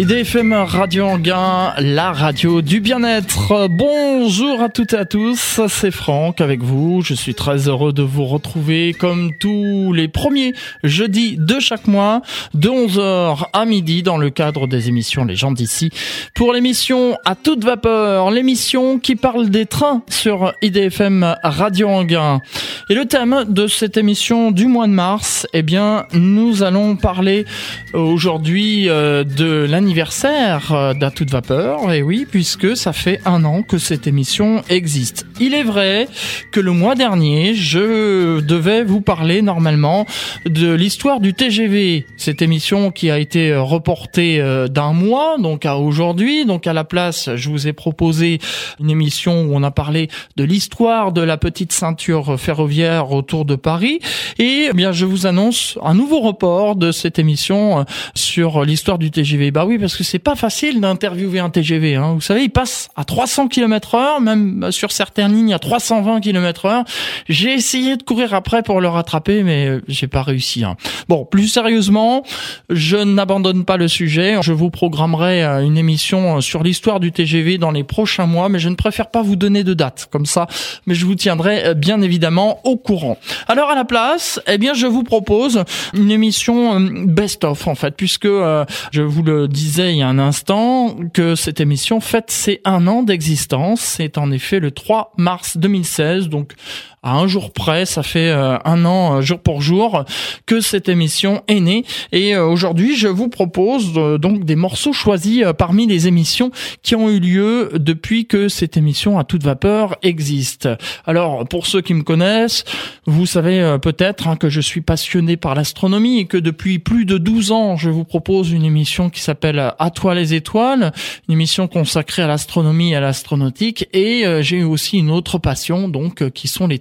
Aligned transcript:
IDFM 0.00 0.52
Radio 0.52 1.06
Anguin, 1.06 1.74
la 1.76 2.12
radio 2.12 2.62
du 2.62 2.78
bien-être. 2.78 3.66
Bonjour 3.68 4.62
à 4.62 4.68
toutes 4.68 4.92
et 4.92 4.96
à 4.96 5.04
tous, 5.04 5.60
c'est 5.66 5.90
Franck 5.90 6.40
avec 6.40 6.62
vous. 6.62 7.02
Je 7.02 7.14
suis 7.14 7.34
très 7.34 7.66
heureux 7.66 7.92
de 7.92 8.04
vous 8.04 8.24
retrouver 8.24 8.94
comme 8.94 9.32
tous 9.40 9.92
les 9.92 10.06
premiers 10.06 10.54
jeudis 10.84 11.36
de 11.36 11.58
chaque 11.58 11.88
mois, 11.88 12.22
de 12.54 12.68
11h 12.68 13.46
à 13.52 13.64
midi 13.64 14.04
dans 14.04 14.18
le 14.18 14.30
cadre 14.30 14.68
des 14.68 14.88
émissions 14.88 15.24
Les 15.24 15.34
gens 15.34 15.50
d'ici. 15.50 15.90
Pour 16.32 16.52
l'émission 16.52 17.18
à 17.24 17.34
toute 17.34 17.64
vapeur, 17.64 18.30
l'émission 18.30 19.00
qui 19.00 19.16
parle 19.16 19.50
des 19.50 19.66
trains 19.66 20.04
sur 20.08 20.52
IDFM 20.62 21.34
Radio 21.42 21.88
Anguin. 21.88 22.40
Et 22.88 22.94
le 22.94 23.04
thème 23.06 23.46
de 23.48 23.66
cette 23.66 23.96
émission 23.96 24.52
du 24.52 24.68
mois 24.68 24.86
de 24.86 24.92
mars, 24.92 25.48
eh 25.54 25.62
bien, 25.62 26.06
nous 26.12 26.62
allons 26.62 26.94
parler 26.94 27.46
aujourd'hui 27.94 28.88
euh, 28.88 29.24
de 29.24 29.66
l'année 29.68 29.87
anniversaire 29.88 30.72
euh, 30.72 30.92
d'À 30.92 31.10
vapeur, 31.30 31.90
et 31.90 32.02
oui, 32.02 32.26
puisque 32.30 32.76
ça 32.76 32.92
fait 32.92 33.22
un 33.24 33.42
an 33.46 33.62
que 33.62 33.78
cette 33.78 34.06
émission 34.06 34.62
existe. 34.68 35.26
Il 35.40 35.54
est 35.54 35.62
vrai 35.62 36.08
que 36.52 36.60
le 36.60 36.72
mois 36.72 36.94
dernier, 36.94 37.54
je 37.54 38.40
devais 38.40 38.84
vous 38.84 39.00
parler 39.00 39.40
normalement 39.40 40.04
de 40.44 40.70
l'histoire 40.74 41.20
du 41.20 41.32
TGV, 41.32 42.04
cette 42.18 42.42
émission 42.42 42.90
qui 42.90 43.10
a 43.10 43.18
été 43.18 43.56
reportée 43.56 44.42
euh, 44.42 44.68
d'un 44.68 44.92
mois, 44.92 45.38
donc 45.38 45.64
à 45.64 45.78
aujourd'hui. 45.78 46.44
Donc 46.44 46.66
à 46.66 46.74
la 46.74 46.84
place, 46.84 47.30
je 47.34 47.48
vous 47.48 47.66
ai 47.66 47.72
proposé 47.72 48.40
une 48.80 48.90
émission 48.90 49.44
où 49.44 49.54
on 49.54 49.62
a 49.62 49.70
parlé 49.70 50.08
de 50.36 50.44
l'histoire 50.44 51.12
de 51.12 51.22
la 51.22 51.38
petite 51.38 51.72
ceinture 51.72 52.38
ferroviaire 52.38 53.10
autour 53.12 53.46
de 53.46 53.56
Paris. 53.56 54.00
Et 54.38 54.66
eh 54.70 54.74
bien, 54.74 54.92
je 54.92 55.06
vous 55.06 55.26
annonce 55.26 55.78
un 55.82 55.94
nouveau 55.94 56.20
report 56.20 56.76
de 56.76 56.92
cette 56.92 57.18
émission 57.18 57.80
euh, 57.80 57.82
sur 58.14 58.64
l'histoire 58.66 58.98
du 58.98 59.10
TGV. 59.10 59.50
Bah 59.50 59.64
oui, 59.64 59.77
parce 59.78 59.96
que 59.96 60.04
c'est 60.04 60.18
pas 60.18 60.36
facile 60.36 60.80
d'interviewer 60.80 61.40
un 61.40 61.50
TGV. 61.50 61.96
Hein. 61.96 62.12
Vous 62.14 62.20
savez, 62.20 62.44
il 62.44 62.50
passe 62.50 62.88
à 62.96 63.04
300 63.04 63.48
km 63.48 63.94
heure, 63.94 64.20
même 64.20 64.70
sur 64.70 64.92
certaines 64.92 65.34
lignes 65.34 65.54
à 65.54 65.58
320 65.58 66.20
km 66.20 66.66
heure. 66.66 66.84
J'ai 67.28 67.52
essayé 67.52 67.96
de 67.96 68.02
courir 68.02 68.34
après 68.34 68.62
pour 68.62 68.80
le 68.80 68.88
rattraper, 68.88 69.42
mais 69.42 69.66
euh, 69.66 69.82
j'ai 69.88 70.06
pas 70.06 70.22
réussi. 70.22 70.64
Hein. 70.64 70.76
Bon, 71.08 71.24
plus 71.24 71.48
sérieusement, 71.48 72.22
je 72.70 72.96
n'abandonne 72.96 73.64
pas 73.64 73.76
le 73.76 73.88
sujet. 73.88 74.36
Je 74.42 74.52
vous 74.52 74.70
programmerai 74.70 75.44
euh, 75.44 75.60
une 75.60 75.78
émission 75.78 76.38
euh, 76.38 76.40
sur 76.40 76.62
l'histoire 76.62 77.00
du 77.00 77.12
TGV 77.12 77.58
dans 77.58 77.70
les 77.70 77.84
prochains 77.84 78.26
mois, 78.26 78.48
mais 78.48 78.58
je 78.58 78.68
ne 78.68 78.74
préfère 78.74 79.10
pas 79.10 79.22
vous 79.22 79.36
donner 79.36 79.64
de 79.64 79.74
date 79.74 80.08
comme 80.10 80.26
ça. 80.26 80.46
Mais 80.86 80.94
je 80.94 81.06
vous 81.06 81.14
tiendrai 81.14 81.74
bien 81.74 82.00
évidemment 82.02 82.60
au 82.64 82.76
courant. 82.76 83.18
Alors 83.46 83.70
à 83.70 83.74
la 83.74 83.84
place, 83.84 84.40
eh 84.46 84.58
bien, 84.58 84.74
je 84.74 84.86
vous 84.86 85.02
propose 85.02 85.64
une 85.94 86.10
émission 86.10 86.80
best-of 86.80 87.66
en 87.66 87.74
fait, 87.74 87.94
puisque 87.96 88.26
je 88.26 89.02
vous 89.02 89.22
le 89.22 89.48
disais 89.48 89.57
disais 89.58 89.92
il 89.92 89.98
y 89.98 90.02
a 90.02 90.08
un 90.08 90.18
instant 90.18 90.96
que 91.12 91.34
cette 91.34 91.60
émission 91.60 92.00
fête 92.00 92.30
ses 92.30 92.60
un 92.64 92.86
an 92.86 93.02
d'existence. 93.02 93.80
C'est 93.80 94.18
en 94.18 94.30
effet 94.30 94.60
le 94.60 94.70
3 94.70 95.12
mars 95.16 95.56
2016, 95.56 96.28
donc 96.28 96.54
à 97.02 97.14
un 97.14 97.26
jour 97.26 97.52
près, 97.52 97.86
ça 97.86 98.02
fait 98.02 98.28
euh, 98.28 98.58
un 98.64 98.84
an 98.84 99.16
euh, 99.16 99.20
jour 99.20 99.38
pour 99.38 99.62
jour 99.62 100.04
que 100.46 100.60
cette 100.60 100.88
émission 100.88 101.42
est 101.46 101.60
née. 101.60 101.84
Et 102.12 102.34
euh, 102.34 102.46
aujourd'hui, 102.46 102.96
je 102.96 103.08
vous 103.08 103.28
propose 103.28 103.92
donc 104.18 104.44
des 104.44 104.56
morceaux 104.56 104.92
choisis 104.92 105.44
parmi 105.56 105.86
les 105.86 106.08
émissions 106.08 106.50
qui 106.82 106.96
ont 106.96 107.08
eu 107.08 107.20
lieu 107.20 107.70
depuis 107.74 108.26
que 108.26 108.48
cette 108.48 108.76
émission 108.76 109.18
à 109.18 109.24
toute 109.24 109.44
vapeur 109.44 109.96
existe. 110.02 110.68
Alors, 111.06 111.46
pour 111.46 111.66
ceux 111.66 111.80
qui 111.80 111.94
me 111.94 112.02
connaissent, 112.02 112.64
vous 113.06 113.26
savez 113.26 113.76
peut-être 113.80 114.28
hein, 114.28 114.36
que 114.36 114.48
je 114.48 114.60
suis 114.60 114.80
passionné 114.80 115.36
par 115.36 115.54
l'astronomie 115.54 116.18
et 116.18 116.24
que 116.24 116.36
depuis 116.36 116.78
plus 116.78 117.04
de 117.04 117.18
12 117.18 117.52
ans, 117.52 117.76
je 117.76 117.90
vous 117.90 118.04
propose 118.04 118.50
une 118.50 118.64
émission 118.64 119.10
qui 119.10 119.20
s'appelle 119.20 119.72
À 119.78 119.90
toi 119.90 120.14
les 120.14 120.34
étoiles, 120.34 120.92
une 121.28 121.34
émission 121.34 121.68
consacrée 121.68 122.22
à 122.22 122.26
l'astronomie 122.26 122.92
et 122.92 122.96
à 122.96 123.00
l'astronautique. 123.00 123.88
Et 123.92 124.24
j'ai 124.40 124.64
aussi 124.64 124.98
une 124.98 125.10
autre 125.10 125.38
passion, 125.38 125.88
donc, 125.88 126.30
qui 126.30 126.48
sont 126.48 126.66
les 126.66 126.78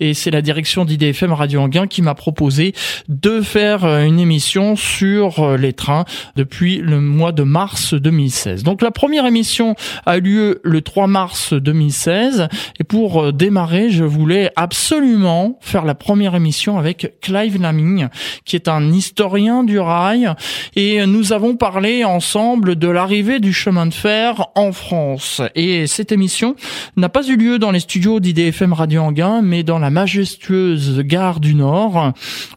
et 0.00 0.14
c'est 0.14 0.30
la 0.30 0.42
direction 0.42 0.84
d'IDFM 0.84 1.32
Radio 1.32 1.60
Anguin 1.60 1.86
qui 1.86 2.02
m'a 2.02 2.14
proposé 2.14 2.74
de 3.08 3.40
faire 3.40 3.84
euh, 3.84 4.04
une 4.04 4.20
émission 4.20 4.76
sur 4.76 5.40
euh, 5.40 5.56
les 5.56 5.72
trains 5.72 6.04
depuis 6.36 6.78
le 6.78 7.00
mois 7.00 7.32
de 7.32 7.42
mars 7.42 7.94
2016. 7.94 8.62
Donc 8.62 8.82
la 8.82 8.90
première 8.90 9.26
émission 9.26 9.74
a 10.06 10.18
eu 10.18 10.20
lieu 10.20 10.60
le 10.62 10.82
3 10.82 11.06
mars 11.06 11.54
2016 11.54 12.48
et 12.80 12.84
pour 12.84 13.22
euh, 13.22 13.32
démarrer, 13.32 13.90
je 13.90 14.04
voulais 14.04 14.50
absolument 14.56 15.58
faire 15.60 15.84
la 15.84 15.94
première 15.94 16.34
émission 16.34 16.78
avec 16.78 17.20
Clive 17.20 17.60
Laming 17.60 18.08
qui 18.44 18.56
est 18.56 18.68
un 18.68 18.92
historien 18.92 19.64
du 19.64 19.78
rail 19.78 20.32
et 20.76 21.06
nous 21.06 21.32
avons 21.32 21.56
parlé 21.56 22.04
ensemble 22.04 22.76
de 22.76 22.88
l'arrivée 22.88 23.40
du 23.40 23.52
chemin 23.52 23.86
de 23.86 23.94
fer 23.94 24.48
en 24.54 24.72
France. 24.72 25.42
Et 25.54 25.86
cette 25.86 26.12
émission 26.12 26.56
n'a 26.96 27.08
pas 27.08 27.26
eu 27.26 27.36
lieu 27.36 27.58
dans 27.58 27.70
les 27.70 27.80
studios 27.80 28.20
d'IDFM 28.20 28.72
Radio 28.72 29.02
Anguin 29.02 29.27
mais 29.42 29.62
dans 29.62 29.78
la 29.78 29.90
majestueuse 29.90 31.00
gare 31.00 31.40
du 31.40 31.54
Nord. 31.54 32.12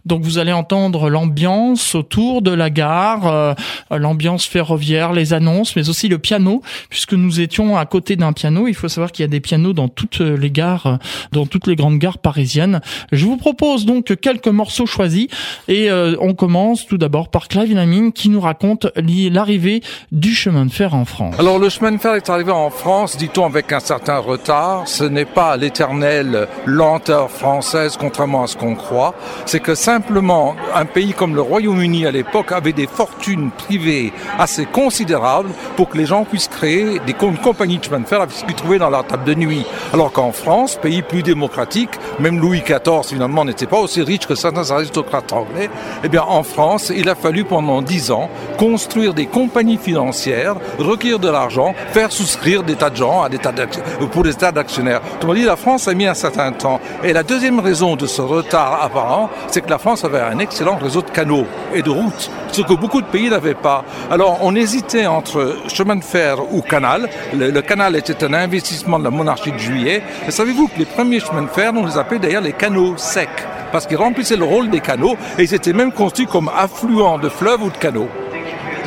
Donc 0.05 0.23
vous 0.23 0.37
allez 0.37 0.51
entendre 0.51 1.09
l'ambiance 1.09 1.95
autour 1.95 2.41
de 2.41 2.51
la 2.51 2.69
gare, 2.69 3.27
euh, 3.27 3.53
l'ambiance 3.91 4.45
ferroviaire, 4.45 5.13
les 5.13 5.33
annonces, 5.33 5.75
mais 5.75 5.89
aussi 5.89 6.07
le 6.07 6.17
piano, 6.17 6.61
puisque 6.89 7.13
nous 7.13 7.39
étions 7.39 7.77
à 7.77 7.85
côté 7.85 8.15
d'un 8.15 8.33
piano. 8.33 8.67
Il 8.67 8.73
faut 8.73 8.87
savoir 8.87 9.11
qu'il 9.11 9.23
y 9.23 9.25
a 9.25 9.29
des 9.29 9.39
pianos 9.39 9.73
dans 9.73 9.87
toutes 9.87 10.19
les 10.19 10.51
gares, 10.51 10.99
dans 11.31 11.45
toutes 11.45 11.67
les 11.67 11.75
grandes 11.75 11.99
gares 11.99 12.17
parisiennes. 12.17 12.81
Je 13.11 13.25
vous 13.25 13.37
propose 13.37 13.85
donc 13.85 14.15
quelques 14.19 14.47
morceaux 14.47 14.85
choisis 14.85 15.27
et 15.67 15.89
euh, 15.89 16.15
on 16.19 16.33
commence 16.33 16.85
tout 16.85 16.97
d'abord 16.97 17.29
par 17.29 17.47
Clive 17.47 17.75
Lamine 17.75 18.11
qui 18.11 18.29
nous 18.29 18.41
raconte 18.41 18.87
l'arrivée 18.95 19.81
du 20.11 20.33
chemin 20.33 20.65
de 20.65 20.71
fer 20.71 20.93
en 20.93 21.05
France. 21.05 21.35
Alors 21.39 21.59
le 21.59 21.69
chemin 21.69 21.91
de 21.91 21.97
fer 21.97 22.15
est 22.15 22.29
arrivé 22.29 22.51
en 22.51 22.69
France, 22.69 23.17
dit-on 23.17 23.45
avec 23.45 23.71
un 23.71 23.79
certain 23.79 24.17
retard. 24.17 24.87
Ce 24.87 25.03
n'est 25.03 25.25
pas 25.25 25.57
l'éternel 25.57 26.47
lenteur 26.65 27.29
française, 27.29 27.97
contrairement 27.99 28.43
à 28.43 28.47
ce 28.47 28.55
qu'on 28.55 28.75
croit, 28.75 29.13
c'est 29.45 29.59
que 29.59 29.75
simplement 29.75 30.55
un 30.75 30.85
pays 30.85 31.13
comme 31.13 31.35
le 31.35 31.41
Royaume-Uni 31.41 32.05
à 32.05 32.11
l'époque 32.11 32.51
avait 32.51 32.73
des 32.73 32.87
fortunes 32.87 33.51
privées 33.51 34.13
assez 34.37 34.65
considérables 34.65 35.49
pour 35.75 35.89
que 35.89 35.97
les 35.97 36.05
gens 36.05 36.23
puissent 36.23 36.47
créer 36.47 36.99
des 36.99 37.13
compagnies 37.13 37.77
de 37.77 37.83
chemin 37.83 37.99
de 37.99 38.07
fer 38.07 38.21
à 38.21 38.29
se 38.29 38.45
trouver 38.53 38.79
dans 38.79 38.89
leur 38.89 39.05
table 39.05 39.23
de 39.23 39.33
nuit. 39.33 39.65
Alors 39.93 40.11
qu'en 40.11 40.31
France, 40.31 40.77
pays 40.81 41.01
plus 41.01 41.23
démocratique, 41.23 41.91
même 42.19 42.39
Louis 42.39 42.61
XIV 42.61 43.03
finalement 43.05 43.45
n'était 43.45 43.67
pas 43.67 43.79
aussi 43.79 44.01
riche 44.01 44.27
que 44.27 44.35
certains 44.35 44.69
aristocrates 44.71 45.33
anglais, 45.33 45.69
eh 46.03 46.09
bien 46.09 46.23
en 46.23 46.43
France, 46.43 46.91
il 46.95 47.09
a 47.09 47.15
fallu 47.15 47.43
pendant 47.43 47.81
dix 47.81 48.11
ans 48.11 48.29
construire 48.57 49.13
des 49.13 49.25
compagnies 49.25 49.77
financières, 49.77 50.55
recueillir 50.77 51.19
de 51.19 51.29
l'argent, 51.29 51.73
faire 51.91 52.11
souscrire 52.11 52.63
des 52.63 52.75
tas 52.75 52.89
de 52.89 52.95
gens 52.95 53.23
à 53.23 53.29
des 53.29 53.37
tas 53.37 53.51
pour 54.11 54.23
des 54.23 54.33
tas 54.33 54.51
d'actionnaires. 54.51 55.01
Autrement 55.15 55.33
dit, 55.33 55.43
la 55.43 55.55
France 55.55 55.87
a 55.87 55.93
mis 55.93 56.05
un 56.05 56.13
certain 56.13 56.50
Et 57.03 57.13
la 57.13 57.23
deuxième 57.23 57.59
raison 57.59 57.95
de 57.95 58.05
ce 58.05 58.21
retard 58.21 58.81
apparent, 58.81 59.29
c'est 59.47 59.61
que 59.61 59.69
la 59.69 59.77
France 59.77 60.03
avait 60.03 60.19
un 60.19 60.39
excellent 60.39 60.77
réseau 60.77 61.01
de 61.01 61.09
canaux 61.09 61.45
et 61.73 61.81
de 61.81 61.89
routes, 61.89 62.29
ce 62.51 62.61
que 62.61 62.73
beaucoup 62.73 63.01
de 63.01 63.07
pays 63.07 63.29
n'avaient 63.29 63.53
pas. 63.53 63.83
Alors 64.09 64.39
on 64.41 64.55
hésitait 64.55 65.05
entre 65.05 65.57
chemin 65.67 65.95
de 65.95 66.03
fer 66.03 66.37
ou 66.53 66.61
canal. 66.61 67.09
Le, 67.33 67.61
canal 67.61 67.95
était 67.95 68.23
un 68.23 68.33
investissement 68.33 68.99
de 68.99 69.03
la 69.03 69.11
monarchie 69.11 69.51
de 69.51 69.57
Juillet. 69.57 70.03
Et 70.27 70.31
savez-vous 70.31 70.67
que 70.67 70.79
les 70.79 70.85
premiers 70.85 71.19
chemins 71.19 71.43
de 71.43 71.47
fer, 71.47 71.71
on 71.75 71.85
les 71.85 71.97
appelait 71.97 72.19
d'ailleurs 72.19 72.41
les 72.41 72.53
canaux 72.53 72.97
secs, 72.97 73.29
parce 73.71 73.87
qu'ils 73.87 73.97
remplissaient 73.97 74.35
le 74.35 74.45
rôle 74.45 74.69
des 74.69 74.81
canaux 74.81 75.15
et 75.37 75.43
ils 75.43 75.53
étaient 75.53 75.73
même 75.73 75.91
construits 75.91 76.27
comme 76.27 76.49
affluents 76.55 77.17
de 77.17 77.29
fleuves 77.29 77.63
ou 77.63 77.69
de 77.69 77.77
canaux. 77.77 78.09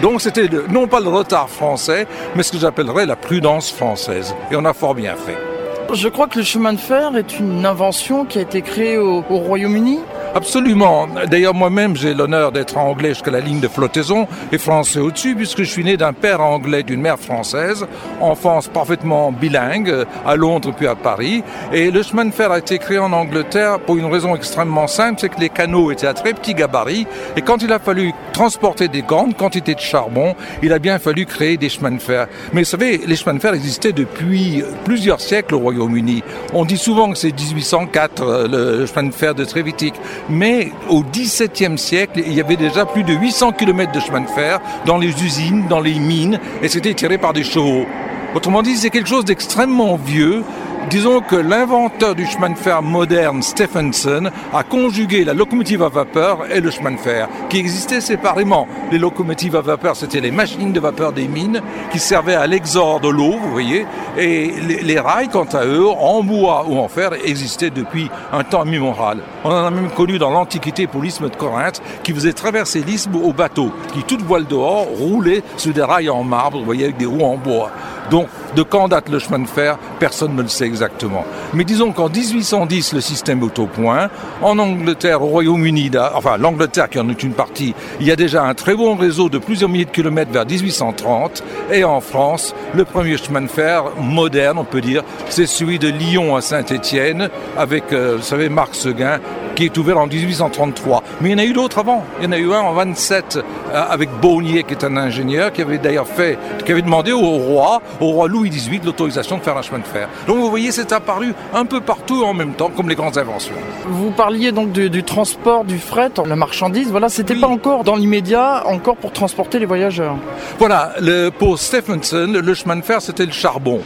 Donc 0.03 0.21
c'était 0.21 0.49
non 0.69 0.87
pas 0.87 1.01
le 1.01 1.09
retard 1.09 1.49
français, 1.49 2.07
mais 2.35 2.43
ce 2.43 2.53
que 2.53 2.59
j'appellerais 2.59 3.07
la 3.07 3.17
prudence 3.17 3.73
française. 3.73 4.35
Et 4.51 4.57
on 4.57 4.65
a 4.65 4.73
fort 4.73 4.95
bien 4.95 5.15
fait. 5.15 5.54
Je 5.93 6.09
crois 6.09 6.27
que 6.27 6.39
le 6.39 6.45
chemin 6.45 6.73
de 6.73 6.79
fer 6.79 7.17
est 7.17 7.39
une 7.39 7.67
invention 7.67 8.25
qui 8.25 8.39
a 8.39 8.43
été 8.43 8.63
créée 8.63 8.99
au, 8.99 9.21
Royaume-Uni. 9.21 10.01
Absolument. 10.35 11.07
D'ailleurs, 11.31 11.55
moi-même, 11.55 11.95
j'ai 11.95 12.13
l'honneur 12.13 12.51
d'être 12.51 12.77
anglais 12.77 13.11
jusqu'à 13.11 13.31
la 13.31 13.39
ligne 13.39 13.61
de 13.61 13.69
flottaison 13.69 14.27
et 14.51 14.59
français 14.59 14.99
au-dessus, 14.99 15.37
puisque 15.37 15.59
je 15.59 15.71
suis 15.71 15.85
né 15.85 15.97
d'un 15.97 16.13
père 16.13 16.41
anglais, 16.41 16.83
d'une 16.83 17.01
mère 17.01 17.21
française, 17.21 17.87
enfance 18.21 18.67
parfaitement 18.67 19.31
bilingue, 19.31 20.05
à 20.27 20.35
Londres 20.35 20.73
puis 20.77 20.89
à 20.89 20.97
Paris. 20.97 21.45
Et 21.73 21.93
le 21.93 22.03
chemin 22.03 22.25
de 22.25 22.33
fer 22.33 22.51
a 22.51 22.59
été 22.59 22.79
créé 22.79 22.99
en 22.99 23.13
Angleterre 23.13 23.79
pour 23.79 23.97
une 23.97 24.07
raison 24.07 24.35
extrêmement 24.35 24.89
simple, 24.89 25.21
c'est 25.21 25.29
que 25.29 25.39
les 25.39 25.51
canaux 25.51 25.93
étaient 25.93 26.09
à 26.09 26.15
très 26.15 26.35
petit 26.35 26.55
gabarit, 26.55 27.07
et 27.37 27.43
quand 27.43 27.63
il 27.63 27.73
a 27.73 27.79
fallu 27.79 28.13
transporter 28.33 28.89
des 28.89 29.03
grandes 29.03 29.37
quantités 29.37 29.77
de 29.77 29.81
charbon, 29.81 30.35
il 30.65 30.73
a 30.73 30.81
bien 30.81 30.99
fallu 30.99 31.27
créer 31.27 31.57
des 31.57 31.69
chemins 31.69 31.93
de 31.93 32.03
fer. 32.03 32.27
Mais 32.53 32.63
vous 32.63 32.69
savez, 32.69 33.01
les 33.07 33.15
chemins 33.15 33.35
de 33.35 33.41
fer 33.41 33.55
existaient 33.55 33.93
depuis 33.93 34.65
plusieurs 34.85 35.21
siècles 35.21 35.55
au 35.55 35.61
Royaume-Uni. 35.61 36.25
On 36.53 36.65
dit 36.65 36.79
souvent 36.79 37.13
que 37.13 37.19
c'est 37.19 37.31
1804, 37.31 38.23
euh, 38.23 38.81
le 38.81 38.87
chemin 38.87 39.05
de 39.05 39.15
fer 39.15 39.37
de 39.37 39.45
Trévitique 39.45 39.95
mais 40.29 40.73
au 40.89 41.03
XVIIe 41.03 41.79
siècle, 41.79 42.23
il 42.25 42.33
y 42.33 42.41
avait 42.41 42.57
déjà 42.57 42.85
plus 42.85 43.03
de 43.03 43.13
800 43.13 43.53
km 43.53 43.93
de 43.93 44.01
chemin 44.01 44.21
de 44.21 44.29
fer 44.29 44.61
dans 44.87 44.99
les 44.99 45.23
usines, 45.23 45.67
dans 45.69 45.81
les 45.81 45.95
mines, 45.95 46.41
et 46.63 46.69
c'était 46.69 46.95
tiré 46.95 47.19
par 47.19 47.33
des 47.33 47.45
chevaux. 47.45 47.87
Autrement 48.35 48.63
dit, 48.63 48.77
c'est 48.77 48.91
quelque 48.91 49.09
chose 49.09 49.25
d'extrêmement 49.25 49.97
vieux 49.97 50.43
disons 50.91 51.21
que 51.21 51.37
l'inventeur 51.37 52.15
du 52.15 52.27
chemin 52.27 52.51
de 52.51 52.59
fer 52.59 52.83
moderne, 52.83 53.43
Stephenson, 53.43 54.31
a 54.53 54.63
conjugué 54.63 55.25
la 55.25 55.35
locomotive 55.35 55.83
à 55.83 55.89
vapeur 55.89 56.51
et 56.51 56.61
le 56.61 56.71
chemin 56.71 56.93
de 56.93 56.99
fer, 56.99 57.29
qui 57.49 57.59
existaient 57.59 58.01
séparément. 58.01 58.67
Les 58.91 58.99
locomotives 58.99 59.57
à 59.57 59.61
vapeur, 59.61 59.97
c'était 59.97 60.21
les 60.21 60.31
machines 60.31 60.73
de 60.73 60.81
vapeur 60.81 61.13
des 61.13 61.29
mines 61.29 61.61
qui 61.91 61.99
servaient 61.99 62.35
à 62.35 62.47
l'exor 62.47 63.01
de 63.01 63.09
l'eau, 63.09 63.37
vous 63.41 63.53
voyez, 63.53 63.87
et 64.19 64.53
les, 64.61 65.01
rails, 65.01 65.29
quant 65.29 65.45
à 65.53 65.65
eux, 65.65 65.89
en 65.89 66.23
bois 66.23 66.65
ou 66.69 66.79
en 66.79 66.89
fer, 66.89 67.11
existaient 67.25 67.71
depuis 67.71 68.11
un 68.33 68.45
temps 68.45 68.65
immémorial. 68.65 69.19
On 69.45 69.51
en 69.51 69.67
a 69.67 69.71
même 69.71 69.91
connu 69.91 70.19
dans 70.19 70.31
l'Antiquité 70.31 70.87
pour 70.87 71.03
l'isthme 71.03 71.29
de 71.29 71.37
Corinthe, 71.37 71.83
qui 72.03 72.13
faisait 72.13 72.33
traverser 72.33 72.83
l'isthme 72.83 73.17
au 73.17 73.33
bateau, 73.33 73.71
qui, 73.93 74.03
toute 74.03 74.23
voile 74.23 74.47
dehors, 74.47 74.87
roulait 74.87 75.43
sur 75.57 75.73
des 75.73 75.83
rails 75.83 76.11
en 76.11 76.25
marbre, 76.25 76.59
vous 76.59 76.65
voyez, 76.65 76.85
avec 76.85 76.97
des 76.97 77.07
roues 77.07 77.25
en 77.25 77.37
bois. 77.37 77.71
Donc, 78.11 78.29
de 78.55 78.63
quand 78.63 78.89
date 78.89 79.09
le 79.09 79.19
chemin 79.19 79.39
de 79.39 79.49
fer 79.49 79.79
Personne 79.99 80.37
ne 80.37 80.43
le 80.43 80.49
sait 80.49 80.67
exactement. 80.75 81.25
Mais 81.53 81.65
disons 81.65 81.93
qu'en 81.93 82.09
1810, 82.09 82.95
le 82.95 83.01
système 83.01 83.43
est 83.45 83.59
au 83.59 83.67
point. 83.67 84.11
En 84.43 84.59
Angleterre, 84.59 85.23
au 85.23 85.27
Royaume-Uni, 85.27 85.93
enfin 86.15 86.37
l'Angleterre 86.37 86.91
qui 86.91 86.99
en 86.99 87.09
est 87.09 87.23
une 87.23 87.33
partie, 87.33 87.75
il 88.01 88.07
y 88.07 88.11
a 88.11 88.17
déjà 88.17 88.43
un 88.43 88.55
très 88.55 88.75
bon 88.75 88.97
réseau 88.97 89.29
de 89.29 89.39
plusieurs 89.39 89.71
milliers 89.71 89.85
de 89.85 89.91
kilomètres 89.91 90.33
vers 90.33 90.47
1830. 90.47 91.43
Et 91.73 91.85
en 91.85 92.01
France, 92.01 92.55
le 92.75 92.85
premier 92.85 93.17
chemin 93.17 93.43
de 93.43 93.47
fer 93.47 93.85
moderne, 94.01 94.59
on 94.59 94.65
peut 94.65 94.81
dire, 94.81 95.03
c'est 95.29 95.47
celui 95.47 95.79
de 95.79 95.89
Lyon 95.89 96.35
à 96.37 96.41
Saint-Étienne, 96.41 97.29
avec, 97.57 97.93
euh, 97.93 98.17
vous 98.17 98.23
savez, 98.23 98.49
Marc 98.49 98.75
Seguin, 98.75 99.21
qui 99.55 99.65
est 99.65 99.79
ouvert 99.79 99.99
en 99.99 100.07
1833. 100.07 101.03
Mais 101.21 101.31
il 101.31 101.33
y 101.33 101.35
en 101.35 101.39
a 101.39 101.45
eu 101.45 101.53
d'autres 101.53 101.79
avant. 101.79 102.05
Il 102.19 102.25
y 102.25 102.27
en 102.27 102.33
a 102.33 102.39
eu 102.39 102.53
un 102.53 102.61
en 102.61 102.73
27 102.73 103.37
euh, 103.37 103.85
avec 103.89 104.11
Bonnier, 104.21 104.65
qui 104.65 104.75
est 104.75 104.85
un 104.85 104.97
ingénieur, 104.97 105.53
qui 105.53 105.63
avait 105.63 105.79
d'ailleurs 105.79 106.07
fait, 106.07 106.39
qui 106.65 106.73
avait 106.73 106.83
demandé 106.83 107.13
au 107.13 107.21
roi, 107.21 107.81
au 108.01 108.07
roi 108.07 108.29
Louis 108.29 108.51
XVIII, 108.51 108.81
l'autorisation 108.85 109.39
de 109.39 109.43
faire 109.43 109.57
un 109.57 109.63
chemin 109.63 109.79
de 109.79 109.85
fer. 109.85 110.09
Donc 110.27 110.39
vous 110.39 110.51
voyez, 110.51 110.64
c'est 110.73 110.93
apparu 110.93 111.35
un 111.53 111.65
peu 111.65 111.81
partout 111.81 112.25
en 112.25 112.35
même 112.35 112.55
temps, 112.55 112.71
comme 112.75 112.89
les 112.89 112.95
grandes 112.95 113.19
inventions. 113.19 113.55
Vous 113.87 114.11
parliez 114.11 114.53
donc 114.53 114.73
du, 114.73 115.03
transport, 115.03 115.65
du 115.65 115.79
fret, 115.79 116.11
la 116.25 116.37
marchandise. 116.37 116.91
Voilà, 116.91 117.09
c'était 117.09 117.35
pas 117.35 117.49
encore 117.49 117.85
dans 117.85 117.97
l'immédiat, 117.97 118.65
encore 118.67 118.97
pour 118.97 119.13
transporter 119.13 119.59
les 119.59 119.67
voyageurs. 119.67 120.17
Voilà, 120.59 120.93
le, 121.01 121.31
pour 121.31 121.59
Stephenson, 121.59 122.33
le 122.33 122.55
chemin 122.55 122.77
de 122.77 122.83
fer, 122.83 123.01
c'était 123.03 123.27
le 123.27 123.33
charbon. 123.33 123.81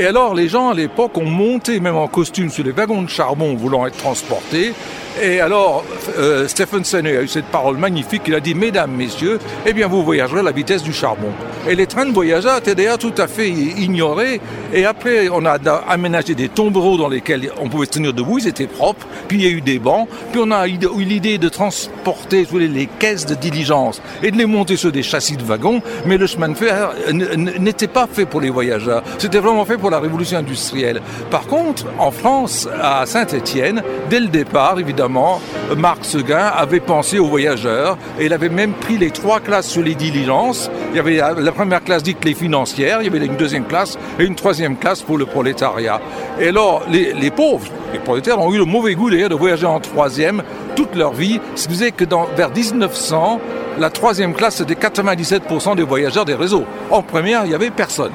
Et 0.00 0.06
alors, 0.06 0.34
les 0.34 0.48
gens 0.48 0.70
à 0.70 0.74
l'époque 0.74 1.18
ont 1.18 1.26
monté, 1.26 1.78
même 1.78 1.96
en 1.96 2.08
costume, 2.08 2.48
sur 2.48 2.64
les 2.64 2.70
wagons 2.70 3.02
de 3.02 3.10
charbon 3.10 3.54
voulant 3.54 3.86
être 3.86 3.98
transportés. 3.98 4.72
Et 5.20 5.40
alors, 5.40 5.84
euh, 6.18 6.48
Stephenson 6.48 7.04
a 7.04 7.22
eu 7.22 7.28
cette 7.28 7.44
parole 7.44 7.76
magnifique, 7.76 8.22
il 8.26 8.34
a 8.34 8.40
dit, 8.40 8.54
Mesdames, 8.54 8.92
Messieurs, 8.92 9.38
eh 9.66 9.74
bien 9.74 9.88
vous 9.88 10.02
voyagerez 10.02 10.40
à 10.40 10.42
la 10.42 10.52
vitesse 10.52 10.82
du 10.82 10.94
charbon. 10.94 11.28
Et 11.68 11.74
les 11.74 11.86
trains 11.86 12.06
de 12.06 12.12
voyageurs 12.12 12.58
étaient 12.58 12.74
d'ailleurs 12.74 12.96
tout 12.96 13.12
à 13.18 13.26
fait 13.26 13.50
ignorés. 13.50 14.40
Et 14.72 14.86
après, 14.86 15.28
on 15.28 15.44
a 15.44 15.58
aménagé 15.88 16.34
des 16.34 16.48
tombereaux 16.48 16.96
dans 16.96 17.08
lesquels 17.08 17.50
on 17.60 17.68
pouvait 17.68 17.86
se 17.86 17.90
tenir 17.90 18.14
debout, 18.14 18.38
ils 18.38 18.48
étaient 18.48 18.68
propres, 18.68 19.06
puis 19.28 19.38
il 19.38 19.44
y 19.44 19.46
a 19.46 19.50
eu 19.50 19.60
des 19.60 19.78
bancs, 19.80 20.08
puis 20.32 20.40
on 20.42 20.50
a 20.52 20.66
eu 20.68 20.78
l'idée 20.98 21.38
de 21.38 21.48
transporter 21.48 22.46
les 22.52 22.86
caisses 22.86 23.26
de 23.26 23.34
diligence 23.34 24.00
et 24.22 24.30
de 24.30 24.38
les 24.38 24.46
monter 24.46 24.76
sur 24.76 24.92
des 24.92 25.02
châssis 25.02 25.36
de 25.36 25.42
wagons, 25.42 25.82
mais 26.06 26.18
le 26.18 26.26
chemin 26.26 26.48
de 26.48 26.54
fer 26.54 26.92
n'était 27.12 27.88
pas 27.88 28.08
fait 28.10 28.26
pour 28.26 28.40
les 28.40 28.50
voyageurs, 28.50 29.02
c'était 29.18 29.38
vraiment 29.38 29.64
fait 29.64 29.76
pour 29.76 29.89
la 29.90 30.00
révolution 30.00 30.38
industrielle. 30.38 31.02
Par 31.30 31.46
contre, 31.46 31.86
en 31.98 32.10
France, 32.10 32.68
à 32.80 33.06
Saint-Étienne, 33.06 33.82
dès 34.08 34.20
le 34.20 34.28
départ, 34.28 34.78
évidemment, 34.78 35.40
Marc 35.76 36.04
Seguin 36.04 36.46
avait 36.56 36.80
pensé 36.80 37.18
aux 37.18 37.26
voyageurs 37.26 37.98
et 38.18 38.26
il 38.26 38.32
avait 38.32 38.48
même 38.48 38.72
pris 38.72 38.98
les 38.98 39.10
trois 39.10 39.40
classes 39.40 39.68
sur 39.68 39.82
les 39.82 39.94
diligences. 39.94 40.70
Il 40.90 40.96
y 40.96 41.00
avait 41.00 41.16
la 41.40 41.52
première 41.52 41.82
classe 41.84 42.02
dite 42.02 42.24
les 42.24 42.34
financières, 42.34 43.02
il 43.02 43.04
y 43.06 43.08
avait 43.08 43.24
une 43.24 43.36
deuxième 43.36 43.64
classe 43.64 43.98
et 44.18 44.24
une 44.24 44.34
troisième 44.34 44.76
classe 44.76 45.02
pour 45.02 45.18
le 45.18 45.26
prolétariat. 45.26 46.00
Et 46.40 46.48
alors, 46.48 46.82
les, 46.90 47.30
pauvres, 47.30 47.70
les 47.92 47.98
prolétaires 47.98 48.40
ont 48.40 48.52
eu 48.52 48.58
le 48.58 48.64
mauvais 48.64 48.94
goût 48.94 49.10
d'ailleurs 49.10 49.28
de 49.28 49.34
voyager 49.34 49.66
en 49.66 49.80
troisième 49.80 50.42
toute 50.76 50.94
leur 50.94 51.12
vie. 51.12 51.40
Ce 51.54 51.66
qui 51.66 51.74
faisait 51.74 51.92
que 51.92 52.04
vers 52.36 52.50
1900, 52.50 53.40
la 53.78 53.90
troisième 53.90 54.34
classe, 54.34 54.56
c'était 54.56 54.74
97% 54.74 55.76
des 55.76 55.82
voyageurs 55.82 56.24
des 56.24 56.34
réseaux. 56.34 56.64
En 56.90 57.02
première, 57.02 57.44
il 57.44 57.48
n'y 57.48 57.54
avait 57.54 57.70
personne. 57.70 58.12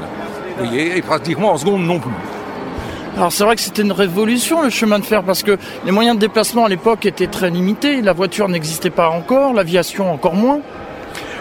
Et 0.73 1.01
pratiquement 1.01 1.51
en 1.51 1.57
seconde 1.57 1.83
non 1.85 1.99
plus. 1.99 2.11
Alors 3.17 3.31
c'est 3.31 3.45
vrai 3.45 3.55
que 3.55 3.61
c'était 3.61 3.81
une 3.81 3.93
révolution 3.93 4.61
le 4.61 4.69
chemin 4.69 4.99
de 4.99 5.05
fer 5.05 5.23
parce 5.23 5.41
que 5.41 5.57
les 5.85 5.91
moyens 5.91 6.17
de 6.17 6.21
déplacement 6.21 6.65
à 6.65 6.69
l'époque 6.69 7.05
étaient 7.05 7.27
très 7.27 7.49
limités, 7.49 8.01
la 8.01 8.11
voiture 8.11 8.49
n'existait 8.49 8.89
pas 8.89 9.09
encore, 9.09 9.53
l'aviation 9.53 10.11
encore 10.11 10.33
moins. 10.33 10.59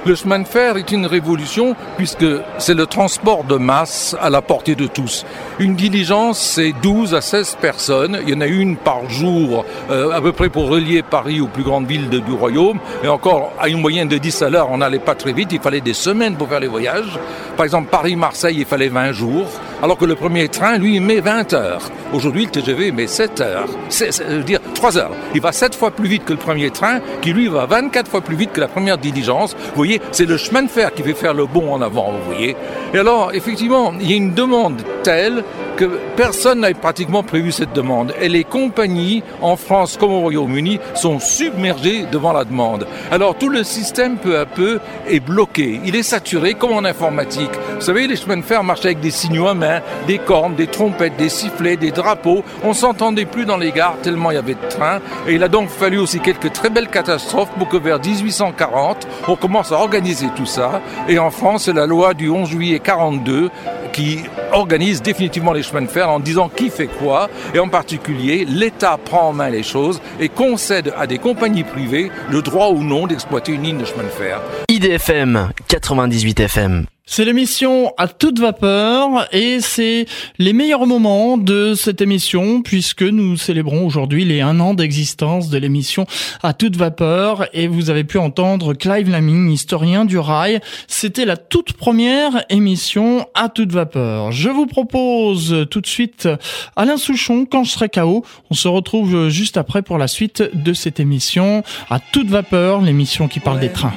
Le 0.06 0.14
chemin 0.14 0.40
de 0.40 0.46
fer 0.46 0.76
est 0.76 0.92
une 0.92 1.06
révolution 1.06 1.74
puisque 1.96 2.26
c'est 2.58 2.74
le 2.74 2.84
transport 2.84 3.42
de 3.44 3.56
masse 3.56 4.14
à 4.20 4.28
la 4.28 4.42
portée 4.42 4.74
de 4.74 4.86
tous. 4.86 5.24
Une 5.58 5.76
diligence, 5.76 6.38
c'est 6.38 6.74
12 6.82 7.14
à 7.14 7.22
16 7.22 7.56
personnes. 7.58 8.18
Il 8.22 8.28
y 8.28 8.36
en 8.36 8.42
a 8.42 8.46
une 8.46 8.76
par 8.76 9.08
jour, 9.08 9.64
euh, 9.90 10.10
à 10.10 10.20
peu 10.20 10.32
près 10.32 10.50
pour 10.50 10.68
relier 10.68 11.02
Paris 11.02 11.40
aux 11.40 11.46
plus 11.46 11.62
grandes 11.62 11.86
villes 11.86 12.10
du 12.10 12.32
royaume. 12.32 12.80
Et 13.02 13.08
encore, 13.08 13.54
à 13.58 13.68
une 13.68 13.80
moyenne 13.80 14.08
de 14.08 14.18
10 14.18 14.42
à 14.42 14.50
l'heure, 14.50 14.70
on 14.70 14.76
n'allait 14.76 14.98
pas 14.98 15.14
très 15.14 15.32
vite. 15.32 15.52
Il 15.52 15.60
fallait 15.60 15.80
des 15.80 15.94
semaines 15.94 16.36
pour 16.36 16.50
faire 16.50 16.60
les 16.60 16.68
voyages. 16.68 17.18
Par 17.56 17.64
exemple, 17.64 17.88
Paris-Marseille, 17.88 18.56
il 18.58 18.66
fallait 18.66 18.88
20 18.88 19.12
jours. 19.12 19.46
Alors 19.82 19.96
que 19.96 20.04
le 20.04 20.16
premier 20.16 20.48
train, 20.48 20.76
lui, 20.76 21.00
met 21.00 21.20
20 21.20 21.54
heures. 21.54 21.90
Aujourd'hui, 22.12 22.44
le 22.44 22.50
TGV 22.50 22.92
met 22.92 23.06
7 23.06 23.40
heures. 23.40 23.68
C'est, 23.88 24.20
à 24.20 24.36
dire 24.42 24.60
3 24.84 24.98
heures. 24.98 25.12
Il 25.34 25.40
va 25.40 25.50
7 25.50 25.74
fois 25.74 25.92
plus 25.92 26.08
vite 26.08 26.26
que 26.26 26.34
le 26.34 26.38
premier 26.38 26.68
train, 26.68 27.00
qui 27.22 27.32
lui 27.32 27.48
va 27.48 27.64
24 27.64 28.10
fois 28.10 28.20
plus 28.20 28.36
vite 28.36 28.52
que 28.52 28.60
la 28.60 28.68
première 28.68 28.98
diligence. 28.98 29.54
Vous 29.54 29.76
voyez, 29.76 29.98
c'est 30.12 30.26
le 30.26 30.36
chemin 30.36 30.62
de 30.62 30.68
fer 30.68 30.92
qui 30.92 31.02
fait 31.02 31.14
faire 31.14 31.32
le 31.32 31.46
bond 31.46 31.72
en 31.72 31.80
avant, 31.80 32.12
vous 32.12 32.34
voyez. 32.34 32.54
Et 32.92 32.98
alors, 32.98 33.32
effectivement, 33.32 33.94
il 33.98 34.10
y 34.10 34.12
a 34.12 34.16
une 34.16 34.34
demande 34.34 34.82
telle 35.02 35.42
que 35.76 35.98
personne 36.16 36.60
n'a 36.60 36.72
pratiquement 36.72 37.22
prévu 37.22 37.52
cette 37.52 37.72
demande. 37.72 38.14
Et 38.20 38.28
les 38.28 38.44
compagnies, 38.44 39.22
en 39.42 39.56
France 39.56 39.96
comme 39.96 40.12
au 40.12 40.20
Royaume-Uni, 40.20 40.80
sont 40.94 41.18
submergées 41.18 42.06
devant 42.10 42.32
la 42.32 42.44
demande. 42.44 42.86
Alors 43.10 43.36
tout 43.36 43.48
le 43.48 43.64
système, 43.64 44.16
peu 44.16 44.38
à 44.38 44.46
peu, 44.46 44.80
est 45.08 45.20
bloqué. 45.20 45.80
Il 45.84 45.96
est 45.96 46.02
saturé 46.02 46.54
comme 46.54 46.72
en 46.72 46.84
informatique. 46.84 47.50
Vous 47.74 47.80
savez, 47.80 48.06
les 48.06 48.16
chemins 48.16 48.36
de 48.36 48.42
fer 48.42 48.62
marchaient 48.64 48.88
avec 48.88 49.00
des 49.00 49.10
signaux 49.10 49.48
à 49.48 49.54
main, 49.54 49.80
des 50.06 50.18
cornes, 50.18 50.54
des 50.54 50.66
trompettes, 50.66 51.16
des 51.16 51.28
sifflets, 51.28 51.76
des 51.76 51.90
drapeaux. 51.90 52.44
On 52.62 52.72
s'entendait 52.72 53.24
plus 53.24 53.44
dans 53.44 53.56
les 53.56 53.72
gares 53.72 53.96
tellement 54.02 54.30
il 54.30 54.34
y 54.34 54.38
avait 54.38 54.54
de 54.54 54.68
trains. 54.68 55.00
Et 55.26 55.34
il 55.34 55.42
a 55.42 55.48
donc 55.48 55.68
fallu 55.68 55.98
aussi 55.98 56.20
quelques 56.20 56.52
très 56.52 56.70
belles 56.70 56.88
catastrophes 56.88 57.50
pour 57.58 57.68
que 57.68 57.76
vers 57.76 57.98
1840, 57.98 59.06
on 59.28 59.36
commence 59.36 59.72
à 59.72 59.76
organiser 59.76 60.28
tout 60.36 60.46
ça. 60.46 60.80
Et 61.08 61.18
en 61.18 61.30
France, 61.30 61.64
c'est 61.64 61.72
la 61.72 61.86
loi 61.86 62.14
du 62.14 62.28
11 62.28 62.48
juillet 62.48 62.78
42 62.78 63.50
qui 63.92 64.20
organise 64.54 65.02
définitivement 65.02 65.52
les 65.52 65.62
chemins 65.62 65.82
de 65.82 65.86
fer 65.86 66.08
en 66.08 66.20
disant 66.20 66.48
qui 66.48 66.70
fait 66.70 66.86
quoi, 66.86 67.28
et 67.54 67.58
en 67.58 67.68
particulier, 67.68 68.44
l'État 68.48 68.98
prend 69.02 69.28
en 69.28 69.32
main 69.32 69.50
les 69.50 69.62
choses 69.62 70.00
et 70.20 70.28
concède 70.28 70.92
à 70.96 71.06
des 71.06 71.18
compagnies 71.18 71.64
privées 71.64 72.10
le 72.30 72.42
droit 72.42 72.68
ou 72.68 72.82
non 72.82 73.06
d'exploiter 73.06 73.52
une 73.52 73.62
ligne 73.62 73.78
de 73.78 73.84
chemin 73.84 74.04
de 74.04 74.08
fer. 74.08 74.40
IDFM 74.68 75.50
98 75.68 76.40
FM. 76.40 76.86
C'est 77.06 77.26
l'émission 77.26 77.92
à 77.98 78.08
toute 78.08 78.40
vapeur 78.40 79.28
et 79.30 79.60
c'est 79.60 80.06
les 80.38 80.54
meilleurs 80.54 80.86
moments 80.86 81.36
de 81.36 81.74
cette 81.74 82.00
émission 82.00 82.62
puisque 82.62 83.02
nous 83.02 83.36
célébrons 83.36 83.86
aujourd'hui 83.86 84.24
les 84.24 84.40
un 84.40 84.58
an 84.58 84.72
d'existence 84.72 85.50
de 85.50 85.58
l'émission 85.58 86.06
à 86.42 86.54
toute 86.54 86.76
vapeur 86.76 87.46
et 87.52 87.68
vous 87.68 87.90
avez 87.90 88.04
pu 88.04 88.16
entendre 88.16 88.72
Clive 88.72 89.10
Laming, 89.10 89.50
historien 89.50 90.06
du 90.06 90.18
rail. 90.18 90.60
C'était 90.88 91.26
la 91.26 91.36
toute 91.36 91.74
première 91.74 92.46
émission 92.48 93.28
à 93.34 93.50
toute 93.50 93.70
vapeur. 93.70 94.32
Je 94.32 94.48
vous 94.48 94.66
propose 94.66 95.66
tout 95.70 95.82
de 95.82 95.86
suite 95.86 96.26
Alain 96.74 96.96
Souchon 96.96 97.44
quand 97.44 97.64
je 97.64 97.70
serai 97.70 97.90
KO. 97.90 98.24
On 98.50 98.54
se 98.54 98.66
retrouve 98.66 99.28
juste 99.28 99.58
après 99.58 99.82
pour 99.82 99.98
la 99.98 100.08
suite 100.08 100.42
de 100.54 100.72
cette 100.72 101.00
émission 101.00 101.64
à 101.90 102.00
toute 102.00 102.28
vapeur, 102.28 102.80
l'émission 102.80 103.28
qui 103.28 103.40
parle 103.40 103.60
des 103.60 103.70
trains. 103.70 103.94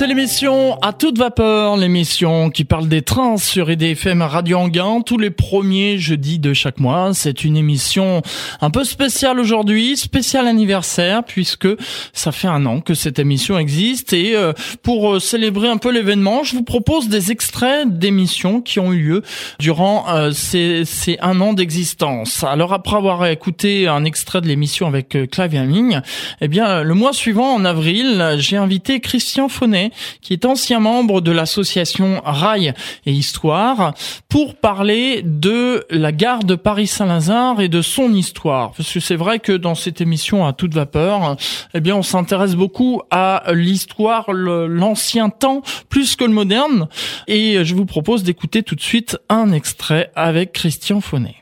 C'est 0.00 0.09
l'émission 0.10 0.76
à 0.82 0.92
toute 0.92 1.18
vapeur, 1.18 1.76
l'émission 1.76 2.50
qui 2.50 2.64
parle 2.64 2.88
des 2.88 3.02
trains 3.02 3.36
sur 3.36 3.70
EDFM 3.70 4.22
Radio 4.22 4.58
Anguin 4.58 5.02
tous 5.06 5.18
les 5.18 5.30
premiers 5.30 5.98
jeudis 5.98 6.40
de 6.40 6.52
chaque 6.52 6.80
mois. 6.80 7.10
C'est 7.14 7.44
une 7.44 7.56
émission 7.56 8.20
un 8.60 8.70
peu 8.70 8.82
spéciale 8.82 9.38
aujourd'hui, 9.38 9.96
spécial 9.96 10.48
anniversaire 10.48 11.22
puisque 11.22 11.68
ça 12.12 12.32
fait 12.32 12.48
un 12.48 12.66
an 12.66 12.80
que 12.80 12.94
cette 12.94 13.20
émission 13.20 13.56
existe 13.56 14.12
et 14.12 14.34
euh, 14.34 14.52
pour 14.82 15.14
euh, 15.14 15.20
célébrer 15.20 15.68
un 15.68 15.76
peu 15.76 15.92
l'événement, 15.92 16.42
je 16.42 16.56
vous 16.56 16.64
propose 16.64 17.08
des 17.08 17.30
extraits 17.30 17.88
d'émissions 17.88 18.60
qui 18.60 18.80
ont 18.80 18.92
eu 18.92 19.00
lieu 19.00 19.22
durant 19.60 20.06
euh, 20.08 20.32
ces, 20.32 20.84
ces 20.86 21.18
un 21.20 21.40
an 21.40 21.52
d'existence. 21.52 22.42
Alors 22.42 22.72
après 22.72 22.96
avoir 22.96 23.24
écouté 23.26 23.86
un 23.86 24.04
extrait 24.04 24.40
de 24.40 24.48
l'émission 24.48 24.88
avec 24.88 25.16
Clive 25.30 25.54
Hamming, 25.54 26.00
eh 26.40 26.48
bien 26.48 26.82
le 26.82 26.94
mois 26.94 27.12
suivant 27.12 27.54
en 27.54 27.64
avril, 27.64 28.34
j'ai 28.38 28.56
invité 28.56 28.98
Christian 28.98 29.48
Fonnet 29.48 29.92
qui 30.20 30.32
est 30.32 30.44
ancien 30.44 30.80
membre 30.80 31.20
de 31.20 31.30
l'association 31.30 32.20
Rail 32.24 32.74
et 33.06 33.12
Histoire, 33.12 33.94
pour 34.28 34.56
parler 34.56 35.22
de 35.24 35.84
la 35.90 36.12
gare 36.12 36.44
de 36.44 36.54
Paris-Saint-Lazare 36.54 37.60
et 37.60 37.68
de 37.68 37.82
son 37.82 38.14
histoire. 38.14 38.72
Parce 38.72 38.92
que 38.92 39.00
c'est 39.00 39.16
vrai 39.16 39.38
que 39.38 39.52
dans 39.52 39.74
cette 39.74 40.00
émission 40.00 40.46
à 40.46 40.52
toute 40.52 40.74
vapeur, 40.74 41.36
eh 41.74 41.80
bien, 41.80 41.96
on 41.96 42.02
s'intéresse 42.02 42.54
beaucoup 42.54 43.02
à 43.10 43.42
l'histoire, 43.52 44.32
l'ancien 44.32 45.30
temps, 45.30 45.62
plus 45.88 46.16
que 46.16 46.24
le 46.24 46.32
moderne. 46.32 46.88
Et 47.26 47.64
je 47.64 47.74
vous 47.74 47.86
propose 47.86 48.22
d'écouter 48.22 48.62
tout 48.62 48.74
de 48.74 48.80
suite 48.80 49.18
un 49.28 49.52
extrait 49.52 50.10
avec 50.14 50.52
Christian 50.52 51.00
Faunet. 51.00 51.36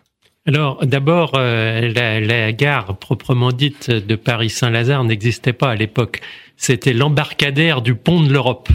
Alors 0.47 0.79
d'abord, 0.87 1.33
euh, 1.35 1.93
la, 1.95 2.21
la, 2.21 2.53
gare 2.53 2.97
proprement 2.97 3.53
dite 3.53 3.91
de 3.91 4.17
Paris-Saint-Lazare 4.17 5.05
n'existait 5.05 5.53
pas 5.53 5.71
à 5.71 5.75
l'époque. 5.75 6.21
C'était 6.59 6.93
l'embarcadère 6.93 7.81
du 7.81 7.95
pont 7.95 8.21
de 8.21 8.31
l'Europe. 8.31 8.69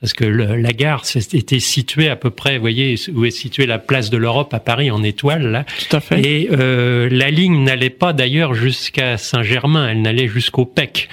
Parce 0.00 0.12
que 0.12 0.24
la 0.24 0.72
gare 0.72 1.04
était 1.32 1.58
située 1.58 2.08
à 2.08 2.14
peu 2.14 2.30
près, 2.30 2.54
vous 2.54 2.60
voyez, 2.60 2.94
où 3.12 3.24
est 3.24 3.32
située 3.32 3.66
la 3.66 3.78
place 3.78 4.10
de 4.10 4.16
l'Europe 4.16 4.54
à 4.54 4.60
Paris 4.60 4.92
en 4.92 5.02
étoile 5.02 5.48
là. 5.48 5.64
Tout 5.88 5.96
à 5.96 6.00
fait. 6.00 6.20
Et 6.20 6.48
euh, 6.52 7.08
la 7.10 7.30
ligne 7.30 7.64
n'allait 7.64 7.90
pas 7.90 8.12
d'ailleurs 8.12 8.54
jusqu'à 8.54 9.16
Saint-Germain, 9.18 9.88
elle 9.88 10.02
n'allait 10.02 10.28
jusqu'au 10.28 10.64
PEC 10.64 11.08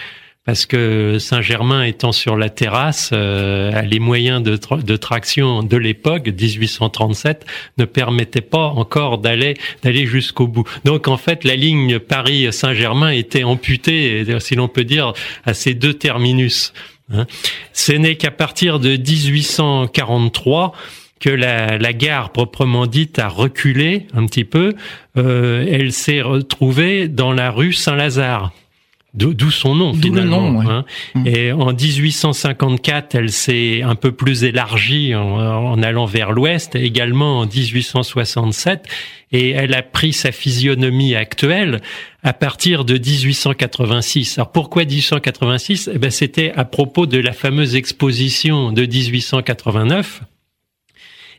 parce 0.46 0.68
que 0.68 1.18
Saint-Germain 1.20 1.84
étant 1.84 2.12
sur 2.12 2.38
la 2.38 2.50
terrasse, 2.50 3.10
euh, 3.14 3.82
les 3.82 4.00
moyens 4.00 4.44
de, 4.44 4.96
traction 4.96 5.64
de 5.64 5.78
l'époque, 5.78 6.28
1837, 6.28 7.46
ne 7.80 7.86
permettaient 7.86 8.42
pas 8.42 8.68
encore 8.68 9.18
d'aller 9.18 9.56
jusqu'au 10.06 10.48
bout. 10.48 10.68
Donc 10.86 11.08
en 11.08 11.18
fait, 11.18 11.44
la 11.44 11.56
ligne 11.56 11.98
Paris-Saint-Germain 11.98 13.10
était 13.10 13.44
amputée, 13.44 14.24
si 14.40 14.56
l'on 14.56 14.68
peut 14.68 14.84
dire, 14.84 15.14
à 15.46 15.56
ces 15.56 15.74
deux 15.74 15.96
terminus. 15.96 16.74
Hein. 17.12 17.26
Ce 17.74 17.92
n'est 17.92 18.16
qu'à 18.16 18.32
partir 18.32 18.80
de 18.80 18.98
1843 18.98 20.74
que 21.20 21.30
la, 21.30 21.78
la, 21.80 21.94
gare 21.94 22.32
proprement 22.32 22.86
dite 22.86 23.18
a 23.18 23.30
reculé 23.30 24.06
un 24.14 24.26
petit 24.28 24.44
peu. 24.44 24.76
Euh, 25.18 25.66
elle 25.68 25.92
s'est 25.92 26.22
retrouvée 26.22 27.08
dans 27.08 27.32
la 27.32 27.50
rue 27.50 27.74
Saint-Lazare. 27.74 28.52
D'où 29.16 29.50
son 29.52 29.76
nom 29.76 29.94
finalement. 29.94 30.62
hein. 30.62 30.86
Mmh. 31.16 31.28
Et 31.28 31.52
en 31.54 31.72
1854, 31.74 33.16
elle 33.16 33.32
s'est 33.32 33.82
un 33.82 33.96
peu 33.96 34.12
plus 34.12 34.44
élargie 34.44 35.16
en, 35.16 35.22
en 35.24 35.82
allant 35.82 36.06
vers 36.06 36.32
l'ouest. 36.32 36.76
Également 36.76 37.40
en 37.40 37.46
1867, 37.46 38.86
et 39.32 39.52
elle 39.52 39.74
a 39.74 39.82
pris 39.82 40.14
sa 40.14 40.32
physionomie 40.32 41.16
actuelle 41.16 41.82
à 42.24 42.34
partir 42.34 42.86
de 42.86 42.98
1886. 42.98 44.38
Alors 44.38 44.52
pourquoi 44.52 44.84
1886 44.86 45.90
eh 45.94 45.98
ben 45.98 46.12
c'était 46.12 46.52
à 46.56 46.66
propos 46.66 47.06
de 47.06 47.18
la 47.18 47.34
fameuse 47.34 47.76
exposition 47.76 48.72
de 48.72 48.82
1889. 48.86 50.22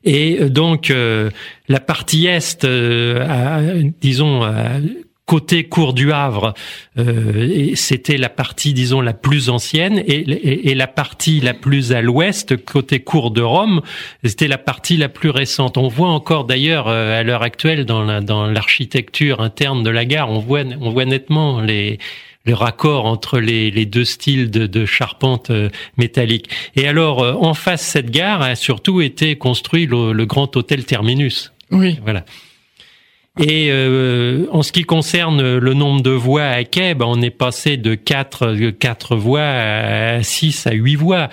Et 0.05 0.49
donc 0.51 0.91
euh, 0.91 1.31
la 1.69 1.81
partie 1.81 2.27
est, 2.27 2.65
euh, 2.65 3.27
a, 3.29 3.61
disons, 4.01 4.43
a 4.43 4.79
côté 5.27 5.65
cour 5.65 5.93
du 5.93 6.13
Havre, 6.13 6.55
euh, 6.99 7.73
c'était 7.75 8.17
la 8.17 8.29
partie, 8.29 8.73
disons, 8.73 9.01
la 9.01 9.13
plus 9.13 9.51
ancienne, 9.51 9.99
et, 10.07 10.71
et, 10.71 10.75
la 10.75 10.87
partie 10.87 11.41
la 11.41 11.53
plus 11.53 11.93
à 11.93 12.01
l'ouest, 12.01 12.57
côté 12.65 13.01
cour 13.01 13.33
de 13.33 13.43
Rome, 13.43 13.83
c'était 14.25 14.47
la 14.47 14.59
partie 14.59 14.97
la 14.97 15.09
plus 15.09 15.31
récente. 15.31 15.79
On 15.79 15.89
voit 15.89 16.11
encore 16.11 16.45
d'ailleurs 16.45 16.87
euh, 16.87 17.19
à 17.19 17.25
l'heure 17.25 17.43
actuelle 17.43 17.85
dans 17.85 18.05
la, 18.05 18.21
dans 18.21 18.47
l'architecture 18.47 19.41
interne 19.41 19.83
de 19.83 19.91
la 19.91 20.05
gare, 20.05 20.31
on 20.31 20.39
voit 20.39 20.63
on 20.81 20.91
voit 20.91 21.05
nettement 21.05 21.61
les 21.61 21.99
le 22.47 22.55
raccord 22.55 23.07
entre 23.07 23.41
les, 23.41 23.71
les 23.71 23.87
deux 23.87 24.05
styles 24.05 24.51
de, 24.51 24.67
de 24.67 24.87
charpente 24.87 25.51
euh, 25.51 25.69
métallique. 25.97 26.49
Et 26.77 26.87
alors, 26.87 27.23
euh, 27.23 27.35
en 27.35 27.55
face 27.55 27.83
cette 27.83 28.11
gare 28.11 28.41
a 28.41 28.55
surtout 28.55 29.01
été 29.01 29.37
construit 29.37 29.87
le, 29.87 30.13
le 30.13 30.27
grand 30.27 30.57
hôtel 30.57 30.85
Terminus. 30.85 31.53
Oui. 31.71 31.99
Voilà. 32.03 32.25
Et 33.39 33.69
euh, 33.71 34.47
en 34.51 34.63
ce 34.63 34.73
qui 34.73 34.85
concerne 34.85 35.59
le 35.59 35.75
nombre 35.75 36.03
de 36.03 36.11
voies 36.11 36.47
à 36.47 36.65
quai, 36.65 36.95
ben 36.95 37.05
on 37.07 37.21
est 37.21 37.31
passé 37.31 37.77
de 37.77 37.95
4, 37.95 38.71
quatre 38.71 39.17
voies 39.17 39.43
à 39.43 40.23
6 40.23 40.67
à 40.67 40.73
8 40.73 40.97
voies. 40.97 41.29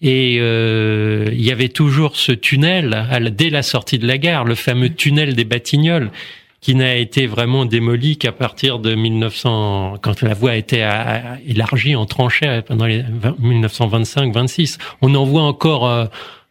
Et 0.00 0.38
euh, 0.40 1.28
il 1.30 1.42
y 1.42 1.52
avait 1.52 1.68
toujours 1.68 2.16
ce 2.16 2.32
tunnel 2.32 2.94
à 2.94 3.20
dès 3.20 3.50
la 3.50 3.62
sortie 3.62 3.98
de 3.98 4.06
la 4.06 4.18
gare, 4.18 4.44
le 4.44 4.54
fameux 4.54 4.88
tunnel 4.88 5.36
des 5.36 5.44
Batignolles, 5.44 6.10
qui 6.60 6.74
n'a 6.74 6.96
été 6.96 7.26
vraiment 7.26 7.66
démoli 7.66 8.16
qu'à 8.16 8.32
partir 8.32 8.78
de 8.78 8.94
1900, 8.94 9.98
quand 10.00 10.22
la 10.22 10.32
voie 10.32 10.52
a 10.52 10.56
été 10.56 10.88
élargie 11.46 11.94
en 11.96 12.06
tranchée 12.06 12.62
pendant 12.66 12.86
les 12.86 13.04
1925-26. 13.42 14.78
On 15.02 15.14
en 15.14 15.24
voit 15.24 15.42
encore 15.42 15.86
euh, 15.86 16.06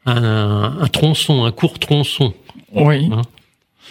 un, 0.06 0.78
un, 0.80 0.88
tronçon, 0.88 1.44
un 1.44 1.52
court 1.52 1.80
tronçon. 1.80 2.34
Oui. 2.74 3.10
Hein 3.12 3.24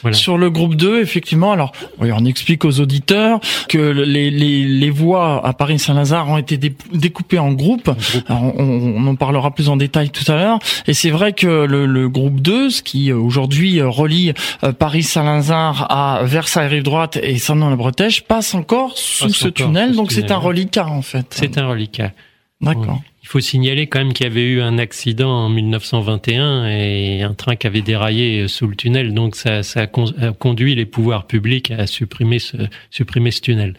voilà. 0.02 0.16
Sur 0.16 0.38
le 0.38 0.50
groupe 0.50 0.74
2, 0.74 1.00
effectivement, 1.00 1.52
alors 1.52 1.72
oui, 1.98 2.10
on 2.12 2.24
explique 2.24 2.64
aux 2.64 2.80
auditeurs 2.80 3.40
que 3.68 3.78
les, 3.78 4.30
les, 4.30 4.64
les 4.64 4.90
voies 4.90 5.44
à 5.44 5.52
Paris-Saint-Lazare 5.52 6.28
ont 6.28 6.38
été 6.38 6.58
découpées 6.92 7.38
en 7.38 7.52
groupes. 7.52 7.90
Alors, 8.26 8.52
on, 8.58 8.64
on, 8.96 9.06
en 9.06 9.14
parlera 9.14 9.50
plus 9.50 9.68
en 9.68 9.76
détail 9.76 10.10
tout 10.10 10.30
à 10.30 10.36
l'heure. 10.36 10.58
Et 10.86 10.94
c'est 10.94 11.10
vrai 11.10 11.32
que 11.32 11.46
le, 11.46 11.86
le, 11.86 12.08
groupe 12.08 12.40
2, 12.40 12.70
ce 12.70 12.82
qui 12.82 13.10
euh, 13.10 13.16
aujourd'hui 13.16 13.80
euh, 13.80 13.88
relie 13.88 14.32
euh, 14.64 14.72
Paris-Saint-Lazare 14.72 15.86
à 15.90 16.20
Versailles-Rive 16.24 16.82
droite 16.82 17.18
et 17.22 17.38
Saint-Denis-la-Bretèche, 17.38 18.22
passe 18.22 18.54
encore 18.54 18.96
sous 18.96 19.26
passe 19.26 19.36
ce 19.36 19.48
encore 19.48 19.66
tunnel. 19.66 19.94
Donc 19.94 20.12
c'est 20.12 20.30
un 20.30 20.38
reliquat 20.38 20.86
en 20.86 21.02
fait. 21.02 21.26
C'est 21.30 21.58
un 21.58 21.66
reliquat. 21.66 22.12
D'accord. 22.60 23.00
Il 23.30 23.34
faut 23.34 23.40
signaler 23.40 23.86
quand 23.86 24.00
même 24.00 24.12
qu'il 24.12 24.26
y 24.26 24.28
avait 24.28 24.42
eu 24.42 24.60
un 24.60 24.76
accident 24.76 25.30
en 25.30 25.48
1921 25.50 26.66
et 26.66 27.22
un 27.22 27.32
train 27.32 27.54
qui 27.54 27.68
avait 27.68 27.80
déraillé 27.80 28.48
sous 28.48 28.66
le 28.66 28.74
tunnel. 28.74 29.14
Donc 29.14 29.36
ça, 29.36 29.62
ça 29.62 29.82
a 29.82 30.32
conduit 30.32 30.74
les 30.74 30.84
pouvoirs 30.84 31.28
publics 31.28 31.70
à 31.70 31.86
supprimer 31.86 32.40
ce, 32.40 32.56
supprimer 32.90 33.30
ce 33.30 33.40
tunnel. 33.40 33.74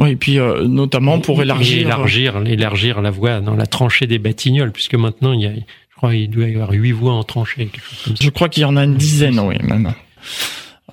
Oui, 0.00 0.10
et 0.10 0.16
puis 0.16 0.40
euh, 0.40 0.66
notamment 0.66 1.20
pour 1.20 1.40
élargir... 1.40 1.78
Et 1.78 1.80
élargir, 1.82 2.42
élargir 2.44 3.00
la 3.00 3.12
voie 3.12 3.38
dans 3.38 3.54
la 3.54 3.66
tranchée 3.66 4.08
des 4.08 4.18
Batignolles, 4.18 4.72
puisque 4.72 4.96
maintenant 4.96 5.32
il 5.32 5.42
y 5.42 5.46
a, 5.46 5.52
je 5.52 5.96
crois, 5.96 6.16
il 6.16 6.28
doit 6.28 6.48
y 6.48 6.54
avoir 6.54 6.72
huit 6.72 6.90
voies 6.90 7.12
en 7.12 7.22
tranchée. 7.22 7.66
Quelque 7.66 7.88
chose 7.88 8.02
comme 8.04 8.16
ça. 8.16 8.24
Je 8.24 8.30
crois 8.30 8.48
qu'il 8.48 8.64
y 8.64 8.66
en 8.66 8.76
a 8.76 8.82
une 8.82 8.96
dizaine, 8.96 9.38
oui, 9.38 9.54
même. 9.62 9.94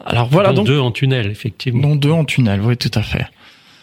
Alors 0.06 0.28
voilà 0.28 0.50
dont 0.50 0.58
donc 0.58 0.68
deux 0.68 0.80
en 0.80 0.92
tunnel, 0.92 1.32
effectivement. 1.32 1.82
Dont 1.82 1.96
deux 1.96 2.12
en 2.12 2.24
tunnel, 2.24 2.62
oui, 2.62 2.78
tout 2.78 2.92
à 2.94 3.02
fait 3.02 3.26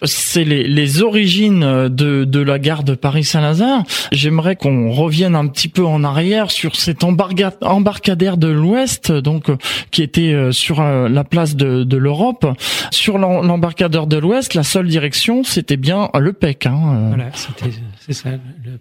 c'est 0.05 0.45
les, 0.45 0.67
les, 0.67 1.03
origines 1.03 1.89
de, 1.89 2.25
de 2.25 2.41
la 2.41 2.59
gare 2.59 2.85
de 2.85 2.95
Paris-Saint-Lazare. 2.95 3.85
J'aimerais 4.13 4.57
qu'on 4.57 4.91
revienne 4.91 5.35
un 5.35 5.47
petit 5.49 5.69
peu 5.69 5.85
en 5.85 6.05
arrière 6.05 6.51
sur 6.51 6.77
cet 6.77 7.05
embarcadère 7.05 8.37
de 8.37 8.49
l'Ouest, 8.49 9.13
donc 9.13 9.51
qui 9.91 10.03
était 10.03 10.33
euh, 10.33 10.53
sur 10.53 10.81
euh, 10.81 11.09
la 11.09 11.25
place 11.25 11.57
de, 11.57 11.85
de 11.85 11.97
l'Europe. 11.97 12.47
Sur 12.91 13.19
l'embarcadère 13.19 14.07
de 14.07 14.17
l'Ouest, 14.17 14.55
la 14.55 14.63
seule 14.63 14.89
direction, 14.89 15.45
c'était 15.45 15.77
bien 15.77 16.11
le 16.19 16.33
PEC. 16.33 16.67
Hein. 16.67 16.81
Euh. 16.95 17.09
Voilà, 17.09 17.31
c'est 18.01 18.13
ça, 18.13 18.31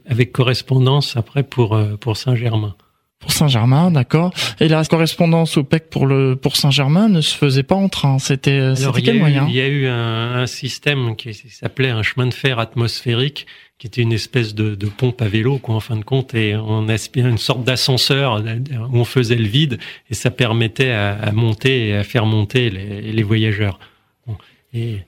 avec 0.08 0.32
correspondance 0.32 1.16
après 1.18 1.44
pour 1.44 1.80
pour 2.00 2.18
Saint-Germain 2.18 2.76
pour 3.22 3.32
Saint-Germain, 3.32 3.92
d'accord. 3.92 4.34
Et 4.60 4.68
la 4.68 4.84
correspondance 4.84 5.56
au 5.56 5.64
PEC 5.64 5.90
pour 5.90 6.08
le 6.08 6.36
pour 6.36 6.58
Saint-Germain 6.58 7.08
ne 7.08 7.22
se 7.22 7.36
faisait 7.38 7.64
pas 7.64 7.76
en 7.76 7.88
train. 7.88 8.20
C'était 8.20 8.76
c'était 8.76 9.02
quel 9.02 9.20
moyen 9.20 9.46
Il 9.48 9.56
y 9.56 9.62
a 9.62 9.68
eu 9.68 9.88
un, 9.88 10.34
un 10.42 10.48
système 10.48 11.16
qui 11.16 11.34
s'appelait 11.34 11.92
un 11.92 12.02
chemin 12.02 12.26
de 12.26 12.34
fer 12.34 12.60
atmosphérique, 12.60 13.46
qui 13.78 13.88
était 13.88 14.02
une 14.02 14.12
espèce 14.12 14.54
de, 14.56 14.76
de, 14.76 14.88
pompe 14.88 15.22
à 15.22 15.28
vélo, 15.28 15.60
quoi, 15.60 15.76
en 15.76 15.80
fin 15.80 15.96
de 15.96 16.04
compte, 16.04 16.34
et 16.34 16.56
on 16.56 16.90
aspirait 16.90 17.30
une 17.30 17.38
sorte 17.38 17.64
d'ascenseur 17.64 18.44
où 18.92 18.98
on 18.98 19.06
faisait 19.06 19.36
le 19.36 19.48
vide, 19.48 19.80
et 20.10 20.16
ça 20.16 20.32
permettait 20.32 20.92
à, 20.92 21.14
à 21.14 21.32
monter 21.32 21.90
et 21.90 21.96
à 21.96 22.04
faire 22.04 22.26
monter 22.26 22.70
les, 22.70 23.12
les 23.12 23.24
voyageurs. 23.24 23.80
Bon. 24.28 24.36
Et 24.74 25.00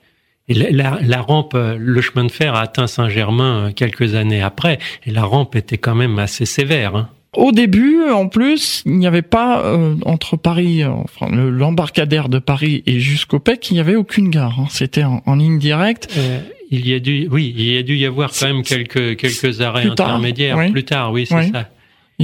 et 0.46 0.52
la, 0.52 0.98
la, 1.00 1.22
rampe, 1.22 1.54
le 1.54 2.00
chemin 2.02 2.26
de 2.26 2.30
fer 2.30 2.54
a 2.54 2.60
atteint 2.60 2.86
Saint-Germain 2.86 3.72
quelques 3.74 4.14
années 4.14 4.42
après, 4.42 4.78
et 5.06 5.10
la 5.10 5.24
rampe 5.24 5.56
était 5.56 5.78
quand 5.78 5.94
même 5.94 6.18
assez 6.18 6.44
sévère. 6.44 6.96
Hein. 6.96 7.08
Au 7.36 7.52
début, 7.52 8.02
en 8.10 8.28
plus, 8.28 8.82
il 8.86 8.98
n'y 8.98 9.06
avait 9.06 9.22
pas 9.22 9.64
euh, 9.64 9.94
entre 10.04 10.36
Paris, 10.36 10.84
enfin 10.84 11.28
l'embarcadère 11.30 12.28
de 12.28 12.38
Paris 12.38 12.82
et 12.86 13.00
jusqu'au 13.00 13.38
PEC, 13.38 13.70
il 13.70 13.74
n'y 13.74 13.80
avait 13.80 13.96
aucune 13.96 14.30
gare. 14.30 14.58
Hein. 14.60 14.66
C'était 14.70 15.04
en, 15.04 15.22
en, 15.26 15.36
ligne 15.36 15.58
directe. 15.58 16.08
Euh, 16.16 16.40
il 16.70 16.88
y 16.88 16.94
a 16.94 16.98
dû, 16.98 17.28
oui, 17.30 17.54
il 17.56 17.72
y 17.72 17.76
a 17.76 17.82
dû 17.82 17.96
y 17.96 18.06
avoir 18.06 18.30
quand 18.32 18.46
même 18.46 18.62
quelques 18.62 19.16
quelques 19.16 19.60
arrêts 19.60 19.82
plus 19.82 19.90
intermédiaires 19.90 20.58
oui. 20.58 20.70
plus 20.70 20.84
tard. 20.84 21.12
Oui, 21.12 21.26
c'est 21.26 21.34
oui. 21.34 21.50
ça. 21.52 21.68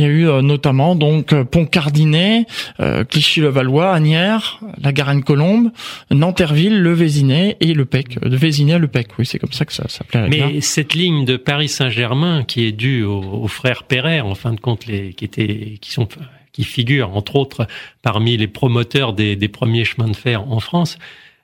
Il 0.00 0.04
y 0.04 0.07
a 0.07 0.12
eu 0.12 0.28
euh, 0.28 0.40
notamment 0.40 0.97
donc 0.97 1.35
euh, 1.35 1.45
Pont-Cardinet, 1.45 2.47
euh, 2.80 3.04
Clichy-le-Valois, 3.04 3.92
Agnières, 3.92 4.59
la 4.83 4.92
Garenne-Colombe, 4.92 5.73
Nanterville, 6.11 6.80
le 6.80 6.95
Vésinet 6.95 7.59
et 7.61 7.75
le 7.75 7.85
PEC. 7.85 8.19
De 8.19 8.35
Vésinet 8.35 8.73
à 8.73 8.78
le 8.78 8.88
PEC, 8.88 9.09
oui, 9.19 9.26
c'est 9.26 9.38
comme 9.38 9.52
ça 9.52 9.66
que 9.66 9.75
ça 9.75 9.87
s'appelait. 9.88 10.30
Mais 10.30 10.62
cette 10.62 10.95
ligne 10.95 11.26
de 11.26 11.37
Paris-Saint-Germain 11.37 12.45
qui 12.45 12.64
est 12.64 12.73
due 12.73 13.04
aux, 13.04 13.21
aux, 13.21 13.49
frères 13.49 13.83
Perret, 13.83 14.23
en 14.23 14.35
fin 14.35 14.54
de 14.54 14.61
compte, 14.61 14.87
les, 14.87 15.12
qui 15.12 15.26
étaient, 15.26 15.76
qui 15.83 15.92
sont, 15.92 16.09
qui 16.52 16.64
figurent 16.64 17.14
entre 17.14 17.37
autres 17.37 17.66
parmi 18.00 18.38
les 18.38 18.49
promoteurs 18.49 19.12
des, 19.12 19.37
des 19.37 19.49
premiers 19.49 19.85
chemins 19.85 20.09
de 20.09 20.16
fer 20.16 20.50
en 20.50 20.61
France, 20.61 20.97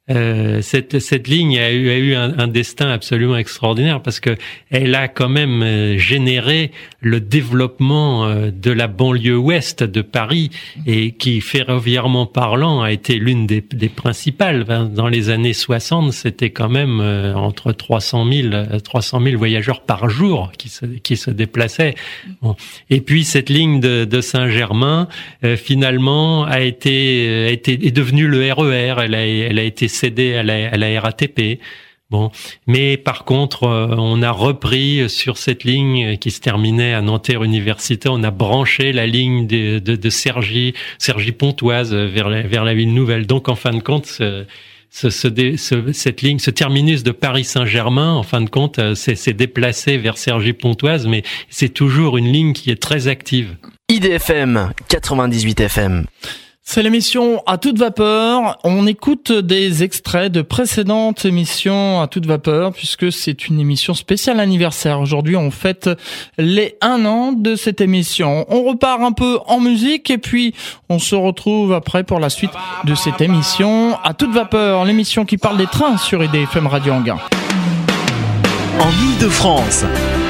euh, 0.08 0.62
cette, 0.62 1.00
cette 1.00 1.26
ligne 1.26 1.58
a 1.58 1.72
eu, 1.72 1.90
a 1.90 1.96
eu 1.96 2.14
un, 2.14 2.38
un, 2.38 2.46
destin 2.46 2.90
absolument 2.90 3.36
extraordinaire 3.36 4.00
parce 4.00 4.20
que 4.20 4.36
elle 4.70 4.94
a 4.94 5.08
quand 5.08 5.28
même 5.28 5.64
euh, 5.64 5.98
généré 5.98 6.70
le 7.00 7.20
développement 7.20 8.24
euh, 8.24 8.52
de 8.52 8.70
la 8.70 8.86
banlieue 8.86 9.36
ouest 9.36 9.82
de 9.82 10.02
Paris 10.02 10.50
et 10.86 11.10
qui, 11.10 11.40
ferroviairement 11.40 12.24
parlant, 12.26 12.82
a 12.82 12.92
été 12.92 13.16
l'une 13.16 13.48
des, 13.48 13.60
des, 13.60 13.88
principales. 13.88 14.64
Dans 14.94 15.08
les 15.08 15.28
années 15.28 15.52
60, 15.52 16.12
c'était 16.12 16.50
quand 16.50 16.68
même 16.68 17.00
entre 17.34 17.72
300 17.72 18.30
000, 18.30 18.78
300 18.84 19.20
000 19.20 19.36
voyageurs 19.36 19.80
par 19.80 20.08
jour 20.08 20.52
qui 20.56 20.68
se, 20.68 20.86
qui 20.86 21.16
se 21.16 21.30
déplaçaient. 21.30 21.96
Bon. 22.42 22.54
Et 22.90 23.00
puis 23.00 23.24
cette 23.24 23.48
ligne 23.48 23.80
de, 23.80 24.04
de 24.04 24.20
Saint-Germain, 24.20 25.08
finalement, 25.56 26.44
a 26.44 26.60
été, 26.60 27.46
a 27.48 27.50
été 27.50 27.72
est 27.72 27.90
devenue 27.90 28.28
le 28.28 28.52
RER. 28.52 28.66
E 28.66 29.02
elle 29.02 29.14
a, 29.14 29.26
elle 29.26 29.58
a 29.58 29.62
été 29.62 29.88
cédé 29.96 30.34
à 30.34 30.42
la, 30.42 31.00
RATP. 31.00 31.60
Bon, 32.08 32.30
mais 32.68 32.96
par 32.96 33.24
contre, 33.24 33.64
euh, 33.64 33.88
on 33.98 34.22
a 34.22 34.30
repris 34.30 35.10
sur 35.10 35.38
cette 35.38 35.64
ligne 35.64 36.16
qui 36.18 36.30
se 36.30 36.40
terminait 36.40 36.94
à 36.94 37.02
Nanterre 37.02 37.42
Université, 37.42 38.08
on 38.08 38.22
a 38.22 38.30
branché 38.30 38.92
la 38.92 39.06
ligne 39.06 39.48
de, 39.48 39.80
de, 39.80 39.96
de 39.96 40.10
Sergi, 40.10 40.74
Sergi 40.98 41.32
Pontoise 41.32 41.92
vers 41.92 42.28
la, 42.28 42.42
la 42.42 42.74
ville 42.74 42.94
nouvelle. 42.94 43.26
Donc, 43.26 43.48
en 43.48 43.56
fin 43.56 43.72
de 43.72 43.82
compte, 43.82 44.06
ce, 44.06 44.44
ce, 44.90 45.56
ce, 45.56 45.92
cette 45.92 46.22
ligne, 46.22 46.38
ce 46.38 46.50
terminus 46.50 47.02
de 47.02 47.10
Paris 47.10 47.44
Saint-Germain, 47.44 48.14
en 48.14 48.22
fin 48.22 48.40
de 48.40 48.48
compte, 48.48 48.78
euh, 48.78 48.94
c'est 48.94 49.32
déplacé 49.34 49.98
vers 49.98 50.16
Sergi 50.16 50.52
Pontoise, 50.52 51.06
mais 51.06 51.22
c'est 51.50 51.68
toujours 51.68 52.16
une 52.16 52.32
ligne 52.32 52.52
qui 52.52 52.70
est 52.70 52.80
très 52.80 53.08
active. 53.08 53.56
IDFM 53.88 54.72
98 54.88 55.60
FM. 55.60 56.06
C'est 56.68 56.82
l'émission 56.82 57.42
à 57.46 57.58
toute 57.58 57.78
vapeur. 57.78 58.58
On 58.64 58.88
écoute 58.88 59.30
des 59.30 59.84
extraits 59.84 60.32
de 60.32 60.42
précédentes 60.42 61.24
émissions 61.24 62.00
à 62.02 62.08
toute 62.08 62.26
vapeur 62.26 62.72
puisque 62.72 63.12
c'est 63.12 63.46
une 63.46 63.60
émission 63.60 63.94
spéciale 63.94 64.40
anniversaire. 64.40 65.00
Aujourd'hui, 65.00 65.36
on 65.36 65.52
fête 65.52 65.88
les 66.38 66.76
un 66.82 67.06
an 67.06 67.32
de 67.32 67.54
cette 67.54 67.80
émission. 67.80 68.44
On 68.48 68.64
repart 68.64 69.00
un 69.00 69.12
peu 69.12 69.38
en 69.46 69.60
musique 69.60 70.10
et 70.10 70.18
puis 70.18 70.54
on 70.88 70.98
se 70.98 71.14
retrouve 71.14 71.72
après 71.72 72.02
pour 72.02 72.18
la 72.18 72.30
suite 72.30 72.50
de 72.84 72.96
cette 72.96 73.20
émission 73.20 73.96
à 74.02 74.12
toute 74.12 74.32
vapeur, 74.32 74.84
l'émission 74.84 75.24
qui 75.24 75.38
parle 75.38 75.58
des 75.58 75.68
trains 75.68 75.96
sur 75.96 76.22
IDFM 76.22 76.66
Radio 76.66 76.94
Anguin. 76.94 77.18
En 78.80 78.90
Ile-de-France, 78.90 79.84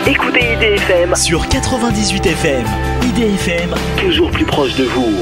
écoutez 0.07 0.53
IDFM 0.53 1.17
sur 1.17 1.49
98 1.49 2.27
FM. 2.27 2.65
IDFM, 3.03 3.75
toujours 3.99 4.31
plus 4.31 4.45
proche 4.45 4.77
de 4.77 4.85
vous. 4.85 5.15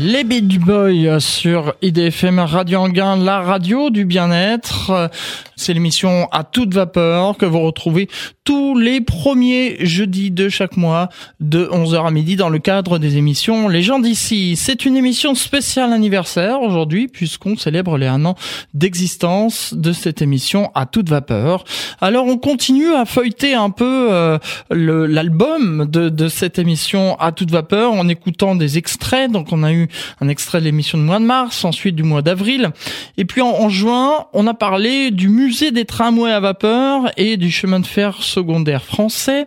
Les 0.00 0.22
Beach 0.22 0.58
Boys 0.60 1.18
sur 1.18 1.74
IDFM 1.82 2.38
Radio 2.38 2.78
Anguin, 2.80 3.16
la 3.16 3.40
radio 3.40 3.90
du 3.90 4.04
bien-être. 4.04 5.10
C'est 5.56 5.74
l'émission 5.74 6.28
à 6.30 6.44
toute 6.44 6.72
vapeur 6.72 7.36
que 7.36 7.44
vous 7.44 7.58
retrouvez 7.58 8.08
tous 8.44 8.78
les 8.78 9.00
premiers 9.00 9.76
jeudis 9.84 10.30
de 10.30 10.48
chaque 10.48 10.76
mois 10.76 11.08
de 11.40 11.66
11h 11.66 12.06
à 12.06 12.10
midi 12.12 12.36
dans 12.36 12.48
le 12.48 12.60
cadre 12.60 12.98
des 12.98 13.16
émissions 13.16 13.66
Les 13.68 13.82
gens 13.82 13.98
d'ici. 13.98 14.54
C'est 14.56 14.84
une 14.84 14.96
émission 14.96 15.34
spéciale 15.34 15.92
anniversaire 15.92 16.62
aujourd'hui 16.62 17.08
puisqu'on 17.08 17.56
célèbre 17.56 17.98
les 17.98 18.06
un 18.06 18.24
an 18.24 18.36
d'existence 18.74 19.74
de 19.74 19.92
cette 19.92 20.22
émission 20.22 20.70
à 20.76 20.86
toute 20.86 21.08
vapeur. 21.08 21.64
Alors 22.00 22.26
on 22.26 22.38
continue 22.38 22.94
à 22.94 23.04
feuilleter 23.04 23.54
un 23.54 23.70
peu 23.70 24.08
euh, 24.12 24.38
l'album 24.70 25.86
de, 25.90 26.08
de 26.08 26.28
cette 26.28 26.60
émission 26.60 27.18
à 27.18 27.32
toute 27.32 27.50
vapeur 27.50 27.92
en 27.92 28.06
écoutant 28.08 28.54
des 28.54 28.78
extraits. 28.78 29.30
Donc 29.30 29.52
on 29.52 29.64
a 29.64 29.72
eu 29.72 29.87
un 30.20 30.28
extrait 30.28 30.60
de 30.60 30.64
l'émission 30.64 30.98
du 30.98 31.04
mois 31.04 31.18
de 31.18 31.24
mars, 31.24 31.64
ensuite 31.64 31.94
du 31.94 32.02
mois 32.02 32.22
d'avril. 32.22 32.70
Et 33.16 33.24
puis 33.24 33.40
en, 33.42 33.68
juin, 33.68 34.26
on 34.32 34.46
a 34.46 34.54
parlé 34.54 35.10
du 35.10 35.28
musée 35.28 35.70
des 35.70 35.84
tramways 35.84 36.32
à 36.32 36.40
vapeur 36.40 37.10
et 37.16 37.36
du 37.36 37.50
chemin 37.50 37.80
de 37.80 37.86
fer 37.86 38.22
secondaire 38.22 38.84
français. 38.84 39.46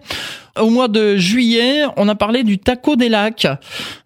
Au 0.60 0.70
mois 0.70 0.90
de 0.90 1.16
juillet, 1.16 1.84
on 1.96 2.10
a 2.10 2.16
parlé 2.16 2.44
du 2.44 2.58
Taco 2.58 2.98
des 2.98 3.08
Lacs, 3.08 3.48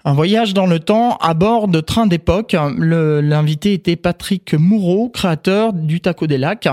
un 0.03 0.13
voyage 0.13 0.53
dans 0.53 0.67
le 0.67 0.79
temps 0.79 1.17
à 1.17 1.33
bord 1.33 1.67
de 1.67 1.79
trains 1.79 2.05
d'époque. 2.05 2.55
L'invité 2.77 3.73
était 3.73 3.95
Patrick 3.95 4.53
Moureau, 4.53 5.09
créateur 5.09 5.73
du 5.73 6.01
Taco 6.01 6.27
des 6.27 6.37
Lacs. 6.37 6.67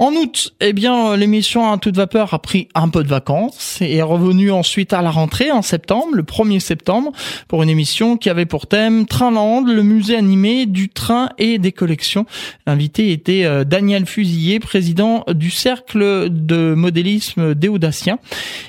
En 0.00 0.12
août, 0.12 0.52
eh 0.60 0.72
bien, 0.72 1.16
l'émission 1.16 1.70
à 1.70 1.78
toute 1.78 1.96
vapeur 1.96 2.34
a 2.34 2.40
pris 2.40 2.66
un 2.74 2.88
peu 2.88 3.04
de 3.04 3.08
vacances 3.08 3.78
et 3.80 3.96
est 3.96 4.02
revenue 4.02 4.50
ensuite 4.50 4.92
à 4.92 5.02
la 5.02 5.10
rentrée 5.10 5.52
en 5.52 5.62
septembre, 5.62 6.08
le 6.14 6.24
1er 6.24 6.58
septembre, 6.58 7.12
pour 7.46 7.62
une 7.62 7.68
émission 7.68 8.16
qui 8.16 8.28
avait 8.28 8.44
pour 8.44 8.66
thème 8.66 9.06
Trainland, 9.06 9.64
le 9.64 9.82
musée 9.84 10.16
animé 10.16 10.66
du 10.66 10.88
train 10.88 11.28
et 11.38 11.58
des 11.58 11.70
collections. 11.70 12.26
L'invité 12.66 13.12
était 13.12 13.44
euh, 13.44 13.62
Daniel 13.62 14.04
Fusillé, 14.04 14.58
président 14.58 15.24
du 15.28 15.50
cercle 15.50 16.28
de 16.28 16.74
modélisme 16.74 17.54
des 17.54 17.68
Audaciens. 17.68 18.18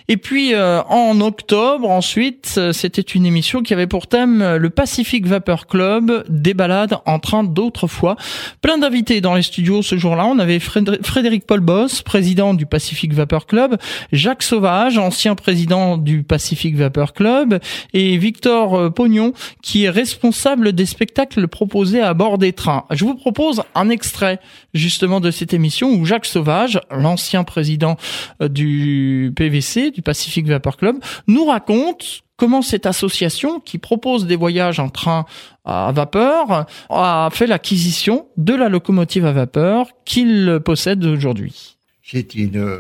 Et 0.08 0.18
puis, 0.26 0.56
euh, 0.56 0.82
en 0.90 1.22
octobre, 1.22 1.88
ensuite, 1.88 2.56
euh, 2.58 2.74
c'était 2.74 3.04
une 3.04 3.28
émission 3.28 3.62
qui 3.62 3.74
avait 3.74 3.86
pour 3.86 4.08
thème 4.08 4.56
le 4.56 4.70
Pacific 4.72 5.28
Vapor 5.28 5.68
Club, 5.68 6.26
des 6.28 6.56
balades 6.56 6.98
en 7.06 7.20
train 7.20 7.44
d'autrefois. 7.44 8.16
Plein 8.60 8.80
d'invités 8.80 9.22
dans 9.22 9.36
les 9.36 9.44
studios 9.44 9.84
ce 9.84 9.98
jour-là. 9.98 10.26
On 10.26 10.40
avait 10.40 10.58
Frédéric 10.58 11.46
Paul 11.46 11.60
Boss, 11.60 12.02
président 12.02 12.56
du 12.56 12.66
Pacific 12.66 13.14
Vapor 13.14 13.46
Club, 13.46 13.78
Jacques 14.12 14.42
Sauvage, 14.42 14.98
ancien 14.98 15.36
président 15.36 15.96
du 15.96 16.24
Pacific 16.24 16.76
Vapor 16.76 17.14
Club, 17.14 17.60
et 17.94 18.18
Victor 18.18 18.74
euh, 18.74 18.90
Pognon, 18.90 19.32
qui 19.62 19.84
est 19.84 19.92
responsable 19.92 20.74
des 20.74 20.88
spectacles 20.88 21.48
proposés 21.48 22.02
à 22.02 22.16
bord 22.16 22.40
des 22.40 22.52
trains. 22.52 22.86
Je 22.90 23.06
vous 23.06 23.14
propose 23.14 23.62
un 23.76 23.90
extrait 23.90 24.40
justement 24.74 25.20
de 25.20 25.30
cette 25.30 25.54
émission 25.54 25.92
où 25.92 26.04
Jacques 26.04 26.26
Sauvage, 26.26 26.80
l'ancien 26.90 27.44
président 27.44 27.96
euh, 28.42 28.48
du 28.48 29.32
PVC, 29.36 29.92
du 29.92 30.02
Pacific 30.02 30.15
Vapor 30.48 30.78
Club, 30.78 30.98
nous 31.28 31.46
raconte 31.46 32.24
comment 32.38 32.62
cette 32.62 32.86
association 32.86 33.60
qui 33.60 33.78
propose 33.78 34.26
des 34.26 34.36
voyages 34.36 34.80
en 34.80 34.90
train 34.90 35.26
à 35.64 35.92
vapeur 35.92 36.66
a 36.90 37.30
fait 37.32 37.48
l'acquisition 37.48 38.28
de 38.38 38.54
la 38.54 38.70
locomotive 38.70 39.26
à 39.26 39.32
vapeur 39.32 39.88
qu'il 40.06 40.60
possède 40.64 41.04
aujourd'hui. 41.06 41.78
C'est 42.04 42.36
une 42.36 42.80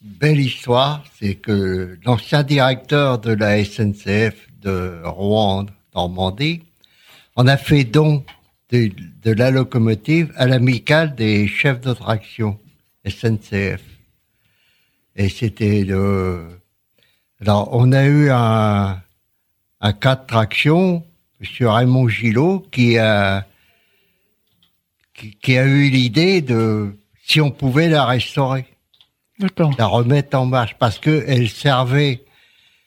belle 0.00 0.40
histoire, 0.40 1.04
c'est 1.18 1.34
que 1.34 1.98
l'ancien 2.04 2.42
directeur 2.42 3.18
de 3.18 3.32
la 3.32 3.64
SNCF 3.64 4.34
de 4.62 5.00
Rouen, 5.04 5.66
Normandie, 5.94 6.62
en 7.36 7.46
a 7.46 7.56
fait 7.56 7.84
don 7.84 8.24
de, 8.70 8.90
de 9.22 9.32
la 9.32 9.50
locomotive 9.50 10.32
à 10.36 10.46
l'amicale 10.46 11.14
des 11.14 11.46
chefs 11.48 11.80
de 11.80 11.92
traction 11.94 12.58
SNCF. 13.06 13.82
Et 15.18 15.28
c'était 15.28 15.84
le 15.84 16.58
alors, 17.40 17.68
on 17.72 17.92
a 17.92 18.04
eu 18.04 18.30
un, 18.30 19.00
un 19.80 19.92
cas 19.92 20.16
de 20.16 20.26
traction, 20.26 21.04
M. 21.40 21.68
Raymond 21.68 22.08
Gillot, 22.08 22.66
qui 22.72 22.98
a, 22.98 23.46
qui, 25.14 25.56
a 25.56 25.64
eu 25.64 25.88
l'idée 25.88 26.40
de 26.40 26.96
si 27.24 27.40
on 27.40 27.52
pouvait 27.52 27.88
la 27.88 28.04
restaurer. 28.04 28.66
La 29.78 29.86
remettre 29.86 30.36
en 30.36 30.46
marche, 30.46 30.74
parce 30.80 30.98
que 30.98 31.24
elle 31.28 31.48
servait, 31.48 32.24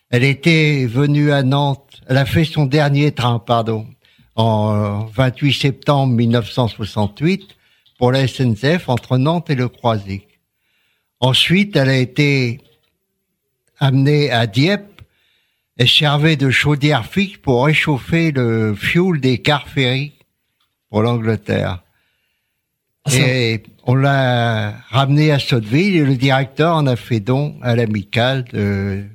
elle 0.09 0.25
était 0.25 0.85
venue 0.85 1.31
à 1.31 1.43
Nantes, 1.43 2.01
elle 2.07 2.17
a 2.17 2.25
fait 2.25 2.43
son 2.43 2.65
dernier 2.65 3.13
train, 3.13 3.39
pardon, 3.39 3.87
en 4.35 5.05
28 5.05 5.53
septembre 5.53 6.13
1968 6.13 7.55
pour 7.97 8.11
la 8.11 8.27
SNCF 8.27 8.89
entre 8.89 9.17
Nantes 9.17 9.49
et 9.49 9.55
le 9.55 9.69
Croisic. 9.69 10.27
Ensuite, 11.21 11.75
elle 11.75 11.89
a 11.89 11.97
été 11.97 12.59
amené 13.79 14.31
à 14.31 14.47
Dieppe 14.47 15.03
et 15.77 15.85
servait 15.85 16.35
de 16.35 16.49
chaudière 16.49 17.05
fixe 17.05 17.37
pour 17.37 17.65
réchauffer 17.65 18.31
le 18.31 18.73
fioul 18.73 19.21
des 19.21 19.37
cars 19.37 19.67
ferry 19.67 20.13
pour 20.89 21.03
l'Angleterre. 21.03 21.83
Ah, 23.05 23.15
et 23.15 23.63
on 23.85 23.93
l'a 23.93 24.71
ramené 24.89 25.31
à 25.31 25.37
Sotteville 25.37 25.95
et 25.95 26.05
le 26.05 26.15
directeur 26.15 26.75
en 26.75 26.87
a 26.87 26.95
fait 26.95 27.19
don 27.19 27.55
à 27.61 27.75
l'amicale 27.75 28.43
de... 28.45 29.05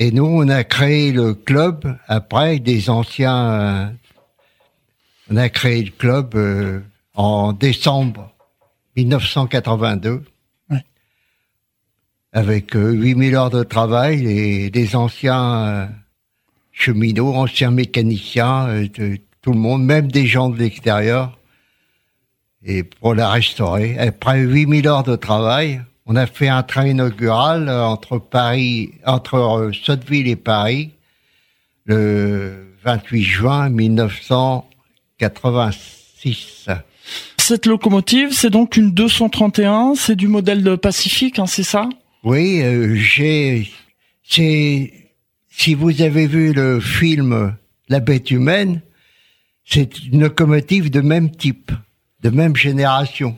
Et 0.00 0.10
nous, 0.10 0.26
on 0.26 0.48
a 0.48 0.64
créé 0.64 1.12
le 1.12 1.34
club 1.34 1.96
après 2.08 2.58
des 2.58 2.90
anciens. 2.90 3.94
On 5.30 5.36
a 5.36 5.48
créé 5.48 5.84
le 5.84 5.92
club 5.92 6.34
euh, 6.34 6.80
en 7.14 7.52
décembre 7.52 8.32
1982 8.96 10.24
avec 12.34 12.74
8000 12.74 13.34
euh, 13.34 13.38
heures 13.38 13.48
de 13.50 13.62
travail 13.62 14.26
et 14.26 14.68
des 14.68 14.96
anciens 14.96 15.66
euh, 15.66 15.86
cheminots, 16.72 17.32
anciens 17.32 17.70
mécaniciens, 17.70 18.68
euh, 18.68 18.86
tout 19.40 19.52
le 19.52 19.58
monde, 19.58 19.84
même 19.84 20.10
des 20.10 20.26
gens 20.26 20.50
de 20.50 20.58
l'extérieur, 20.58 21.38
et 22.64 22.82
pour 22.82 23.14
la 23.14 23.30
restaurer. 23.30 23.96
Après 23.98 24.40
8000 24.40 24.86
heures 24.88 25.04
de 25.04 25.16
travail, 25.16 25.80
on 26.06 26.16
a 26.16 26.26
fait 26.26 26.48
un 26.48 26.62
train 26.62 26.86
inaugural 26.86 27.70
entre 27.70 28.18
Paris, 28.18 28.92
entre 29.06 29.70
Sotteville 29.72 30.28
et 30.28 30.36
Paris, 30.36 30.90
le 31.86 32.74
28 32.84 33.22
juin 33.22 33.70
1986. 33.70 36.04
6. 36.24 36.68
Cette 37.36 37.66
locomotive, 37.66 38.32
c'est 38.32 38.50
donc 38.50 38.76
une 38.76 38.92
231, 38.92 39.94
c'est 39.96 40.16
du 40.16 40.28
modèle 40.28 40.62
de 40.62 40.76
Pacifique, 40.76 41.38
hein, 41.38 41.46
c'est 41.46 41.62
ça? 41.62 41.88
Oui, 42.24 42.62
euh, 42.62 42.94
j'ai, 42.94 43.70
si 44.22 45.74
vous 45.74 46.00
avez 46.00 46.26
vu 46.26 46.54
le 46.54 46.80
film 46.80 47.54
La 47.90 48.00
bête 48.00 48.30
humaine, 48.30 48.80
c'est 49.66 50.04
une 50.06 50.22
locomotive 50.22 50.90
de 50.90 51.02
même 51.02 51.30
type, 51.30 51.70
de 52.22 52.30
même 52.30 52.56
génération. 52.56 53.36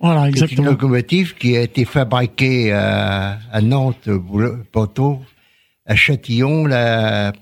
Voilà, 0.00 0.30
exactement. 0.30 0.56
C'est 0.56 0.62
une 0.62 0.70
locomotive 0.70 1.34
qui 1.34 1.54
a 1.54 1.60
été 1.60 1.84
fabriquée 1.84 2.72
à, 2.72 3.38
Nantes, 3.60 4.08
Poteau, 4.72 5.20
à 5.84 5.94
Châtillon, 5.94 6.64
dans 6.64 7.32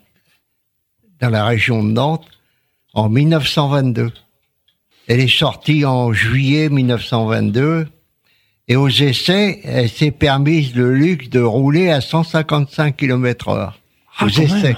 la 1.21 1.45
région 1.45 1.85
de 1.85 1.93
Nantes, 1.93 2.27
en 2.93 3.09
1922. 3.09 4.11
Elle 5.07 5.21
est 5.21 5.29
sortie 5.29 5.85
en 5.85 6.13
juillet 6.13 6.69
1922 6.69 7.87
et 8.71 8.77
aux 8.77 8.89
essais, 8.89 9.61
elle 9.65 9.89
s'est 9.89 10.13
permise 10.13 10.77
le 10.77 10.95
luxe 10.95 11.29
de 11.29 11.41
rouler 11.41 11.91
à 11.91 12.01
155 12.01 12.97
km 12.97 13.49
heure. 13.49 13.81
Ah, 14.17 14.27
aux 14.27 14.29
essais. 14.29 14.77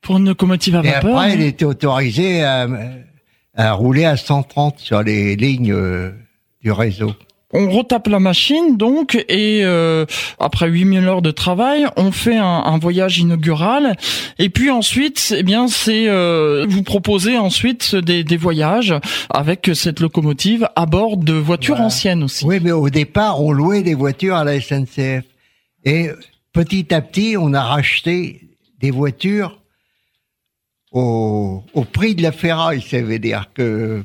Pour 0.00 0.18
une 0.18 0.26
locomotive 0.28 0.76
à 0.76 0.82
vapeur. 0.82 1.10
Et 1.10 1.12
après, 1.12 1.32
elle 1.32 1.42
était 1.42 1.64
autorisée 1.64 2.44
à, 2.44 2.68
à, 3.56 3.72
rouler 3.72 4.04
à 4.04 4.16
130 4.16 4.78
sur 4.78 5.02
les 5.02 5.34
lignes 5.34 5.72
euh, 5.72 6.12
du 6.62 6.70
réseau. 6.70 7.14
On 7.54 7.70
retape 7.70 8.08
la 8.08 8.20
machine 8.20 8.76
donc 8.76 9.14
et 9.14 9.60
euh, 9.64 10.04
après 10.38 10.68
8000 10.68 11.04
heures 11.04 11.22
de 11.22 11.30
travail, 11.30 11.86
on 11.96 12.12
fait 12.12 12.36
un, 12.36 12.44
un, 12.44 12.78
voyage 12.78 13.18
inaugural 13.18 13.96
et 14.38 14.50
puis 14.50 14.70
ensuite, 14.70 15.34
eh 15.34 15.42
bien 15.42 15.66
c'est 15.66 16.08
euh, 16.08 16.66
vous 16.68 16.82
proposez 16.82 17.38
ensuite 17.38 17.96
des, 17.96 18.22
des, 18.22 18.36
voyages 18.36 18.94
avec 19.30 19.70
cette 19.72 20.00
locomotive 20.00 20.68
à 20.76 20.84
bord 20.84 21.16
de 21.16 21.32
voitures 21.32 21.80
anciennes 21.80 22.22
aussi. 22.22 22.44
Oui, 22.44 22.60
mais 22.62 22.72
au 22.72 22.90
départ, 22.90 23.42
on 23.42 23.50
louait 23.50 23.82
des 23.82 23.94
voitures 23.94 24.36
à 24.36 24.44
la 24.44 24.60
SNCF 24.60 25.24
et 25.86 26.10
petit 26.52 26.92
à 26.92 27.00
petit, 27.00 27.36
on 27.38 27.54
a 27.54 27.62
racheté 27.62 28.42
des 28.78 28.90
voitures 28.90 29.58
au, 30.92 31.62
au 31.72 31.84
prix 31.84 32.14
de 32.14 32.22
la 32.22 32.32
ferraille. 32.32 32.82
Ça 32.82 33.00
veut 33.00 33.18
dire 33.18 33.50
que 33.54 34.04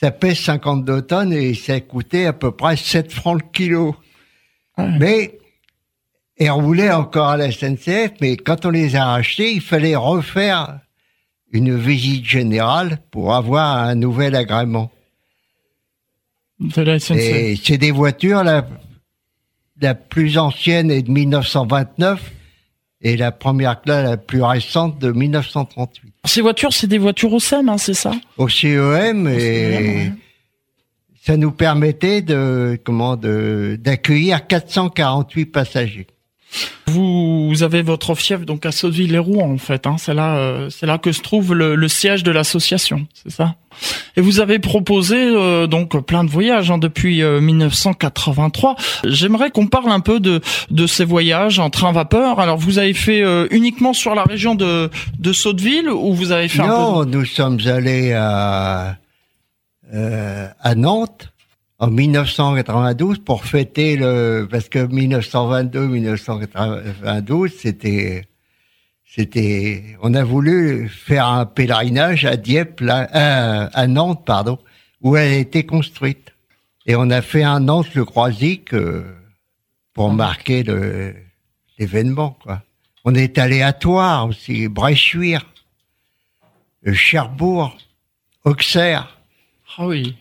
ça 0.00 0.10
pèse 0.10 0.38
52 0.38 1.02
tonnes 1.02 1.32
et 1.32 1.54
ça 1.54 1.80
coûtait 1.80 2.26
à 2.26 2.32
peu 2.32 2.50
près 2.50 2.76
7 2.76 3.12
francs 3.12 3.40
le 3.42 3.48
kilo. 3.50 3.96
Mais, 4.78 5.38
et 6.36 6.50
on 6.50 6.60
voulait 6.60 6.92
encore 6.92 7.28
à 7.28 7.36
la 7.38 7.50
SNCF, 7.50 8.12
mais 8.20 8.36
quand 8.36 8.66
on 8.66 8.70
les 8.70 8.94
a 8.94 9.14
achetés, 9.14 9.52
il 9.52 9.62
fallait 9.62 9.96
refaire 9.96 10.80
une 11.50 11.74
visite 11.74 12.26
générale 12.26 12.98
pour 13.10 13.34
avoir 13.34 13.78
un 13.78 13.94
nouvel 13.94 14.34
agrément. 14.34 14.90
De 16.60 16.82
la 16.82 16.98
SNCF. 16.98 17.16
Et 17.16 17.56
c'est 17.56 17.78
des 17.78 17.90
voitures, 17.90 18.44
la, 18.44 18.68
la 19.80 19.94
plus 19.94 20.36
ancienne 20.36 20.90
est 20.90 21.02
de 21.02 21.10
1929 21.10 22.32
et 23.02 23.16
la 23.16 23.32
première 23.32 23.80
classe 23.80 24.08
la 24.08 24.16
plus 24.16 24.42
récente 24.42 24.98
de 24.98 25.12
1938. 25.12 26.14
Ces 26.24 26.40
voitures, 26.40 26.72
c'est 26.72 26.86
des 26.86 26.98
voitures 26.98 27.32
au 27.32 27.40
CEM, 27.40 27.68
hein, 27.68 27.78
c'est 27.78 27.94
ça 27.94 28.12
Au 28.38 28.48
CEM, 28.48 29.28
et 29.28 30.12
ça 31.22 31.36
nous 31.36 31.52
permettait 31.52 32.22
de 32.22 32.78
comment 32.84 33.16
de 33.16 33.78
d'accueillir 33.80 34.46
448 34.46 35.46
passagers. 35.46 36.06
Vous 36.86 37.62
avez 37.62 37.82
votre 37.82 38.14
fief 38.14 38.44
donc 38.44 38.64
à 38.64 38.72
Sotteville-les-Rouen 38.72 39.52
en 39.52 39.58
fait. 39.58 39.86
Hein. 39.86 39.96
C'est 39.98 40.14
là, 40.14 40.36
euh, 40.36 40.70
c'est 40.70 40.86
là 40.86 40.98
que 40.98 41.12
se 41.12 41.20
trouve 41.20 41.54
le, 41.54 41.88
siège 41.88 42.22
de 42.22 42.30
l'association, 42.30 43.06
c'est 43.14 43.32
ça? 43.32 43.54
Et 44.16 44.20
vous 44.20 44.40
avez 44.40 44.58
proposé 44.58 45.16
euh, 45.16 45.66
donc 45.66 46.00
plein 46.06 46.24
de 46.24 46.30
voyages 46.30 46.70
hein, 46.70 46.78
depuis 46.78 47.22
1983. 47.22 48.70
Euh, 48.70 49.10
J'aimerais 49.10 49.50
qu'on 49.50 49.66
parle 49.66 49.90
un 49.90 50.00
peu 50.00 50.20
de 50.20 50.40
de 50.70 50.86
ces 50.86 51.04
voyages 51.04 51.58
en 51.58 51.70
train 51.70 51.92
vapeur. 51.92 52.40
Alors 52.40 52.56
vous 52.56 52.78
avez 52.78 52.94
fait 52.94 53.22
uniquement 53.50 53.92
sur 53.92 54.14
la 54.14 54.24
région 54.24 54.54
de 54.54 54.90
de 55.18 55.32
Sotteville 55.32 55.90
ou 55.90 56.14
vous 56.14 56.32
avez 56.32 56.48
fait 56.48 56.62
non, 56.62 57.00
un 57.00 57.04
peu... 57.04 57.10
nous 57.10 57.24
sommes 57.24 57.58
allés 57.66 58.12
à 58.12 58.96
à 59.92 60.74
Nantes 60.74 61.28
en 61.78 61.88
1992 61.88 63.18
pour 63.18 63.44
fêter 63.44 63.96
le 63.96 64.48
parce 64.50 64.68
que 64.68 64.86
1922 64.86 65.86
1992 65.88 67.52
c'était 67.52 68.26
c'était 69.04 69.96
on 70.02 70.14
a 70.14 70.24
voulu 70.24 70.88
faire 70.88 71.26
un 71.26 71.44
pèlerinage 71.46 72.24
à 72.24 72.36
Dieppe 72.36 72.80
là, 72.80 73.08
euh, 73.14 73.68
à 73.72 73.86
Nantes 73.86 74.24
pardon 74.24 74.58
où 75.02 75.16
elle 75.16 75.32
a 75.32 75.36
été 75.36 75.66
construite. 75.66 76.32
Et 76.86 76.96
on 76.96 77.10
a 77.10 77.20
fait 77.20 77.42
un 77.42 77.60
Nantes 77.60 77.94
le 77.94 78.04
Croisic 78.04 78.72
euh, 78.72 79.04
pour 79.92 80.10
marquer 80.10 80.62
le 80.62 81.14
l'événement 81.78 82.38
quoi. 82.42 82.62
On 83.04 83.14
est 83.14 83.38
allé 83.38 83.60
à 83.62 83.72
Toire 83.72 84.26
aussi 84.26 84.66
Bréchuire 84.68 85.44
Cherbourg 86.92 87.76
Auxerre. 88.44 89.18
Ah 89.76 89.86
oui 89.86 90.16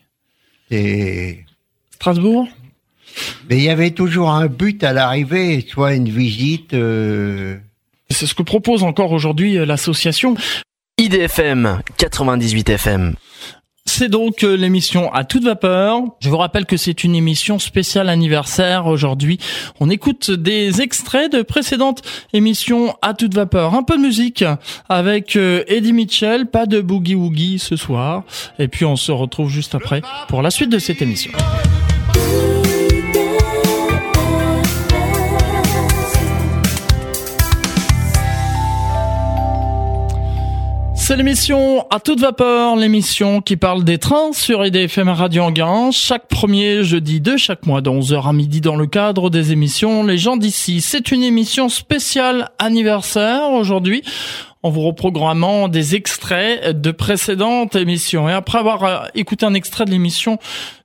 et 0.71 1.45
Strasbourg? 1.91 2.47
Mais 3.49 3.57
il 3.57 3.63
y 3.63 3.69
avait 3.69 3.91
toujours 3.91 4.31
un 4.31 4.47
but 4.47 4.83
à 4.83 4.93
l'arrivée, 4.93 5.65
soit 5.67 5.93
une 5.93 6.09
visite. 6.09 6.73
Euh, 6.73 7.57
C'est 8.09 8.25
ce 8.27 8.35
que 8.35 8.43
propose 8.43 8.83
encore 8.83 9.11
aujourd'hui 9.11 9.57
euh, 9.57 9.65
l'association. 9.65 10.35
IDFM 10.97 11.81
98 11.97 12.69
FM. 12.69 13.15
C'est 13.87 14.09
donc 14.09 14.43
euh, 14.43 14.57
l'émission 14.57 15.13
à 15.13 15.23
toute 15.23 15.43
vapeur. 15.43 16.01
Je 16.19 16.29
vous 16.29 16.37
rappelle 16.37 16.65
que 16.65 16.75
c'est 16.75 17.03
une 17.03 17.15
émission 17.15 17.59
spéciale 17.59 18.09
anniversaire 18.09 18.87
aujourd'hui. 18.87 19.39
On 19.79 19.89
écoute 19.89 20.31
des 20.31 20.81
extraits 20.81 21.31
de 21.31 21.43
précédentes 21.43 22.01
émissions 22.33 22.95
à 23.03 23.13
toute 23.13 23.35
vapeur. 23.35 23.75
Un 23.75 23.83
peu 23.83 23.95
de 23.95 24.01
musique 24.01 24.43
avec 24.89 25.35
Eddie 25.35 25.93
Mitchell, 25.93 26.47
pas 26.47 26.65
de 26.65 26.81
boogie 26.81 27.15
woogie 27.15 27.59
ce 27.59 27.75
soir. 27.75 28.23
Et 28.57 28.67
puis 28.67 28.85
on 28.85 28.95
se 28.95 29.11
retrouve 29.11 29.49
juste 29.49 29.75
après 29.75 30.01
pour 30.27 30.41
la 30.41 30.49
suite 30.49 30.71
de 30.71 30.79
cette 30.79 31.01
émission. 31.01 31.31
C'est 41.07 41.17
l'émission 41.17 41.85
à 41.91 41.99
toute 41.99 42.19
vapeur, 42.19 42.75
l'émission 42.75 43.39
qui 43.39 43.57
parle 43.57 43.83
des 43.83 43.99
trains 43.99 44.33
sur 44.33 44.65
IDFM 44.65 45.09
Radio 45.09 45.43
Anguin, 45.43 45.91
chaque 45.91 46.27
premier 46.27 46.83
jeudi 46.83 47.21
de 47.21 47.37
chaque 47.37 47.67
mois 47.67 47.81
de 47.81 47.91
11h 47.91 48.27
à 48.27 48.33
midi 48.33 48.59
dans 48.59 48.75
le 48.75 48.87
cadre 48.87 49.29
des 49.29 49.51
émissions 49.51 50.03
Les 50.03 50.17
gens 50.17 50.35
d'ici. 50.35 50.81
C'est 50.81 51.11
une 51.11 51.21
émission 51.21 51.69
spéciale 51.69 52.49
anniversaire 52.57 53.51
aujourd'hui 53.51 54.01
en 54.63 54.71
vous 54.71 54.81
reprogrammant 54.81 55.67
des 55.67 55.93
extraits 55.93 56.81
de 56.81 56.89
précédentes 56.89 57.75
émissions. 57.75 58.27
Et 58.27 58.33
après 58.33 58.57
avoir 58.57 58.83
euh, 58.83 58.97
écouté 59.13 59.45
un 59.45 59.53
extrait 59.53 59.85
de 59.85 59.91
l'émission 59.91 60.39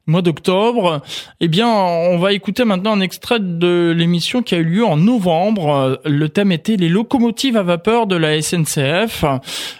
mois 0.06 0.22
d'octobre, 0.22 1.02
eh 1.40 1.48
bien, 1.48 1.68
on 1.68 2.18
va 2.18 2.32
écouter 2.32 2.64
maintenant 2.64 2.92
un 2.92 3.00
extrait 3.00 3.38
de 3.40 3.94
l'émission 3.96 4.42
qui 4.42 4.54
a 4.54 4.58
eu 4.58 4.64
lieu 4.64 4.84
en 4.84 4.96
novembre. 4.96 6.00
Le 6.04 6.28
thème 6.28 6.52
était 6.52 6.76
les 6.76 6.88
locomotives 6.88 7.56
à 7.56 7.62
vapeur 7.62 8.06
de 8.06 8.16
la 8.16 8.40
SNCF. 8.40 9.24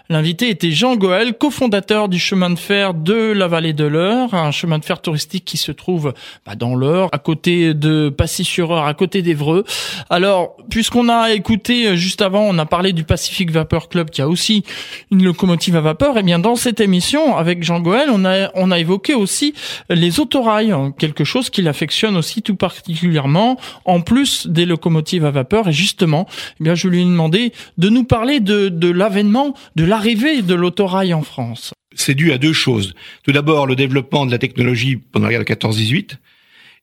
L'invité 0.09 0.49
était 0.51 0.71
Jean 0.71 0.97
Goël, 0.97 1.35
cofondateur 1.37 2.09
du 2.09 2.19
chemin 2.19 2.51
de 2.51 2.59
fer 2.59 2.95
de 2.95 3.33
la 3.33 3.49
vallée 3.49 3.73
de 3.73 3.85
l'Eure, 3.85 4.35
un 4.35 4.51
chemin 4.51 4.79
de 4.79 4.85
fer 4.85 5.01
touristique 5.01 5.45
qui 5.45 5.57
se 5.57 5.73
trouve 5.73 6.15
bah, 6.47 6.55
dans 6.55 6.75
l'Eure, 6.75 7.09
à 7.13 7.19
côté 7.19 7.75
de 7.75 8.09
Passy-sur-Eure, 8.09 8.87
à 8.87 8.95
côté 8.95 9.23
d'Evreux. 9.23 9.65
Alors, 10.11 10.57
puisqu'on 10.69 11.09
a 11.09 11.33
écouté 11.33 11.97
juste 11.97 12.23
avant, 12.23 12.43
on 12.43 12.59
a 12.59 12.67
parlé 12.67 12.93
du 12.93 13.05
Pacific 13.05 13.51
Vapor 13.51 13.89
Club 13.89 14.11
qui 14.11 14.23
a 14.23 14.29
aussi 14.29 14.65
une 15.11 15.25
locomotive 15.25 15.77
à 15.77 15.81
vapeur, 15.81 16.17
eh 16.19 16.23
bien 16.23 16.39
dans 16.39 16.57
cette 16.57 16.81
émission, 16.81 17.37
avec 17.37 17.63
Jean 17.63 17.81
Goël, 17.81 18.09
on 18.13 18.25
a, 18.25 18.51
on 18.55 18.71
a 18.71 18.79
évoqué 18.79 19.15
aussi 19.15 19.55
les 19.89 20.10
autorails, 20.19 20.73
hein, 20.73 20.93
quelque 20.99 21.25
chose 21.25 21.51
qu'il 21.51 21.69
affectionne 21.69 22.17
aussi 22.17 22.43
tout 22.43 22.57
particulièrement, 22.57 23.59
en 23.85 24.01
plus 24.01 24.47
des 24.47 24.67
locomotives 24.67 25.25
à 25.25 25.31
vapeur. 25.31 25.69
Et 25.69 25.73
justement, 25.73 26.27
eh 26.65 26.75
je 26.75 26.89
lui 26.89 27.03
ai 27.03 27.05
demandé 27.05 27.53
de 27.79 27.89
nous 27.89 28.05
parler 28.05 28.41
de, 28.41 28.69
de 28.69 28.91
l'avènement, 28.91 29.55
de 29.77 29.85
l'arrivée 29.85 30.43
de 30.43 30.55
l'autorail 30.55 31.15
en 31.15 31.23
France. 31.23 31.73
C'est 31.95 32.15
dû 32.15 32.33
à 32.33 32.39
deux 32.39 32.53
choses. 32.53 32.95
Tout 33.25 33.33
d'abord, 33.33 33.67
le 33.67 33.77
développement 33.77 34.25
de 34.25 34.31
la 34.31 34.39
technologie 34.39 34.97
pendant 34.97 35.27
la 35.27 35.33
guerre 35.33 35.45
de 35.45 35.53
14-18, 35.53 36.17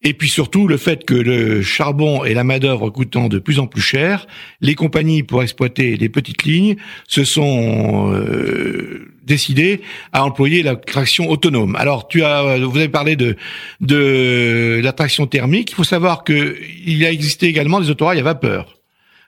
et 0.03 0.13
puis 0.13 0.29
surtout 0.29 0.67
le 0.67 0.77
fait 0.77 1.05
que 1.05 1.15
le 1.15 1.61
charbon 1.61 2.23
et 2.23 2.33
la 2.33 2.43
main-d'œuvre 2.43 2.89
coûtant 2.89 3.29
de 3.29 3.39
plus 3.39 3.59
en 3.59 3.67
plus 3.67 3.81
cher, 3.81 4.27
les 4.61 4.75
compagnies 4.75 5.23
pour 5.23 5.41
exploiter 5.41 5.97
les 5.97 6.09
petites 6.09 6.43
lignes 6.43 6.75
se 7.07 7.23
sont 7.23 8.11
euh, 8.13 9.11
décidées 9.23 9.81
à 10.13 10.23
employer 10.23 10.61
la 10.61 10.75
traction 10.75 11.29
autonome. 11.29 11.75
Alors 11.75 12.07
tu 12.07 12.23
as, 12.23 12.57
vous 12.59 12.77
avez 12.77 12.89
parlé 12.89 13.15
de 13.15 13.35
de 13.81 14.79
la 14.83 14.93
traction 14.93 15.25
thermique. 15.25 15.71
Il 15.71 15.75
faut 15.75 15.83
savoir 15.83 16.23
que 16.23 16.55
il 16.85 17.03
a 17.03 17.11
existé 17.11 17.47
également 17.47 17.79
des 17.79 17.89
autorails 17.89 18.19
à 18.19 18.23
vapeur. 18.23 18.75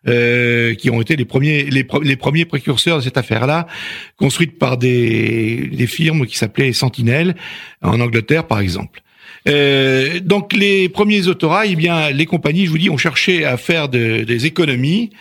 euh, 0.07 0.75
qui 0.75 0.89
ont 0.89 1.01
été 1.01 1.17
les 1.17 1.25
premiers 1.25 1.63
les, 1.63 1.83
premiers 2.15 2.45
précurseurs 2.45 2.99
de 2.99 3.03
cette 3.03 3.17
affaire-là, 3.17 3.67
construite 4.15 4.57
par 4.57 4.77
des, 4.77 5.67
des 5.73 5.87
firmes 5.87 6.25
qui 6.25 6.37
s'appelaient 6.37 6.71
Sentinel 6.71 7.35
en 7.81 7.99
Angleterre 7.99 8.47
par 8.47 8.59
exemple. 8.59 9.01
Euh, 9.47 10.19
donc 10.19 10.53
les 10.53 10.89
premiers 10.89 11.27
autorails, 11.27 11.71
eh 11.73 11.75
bien 11.75 12.11
les 12.11 12.25
compagnies, 12.25 12.65
je 12.65 12.71
vous 12.71 12.77
dis, 12.77 12.89
ont 12.89 12.97
cherché 12.97 13.45
à 13.45 13.57
faire 13.57 13.89
des 13.89 14.45
économies. 14.45 15.11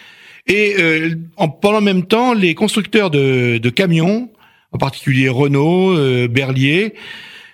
Et 0.47 0.77
euh, 0.79 1.15
en, 1.37 1.49
pendant 1.49 1.79
le 1.79 1.85
même 1.85 2.07
temps, 2.07 2.33
les 2.33 2.55
constructeurs 2.55 3.11
de, 3.11 3.69
camions, 3.69 4.31
en 4.73 4.79
particulier 4.79 5.29
Renault, 5.29 5.93
euh, 5.93 6.27
Berlier, 6.29 6.95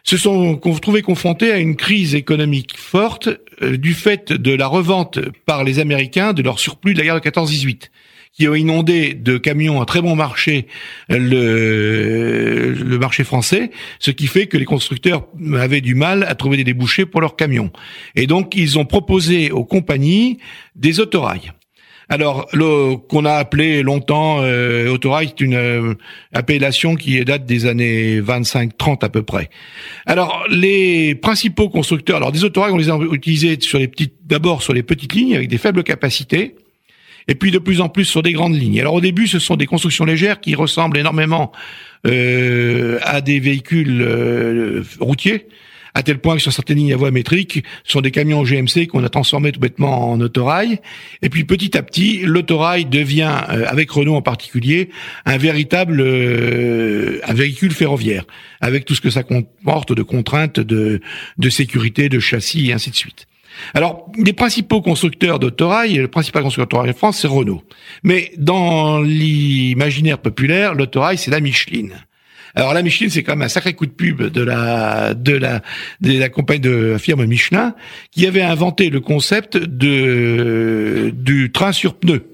se 0.04 0.16
sont 0.16 0.56
trouvés 0.56 1.02
confrontés 1.02 1.50
à 1.50 1.58
une 1.58 1.76
crise 1.76 2.14
économique 2.14 2.76
forte 2.76 3.30
du 3.62 3.94
fait 3.94 4.32
de 4.32 4.52
la 4.52 4.66
revente 4.66 5.18
par 5.46 5.64
les 5.64 5.78
Américains 5.78 6.34
de 6.34 6.42
leur 6.42 6.58
surplus 6.58 6.92
de 6.92 6.98
la 6.98 7.04
guerre 7.04 7.20
de 7.20 7.26
14-18 7.26 7.88
qui 8.34 8.48
ont 8.48 8.54
inondé 8.54 9.14
de 9.14 9.38
camions 9.38 9.80
à 9.80 9.86
très 9.86 10.02
bon 10.02 10.16
marché 10.16 10.66
le, 11.08 12.72
le 12.72 12.98
marché 12.98 13.24
français, 13.24 13.70
ce 14.00 14.10
qui 14.10 14.26
fait 14.26 14.46
que 14.46 14.56
les 14.56 14.64
constructeurs 14.64 15.26
avaient 15.56 15.80
du 15.80 15.94
mal 15.94 16.24
à 16.24 16.34
trouver 16.34 16.56
des 16.56 16.64
débouchés 16.64 17.06
pour 17.06 17.20
leurs 17.20 17.36
camions. 17.36 17.70
Et 18.16 18.26
donc, 18.26 18.54
ils 18.56 18.78
ont 18.78 18.84
proposé 18.84 19.50
aux 19.50 19.64
compagnies 19.64 20.38
des 20.74 21.00
autorails. 21.00 21.52
Alors, 22.08 22.48
qu'on 23.08 23.24
a 23.24 23.32
appelé 23.32 23.82
longtemps 23.82 24.42
euh, 24.42 24.90
autorail, 24.90 25.28
c'est 25.28 25.44
une 25.44 25.54
euh, 25.54 25.94
appellation 26.34 26.96
qui 26.96 27.24
date 27.24 27.46
des 27.46 27.66
années 27.66 28.20
25-30 28.20 29.04
à 29.04 29.08
peu 29.08 29.22
près. 29.22 29.48
Alors, 30.04 30.44
les 30.50 31.14
principaux 31.14 31.70
constructeurs, 31.70 32.16
alors 32.16 32.32
des 32.32 32.44
autorails, 32.44 32.72
on 32.72 32.76
les 32.76 32.90
a 32.90 32.98
utilisés 33.10 33.58
d'abord 34.26 34.62
sur 34.62 34.74
les 34.74 34.82
petites 34.82 35.14
lignes 35.14 35.34
avec 35.34 35.48
des 35.48 35.58
faibles 35.58 35.82
capacités, 35.82 36.56
et 37.28 37.34
puis 37.34 37.50
de 37.50 37.58
plus 37.58 37.80
en 37.80 37.88
plus 37.88 38.04
sur 38.04 38.22
des 38.22 38.32
grandes 38.32 38.54
lignes. 38.54 38.80
Alors 38.80 38.94
au 38.94 39.00
début, 39.00 39.26
ce 39.26 39.38
sont 39.38 39.56
des 39.56 39.66
constructions 39.66 40.04
légères 40.04 40.40
qui 40.40 40.54
ressemblent 40.54 40.98
énormément 40.98 41.52
euh, 42.06 42.98
à 43.02 43.20
des 43.20 43.40
véhicules 43.40 44.02
euh, 44.02 44.82
routiers 45.00 45.46
à 45.94 46.02
tel 46.02 46.18
point 46.18 46.36
que 46.36 46.42
sur 46.42 46.52
certaines 46.52 46.78
lignes 46.78 46.92
à 46.92 46.96
voie 46.96 47.12
métrique, 47.12 47.62
ce 47.84 47.92
sont 47.92 48.00
des 48.00 48.10
camions 48.10 48.42
GMC 48.42 48.88
qu'on 48.88 49.04
a 49.04 49.08
transformés 49.08 49.52
tout 49.52 49.60
bêtement 49.60 50.10
en 50.10 50.20
autorail. 50.20 50.80
Et 51.22 51.28
puis 51.28 51.44
petit 51.44 51.78
à 51.78 51.82
petit, 51.82 52.22
l'autorail 52.24 52.84
devient, 52.84 53.32
euh, 53.50 53.64
avec 53.68 53.90
Renault 53.92 54.16
en 54.16 54.22
particulier, 54.22 54.90
un 55.24 55.38
véritable 55.38 56.00
euh, 56.00 57.20
un 57.24 57.32
véhicule 57.32 57.72
ferroviaire, 57.72 58.24
avec 58.60 58.84
tout 58.84 58.94
ce 58.94 59.00
que 59.00 59.10
ça 59.10 59.22
comporte 59.22 59.92
de 59.92 60.02
contraintes 60.02 60.58
de, 60.58 61.00
de 61.38 61.48
sécurité, 61.48 62.08
de 62.08 62.18
châssis 62.18 62.70
et 62.70 62.72
ainsi 62.72 62.90
de 62.90 62.96
suite. 62.96 63.26
Alors, 63.74 64.10
les 64.16 64.32
principaux 64.32 64.82
constructeurs 64.82 65.38
d'autorail, 65.38 65.94
le 65.94 66.08
principal 66.08 66.42
constructeur 66.42 66.66
d'autorail 66.68 66.90
en 66.90 66.94
France, 66.94 67.18
c'est 67.20 67.28
Renault. 67.28 67.62
Mais 68.02 68.32
dans 68.36 69.00
l'imaginaire 69.00 70.18
populaire, 70.18 70.74
l'autorail, 70.74 71.18
c'est 71.18 71.30
la 71.30 71.40
Micheline. 71.40 71.94
Alors 72.56 72.72
la 72.72 72.82
Michelin, 72.82 73.08
c'est 73.08 73.24
quand 73.24 73.32
même 73.32 73.42
un 73.42 73.48
sacré 73.48 73.74
coup 73.74 73.86
de 73.86 73.90
pub 73.90 74.22
de 74.22 74.40
la 74.40 75.14
de 75.14 75.32
la 75.32 75.60
de 76.00 76.18
la 76.18 76.28
compagnie 76.28 76.60
de 76.60 76.70
la 76.70 76.98
firme 76.98 77.24
Michelin 77.26 77.74
qui 78.12 78.26
avait 78.26 78.42
inventé 78.42 78.90
le 78.90 79.00
concept 79.00 79.56
de 79.56 81.12
du 81.12 81.50
train 81.50 81.72
sur 81.72 81.94
pneu. 81.94 82.24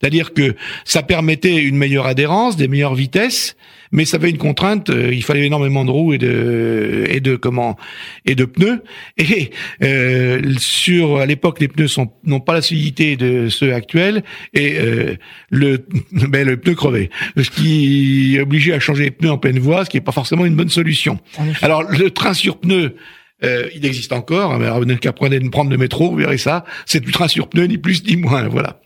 C'est-à-dire 0.00 0.34
que 0.34 0.54
ça 0.84 1.02
permettait 1.02 1.56
une 1.56 1.76
meilleure 1.76 2.06
adhérence, 2.06 2.56
des 2.56 2.68
meilleures 2.68 2.94
vitesses, 2.94 3.56
mais 3.92 4.04
ça 4.04 4.16
avait 4.16 4.30
une 4.30 4.38
contrainte. 4.38 4.90
Euh, 4.90 5.12
il 5.12 5.22
fallait 5.22 5.46
énormément 5.46 5.84
de 5.84 5.90
roues 5.90 6.12
et 6.12 6.18
de 6.18 7.04
et 7.08 7.20
de 7.20 7.36
comment 7.36 7.76
et 8.24 8.34
de 8.34 8.44
pneus. 8.44 8.82
Et 9.16 9.50
euh, 9.82 10.54
sur 10.58 11.18
à 11.18 11.26
l'époque, 11.26 11.60
les 11.60 11.68
pneus 11.68 11.88
sont 11.88 12.12
n'ont 12.24 12.40
pas 12.40 12.54
la 12.54 12.62
solidité 12.62 13.16
de 13.16 13.48
ceux 13.48 13.72
actuels 13.72 14.22
et 14.54 14.78
euh, 14.78 15.16
le 15.50 15.86
ben, 16.12 16.46
le 16.46 16.56
pneu 16.56 16.74
crevé, 16.74 17.10
ce 17.36 17.50
qui 17.50 18.38
obligé 18.40 18.72
à 18.72 18.80
changer 18.80 19.04
les 19.04 19.10
pneus 19.10 19.30
en 19.30 19.38
pleine 19.38 19.58
voie, 19.58 19.84
ce 19.84 19.90
qui 19.90 19.96
est 19.96 20.02
pas 20.02 20.12
forcément 20.12 20.46
une 20.46 20.56
bonne 20.56 20.68
solution. 20.68 21.18
Alors 21.62 21.82
le 21.82 22.10
train 22.10 22.34
sur 22.34 22.58
pneus. 22.58 22.96
Euh, 23.44 23.68
il 23.74 23.84
existe 23.84 24.12
encore, 24.12 24.54
hein, 24.54 24.58
mais 24.58 24.64
alors, 24.64 24.82
qu'à 24.98 25.12
prendre 25.12 25.70
le 25.70 25.76
métro, 25.76 26.10
vous 26.10 26.16
verrez 26.16 26.38
ça. 26.38 26.64
C'est 26.86 27.00
du 27.00 27.12
train 27.12 27.28
sur 27.28 27.48
pneus, 27.48 27.66
ni 27.66 27.76
plus 27.76 28.02
ni 28.04 28.16
moins, 28.16 28.48
voilà. 28.48 28.80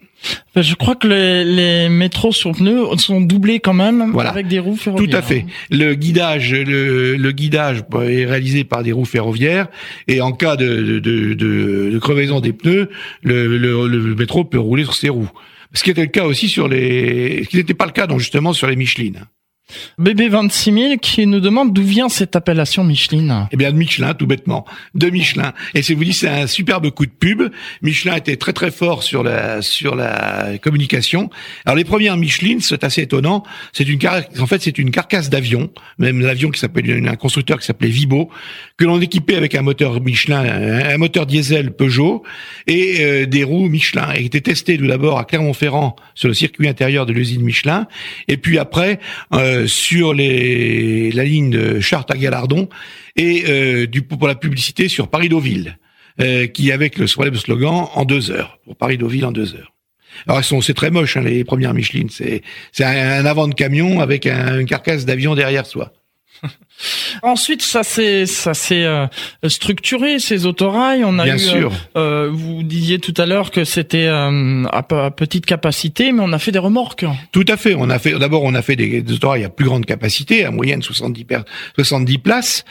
Ben, 0.54 0.62
je 0.62 0.74
crois 0.74 0.96
que 0.96 1.06
les, 1.06 1.44
les, 1.44 1.88
métros 1.88 2.32
sur 2.32 2.52
pneus 2.52 2.84
sont 2.98 3.20
doublés 3.20 3.60
quand 3.60 3.72
même 3.72 4.10
voilà. 4.12 4.30
avec 4.30 4.48
des 4.48 4.58
roues 4.58 4.76
ferroviaires. 4.76 5.10
Tout 5.10 5.16
à 5.16 5.22
fait. 5.22 5.46
Le 5.70 5.94
guidage, 5.94 6.52
le, 6.52 7.16
le, 7.16 7.32
guidage 7.32 7.84
est 8.02 8.26
réalisé 8.26 8.64
par 8.64 8.82
des 8.82 8.92
roues 8.92 9.04
ferroviaires 9.04 9.68
et 10.08 10.20
en 10.20 10.32
cas 10.32 10.56
de, 10.56 10.98
de, 10.98 11.34
de, 11.34 11.34
de 11.34 11.98
crevaison 11.98 12.40
des 12.40 12.52
pneus, 12.52 12.90
le, 13.22 13.46
le, 13.58 13.86
le, 13.86 14.14
métro 14.14 14.44
peut 14.44 14.58
rouler 14.58 14.84
sur 14.84 14.94
ses 14.94 15.08
roues. 15.08 15.30
Ce 15.72 15.84
qui 15.84 15.90
était 15.90 16.02
le 16.02 16.08
cas 16.08 16.24
aussi 16.24 16.48
sur 16.48 16.68
les, 16.68 17.44
ce 17.44 17.48
qui 17.48 17.56
n'était 17.56 17.74
pas 17.74 17.86
le 17.86 17.92
cas 17.92 18.06
donc 18.06 18.18
justement 18.18 18.52
sur 18.52 18.66
les 18.66 18.76
Michelines. 18.76 19.26
BB26000 20.00 20.98
qui 20.98 21.26
nous 21.26 21.40
demande 21.40 21.72
d'où 21.72 21.82
vient 21.82 22.08
cette 22.08 22.36
appellation 22.36 22.84
Michelin. 22.84 23.48
Eh 23.52 23.56
bien 23.56 23.72
de 23.72 23.76
Michelin 23.76 24.14
tout 24.14 24.26
bêtement, 24.26 24.64
de 24.94 25.10
Michelin. 25.10 25.52
Et 25.74 25.82
si 25.82 25.94
vous 25.94 26.04
dites 26.04 26.14
c'est 26.14 26.28
un 26.28 26.46
superbe 26.46 26.90
coup 26.90 27.06
de 27.06 27.10
pub, 27.10 27.42
Michelin 27.82 28.16
était 28.16 28.36
très 28.36 28.52
très 28.52 28.70
fort 28.70 29.02
sur 29.02 29.22
la 29.22 29.62
sur 29.62 29.94
la 29.94 30.58
communication. 30.62 31.30
Alors 31.64 31.76
les 31.76 31.84
premières 31.84 32.16
Michelin, 32.16 32.58
c'est 32.60 32.84
assez 32.84 33.02
étonnant, 33.02 33.42
c'est 33.72 33.88
une 33.88 33.98
car... 33.98 34.22
en 34.38 34.46
fait 34.46 34.62
c'est 34.62 34.78
une 34.78 34.90
carcasse 34.90 35.30
d'avion, 35.30 35.70
même 35.98 36.20
l'avion 36.20 36.50
qui 36.50 36.60
s'appelait 36.60 37.08
un 37.08 37.16
constructeur 37.16 37.58
qui 37.58 37.66
s'appelait 37.66 37.88
Vibo 37.88 38.30
que 38.76 38.84
l'on 38.84 39.00
équipait 39.00 39.36
avec 39.36 39.54
un 39.54 39.62
moteur 39.62 40.00
Michelin, 40.00 40.44
un 40.44 40.96
moteur 40.96 41.26
diesel 41.26 41.72
Peugeot 41.72 42.22
et 42.66 42.96
euh, 43.00 43.26
des 43.26 43.44
roues 43.44 43.68
Michelin 43.68 44.08
et 44.14 44.24
était 44.24 44.40
testé 44.40 44.78
tout 44.78 44.86
d'abord 44.86 45.18
à 45.18 45.24
Clermont-Ferrand 45.24 45.96
sur 46.14 46.28
le 46.28 46.34
circuit 46.34 46.68
intérieur 46.68 47.06
de 47.06 47.12
l'usine 47.12 47.42
Michelin 47.42 47.86
et 48.28 48.36
puis 48.36 48.58
après 48.58 48.98
euh, 49.34 49.59
sur 49.66 50.14
la 50.14 51.24
ligne 51.24 51.50
de 51.50 51.80
Chartres 51.80 52.14
à 52.14 52.18
Galardon 52.18 52.68
et 53.16 53.44
euh, 53.48 53.86
pour 54.18 54.28
la 54.28 54.34
publicité 54.34 54.88
sur 54.88 55.08
Paris-Deauville, 55.08 55.78
euh, 56.20 56.46
qui 56.46 56.72
avec 56.72 56.98
le 56.98 57.06
slogan 57.06 57.86
en 57.94 58.04
deux 58.04 58.30
heures, 58.30 58.58
pour 58.64 58.76
Paris-Deauville 58.76 59.24
en 59.24 59.32
deux 59.32 59.54
heures. 59.54 59.72
Alors 60.26 60.44
c'est 60.44 60.74
très 60.74 60.90
moche 60.90 61.16
hein, 61.16 61.22
les 61.22 61.44
premières 61.44 61.72
Michelin, 61.72 62.06
c'est 62.10 62.42
un, 62.84 63.24
avant 63.24 63.48
de 63.48 63.54
camion 63.54 64.00
avec 64.00 64.26
un, 64.26 64.60
une 64.60 64.66
carcasse 64.66 65.04
d'avion 65.06 65.34
derrière 65.34 65.66
soi. 65.66 65.92
Ensuite, 67.22 67.62
ça 67.62 67.82
s'est 67.82 68.26
ça 68.26 68.54
s'est 68.54 68.84
euh, 68.84 69.06
structuré 69.46 70.18
ces 70.18 70.46
autorails. 70.46 71.04
On 71.04 71.18
a 71.18 71.24
Bien 71.24 71.38
sûr. 71.38 71.72
Euh, 71.96 72.10
euh, 72.10 72.30
vous 72.32 72.62
disiez 72.62 72.98
tout 72.98 73.14
à 73.16 73.26
l'heure 73.26 73.50
que 73.50 73.64
c'était 73.64 74.06
euh, 74.06 74.64
à, 74.72 74.82
petite 75.10 75.46
capacité, 75.46 76.12
mais 76.12 76.22
on 76.22 76.32
a 76.32 76.38
fait 76.38 76.52
des 76.52 76.58
remorques. 76.58 77.04
Tout 77.32 77.44
à 77.48 77.56
fait. 77.56 77.74
On 77.76 77.90
a 77.90 77.98
fait 77.98 78.18
d'abord 78.18 78.42
on 78.42 78.54
a 78.54 78.62
fait 78.62 78.76
des, 78.76 79.04
autorails 79.12 79.44
à 79.44 79.48
plus 79.48 79.66
grande 79.66 79.86
capacité, 79.86 80.44
à 80.44 80.50
moyenne 80.50 80.82
70 80.82 81.26
70 81.76 82.18
places. 82.18 82.64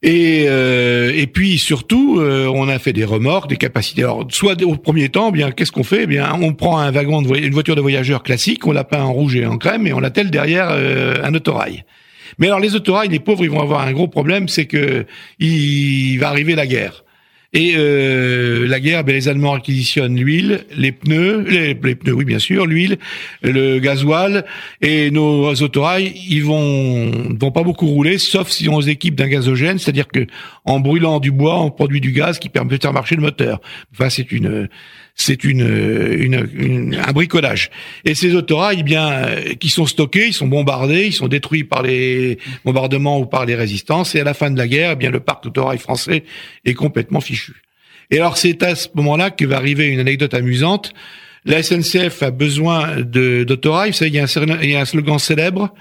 Et, 0.00 0.44
euh, 0.46 1.12
et 1.12 1.26
puis 1.26 1.58
surtout, 1.58 2.20
on 2.20 2.68
a 2.68 2.78
fait 2.78 2.92
des 2.92 3.04
remorques, 3.04 3.48
des 3.48 3.56
capacités. 3.56 4.04
Alors, 4.04 4.26
soit 4.30 4.62
au 4.62 4.76
premier 4.76 5.08
temps, 5.08 5.30
eh 5.30 5.32
bien 5.32 5.50
qu'est-ce 5.50 5.72
qu'on 5.72 5.82
fait? 5.82 6.04
Eh 6.04 6.06
Bien, 6.06 6.32
on 6.40 6.54
prend 6.54 6.78
un 6.78 6.90
wagon, 6.92 7.20
de 7.20 7.36
une 7.36 7.52
voiture 7.52 7.74
de 7.74 7.80
voyageur 7.80 8.22
classique, 8.22 8.66
on 8.66 8.72
l'a 8.72 8.84
peint 8.84 9.02
en 9.02 9.12
rouge 9.12 9.34
et 9.34 9.44
en 9.44 9.58
crème, 9.58 9.88
et 9.88 9.92
on 9.92 9.98
l'attelle 9.98 10.30
derrière 10.30 10.68
un 10.70 11.34
autorail. 11.34 11.84
Mais 12.38 12.48
alors 12.48 12.60
les 12.60 12.74
autorails, 12.74 13.08
les 13.08 13.18
pauvres, 13.18 13.44
ils 13.44 13.50
vont 13.50 13.62
avoir 13.62 13.86
un 13.86 13.92
gros 13.92 14.08
problème, 14.08 14.48
c'est 14.48 14.66
que 14.66 15.06
il 15.38 16.18
va 16.18 16.28
arriver 16.28 16.54
la 16.54 16.66
guerre. 16.66 17.04
Et 17.54 17.74
euh, 17.76 18.66
la 18.68 18.78
guerre, 18.78 19.04
ben, 19.04 19.14
les 19.14 19.26
Allemands 19.26 19.52
réquisitionnent 19.52 20.16
l'huile, 20.16 20.64
les 20.76 20.92
pneus, 20.92 21.46
les, 21.48 21.74
pneus, 21.74 22.12
oui 22.12 22.26
bien 22.26 22.38
sûr, 22.38 22.66
l'huile, 22.66 22.98
le 23.42 23.78
gasoil, 23.78 24.44
et 24.82 25.10
nos 25.10 25.50
autorails, 25.54 26.12
ils 26.28 26.44
vont 26.44 27.10
vont 27.40 27.50
pas 27.50 27.62
beaucoup 27.62 27.86
rouler, 27.86 28.18
sauf 28.18 28.50
si 28.50 28.68
on 28.68 28.82
équipe 28.82 29.14
d'un 29.14 29.28
gazogène, 29.28 29.78
c'est-à-dire 29.78 30.08
que 30.08 30.26
en 30.66 30.78
brûlant 30.78 31.20
du 31.20 31.30
bois, 31.30 31.58
on 31.62 31.70
produit 31.70 32.02
du 32.02 32.12
gaz 32.12 32.38
qui 32.38 32.50
permet 32.50 32.76
de 32.76 32.82
faire 32.82 32.92
marcher 32.92 33.16
le 33.16 33.22
moteur. 33.22 33.62
Enfin, 33.94 34.10
c'est 34.10 34.30
une 34.30 34.68
c'est 35.20 35.42
une, 35.42 35.66
une, 35.66 36.94
un 36.94 37.12
bricolage. 37.12 37.70
Et 38.04 38.14
ces 38.14 38.34
autorails, 38.34 38.78
eh 38.80 38.82
bien, 38.84 39.10
euh, 39.10 39.54
qui 39.54 39.68
sont 39.68 39.84
stockés, 39.84 40.28
ils 40.28 40.32
sont 40.32 40.46
bombardés, 40.46 41.06
ils 41.06 41.12
sont 41.12 41.26
détruits 41.26 41.64
par 41.64 41.82
les 41.82 42.38
bombardements 42.64 43.18
ou 43.18 43.26
par 43.26 43.44
les 43.44 43.56
résistances. 43.56 44.14
Et 44.14 44.20
à 44.20 44.24
la 44.24 44.32
fin 44.32 44.50
de 44.50 44.56
la 44.56 44.68
guerre, 44.68 44.92
eh 44.92 44.96
bien, 44.96 45.10
le 45.10 45.18
parc 45.18 45.42
d'autorail 45.42 45.78
français 45.78 46.22
est 46.64 46.74
complètement 46.74 47.20
fichu. 47.20 47.62
Et 48.10 48.18
alors, 48.18 48.38
c'est 48.38 48.62
à 48.62 48.76
ce 48.76 48.88
moment-là 48.94 49.30
que 49.30 49.44
va 49.44 49.56
arriver 49.56 49.86
une 49.86 49.98
anecdote 49.98 50.34
amusante. 50.34 50.92
La 51.44 51.62
SNCF 51.62 52.22
a 52.22 52.30
besoin 52.30 53.00
d'autorail. 53.00 53.90
Vous 53.90 53.96
savez, 53.96 54.10
il 54.10 54.14
y, 54.14 54.20
a 54.20 54.24
un, 54.24 54.62
il 54.62 54.70
y 54.70 54.76
a 54.76 54.80
un 54.80 54.84
slogan 54.84 55.18
célèbre 55.18 55.74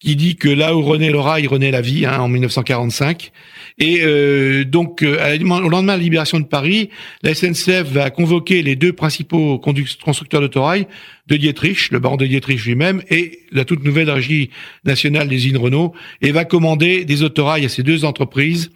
qui 0.00 0.16
dit 0.16 0.34
que 0.34 0.48
là 0.48 0.74
où 0.76 0.82
renaît 0.82 1.10
le 1.10 1.20
rail, 1.20 1.48
la 1.48 1.80
vie, 1.80 2.04
hein, 2.04 2.18
en 2.18 2.28
1945. 2.28 3.30
Et 3.78 4.00
euh, 4.02 4.64
donc, 4.64 5.02
euh, 5.02 5.38
au 5.38 5.68
lendemain 5.68 5.94
de 5.94 5.98
la 5.98 6.04
libération 6.04 6.38
de 6.40 6.44
Paris, 6.44 6.90
la 7.22 7.34
SNCF 7.34 7.84
va 7.90 8.10
convoquer 8.10 8.62
les 8.62 8.76
deux 8.76 8.92
principaux 8.92 9.58
constructeurs 9.58 10.40
d'autorail, 10.40 10.86
de 11.26 11.36
Dietrich, 11.36 11.90
le 11.90 11.98
baron 11.98 12.16
de 12.16 12.26
Dietrich 12.26 12.64
lui-même, 12.64 13.02
et 13.10 13.40
la 13.50 13.64
toute 13.64 13.84
nouvelle 13.84 14.10
régie 14.10 14.50
nationale 14.84 15.28
des 15.28 15.36
usines 15.36 15.56
Renault, 15.56 15.92
et 16.20 16.32
va 16.32 16.44
commander 16.44 17.04
des 17.04 17.22
autorails 17.22 17.64
à 17.64 17.68
ces 17.68 17.82
deux 17.82 18.04
entreprises 18.04 18.70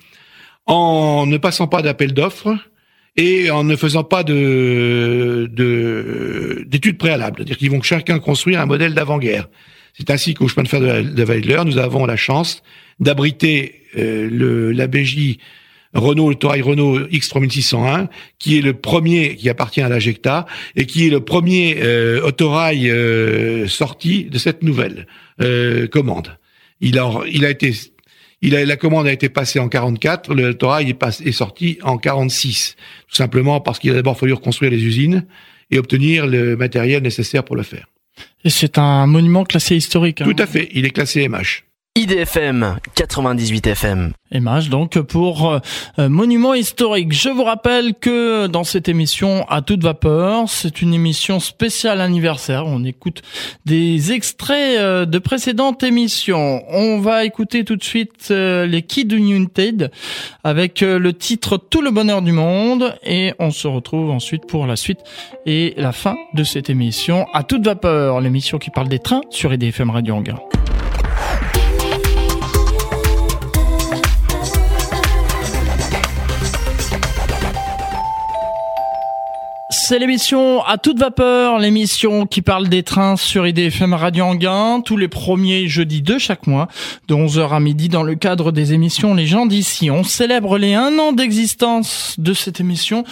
en 0.67 1.27
ne 1.27 1.37
passant 1.37 1.69
pas 1.69 1.83
d'appel 1.83 2.13
d'offres 2.13 2.57
et 3.17 3.51
en 3.51 3.65
ne 3.65 3.77
faisant 3.77 4.05
pas 4.05 4.25
de 4.25 5.51
d'études 6.67 6.99
préalables, 6.99 7.37
c'est-à-dire 7.39 7.57
qu'ils 7.57 7.71
vont 7.71 7.83
chacun 7.83 8.19
construire 8.19 8.61
un 8.61 8.67
modèle 8.67 8.95
d'avant-guerre. 8.95 9.49
C'est 9.95 10.11
ainsi 10.11 10.35
qu'au 10.35 10.49
chemin 10.49 10.65
de 10.65 10.69
fer 10.69 10.81
de, 10.81 11.25
Weidler, 11.25 11.63
nous 11.65 11.79
avons 11.79 12.05
la 12.05 12.17
chance 12.17 12.63
d'abriter 13.01 13.83
euh, 13.97 14.29
le 14.31 14.73
la 14.73 14.87
BJ 14.87 15.39
Renault, 15.97 16.29
le 16.29 16.35
Torail 16.35 16.63
Renault 16.63 17.01
X3601, 17.01 18.09
qui 18.39 18.59
est 18.59 18.61
le 18.61 18.75
premier 18.75 19.37
qui 19.37 19.49
appartient 19.49 19.81
à 19.81 19.89
la 19.89 19.99
Jecta 19.99 20.47
et 20.75 20.87
qui 20.87 21.07
est 21.07 21.11
le 21.11 21.21
premier 21.21 21.79
euh, 21.83 22.23
autorail 22.23 22.91
euh, 22.91 23.67
sorti 23.67 24.25
de 24.25 24.39
cette 24.39 24.63
nouvelle 24.63 25.07
euh, 25.41 25.87
commande. 25.89 26.37
Il 26.81 26.99
a, 26.99 27.11
il 27.31 27.45
a 27.45 27.51
été, 27.51 27.73
il 28.43 28.55
a, 28.55 28.65
la 28.65 28.77
commande 28.77 29.07
a 29.07 29.13
été 29.13 29.29
passée 29.29 29.59
en 29.59 29.69
44, 29.69 30.35
le 30.35 30.51
autorail 30.51 30.91
est, 30.91 31.27
est 31.27 31.33
sorti 31.33 31.79
en 31.83 31.97
46, 31.97 32.77
tout 33.09 33.15
simplement 33.15 33.61
parce 33.61 33.79
qu'il 33.79 33.91
a 33.91 33.95
d'abord 33.95 34.19
fallu 34.19 34.35
reconstruire 34.35 34.71
les 34.71 34.85
usines 34.85 35.27
et 35.71 35.79
obtenir 35.79 36.27
le 36.27 36.57
matériel 36.57 37.03
nécessaire 37.03 37.45
pour 37.45 37.57
le 37.57 37.63
faire. 37.63 37.87
Et 38.45 38.51
c'est 38.51 38.79
un 38.79 39.07
monument 39.07 39.45
classé 39.45 39.77
historique. 39.77 40.21
Hein. 40.21 40.25
Tout 40.25 40.43
à 40.43 40.47
fait, 40.47 40.69
il 40.73 40.85
est 40.85 40.91
classé 40.91 41.27
MH. 41.29 41.65
IDFM 41.97 42.77
98 42.95 43.69
FM. 43.69 44.13
Image 44.31 44.69
donc 44.69 45.01
pour 45.01 45.51
euh, 45.51 45.59
euh, 45.99 46.11
monument 46.11 46.53
historique. 46.53 47.11
Je 47.13 47.31
vous 47.31 47.43
rappelle 47.43 47.95
que 47.95 48.49
dans 48.49 48.65
cette 48.65 48.91
émission 48.91 49.47
à 49.49 49.63
toute 49.63 49.83
vapeur, 49.83 50.47
c'est 50.47 50.83
une 50.83 50.93
émission 50.93 51.41
spéciale 51.41 52.03
anniversaire. 52.03 52.67
On 52.67 52.85
écoute 52.85 53.23
des 53.65 54.13
extraits 54.13 54.79
euh, 54.79 55.07
de 55.07 55.19
précédentes 55.19 55.83
émissions. 55.85 56.63
On 56.69 56.99
va 57.01 57.25
écouter 57.25 57.65
tout 57.65 57.77
de 57.77 57.85
suite 57.85 58.29
les 58.29 58.83
Kids 58.83 59.17
United 59.17 59.91
avec 60.45 60.83
le 60.83 61.13
titre 61.15 61.57
Tout 61.57 61.81
le 61.81 61.91
bonheur 61.91 62.21
du 62.21 62.33
monde 62.33 62.95
et 63.05 63.33
on 63.39 63.51
se 63.51 63.69
retrouve 63.69 64.11
ensuite 64.11 64.47
pour 64.47 64.67
la 64.67 64.77
suite 64.77 65.01
et 65.47 65.73
la 65.79 65.93
fin 65.93 66.17
de 66.35 66.45
cette 66.45 66.69
émission 66.69 67.27
à 67.33 67.43
toute 67.43 67.65
vapeur, 67.65 68.21
l'émission 68.21 68.59
qui 68.59 68.69
parle 68.69 68.89
des 68.89 68.99
trains 68.99 69.23
sur 69.31 69.55
IDFM 69.55 69.89
Radio 69.89 70.17
Anguin. 70.17 70.37
C'est 79.88 80.01
l'émission 80.01 80.64
à 80.64 80.79
toute 80.79 80.99
vapeur, 80.99 81.61
l'émission 81.61 82.27
qui 82.27 82.42
parle 82.42 82.68
des 82.68 82.83
trains 82.83 83.14
sur 83.14 83.46
IDFM 83.46 83.94
Radio 83.94 84.25
Anguin, 84.25 84.81
tous 84.85 84.96
les 84.96 85.07
premiers 85.07 85.68
jeudis 85.68 86.03
de 86.03 86.18
chaque 86.18 86.49
mois, 86.49 86.66
de 87.07 87.14
11h 87.14 87.51
à 87.51 87.61
midi 87.61 87.88
dans 87.88 88.03
le 88.03 88.16
cadre 88.16 88.51
des 88.51 88.72
émissions 88.72 89.14
Les 89.14 89.29
gens 89.29 89.46
d'ici. 89.46 89.88
On 89.88 90.03
célèbre 90.03 90.59
les 90.59 90.75
un 90.75 90.99
an 90.99 91.12
d'existence 91.12 92.16
de 92.18 92.35
cette 92.35 92.59
émission 92.59 93.05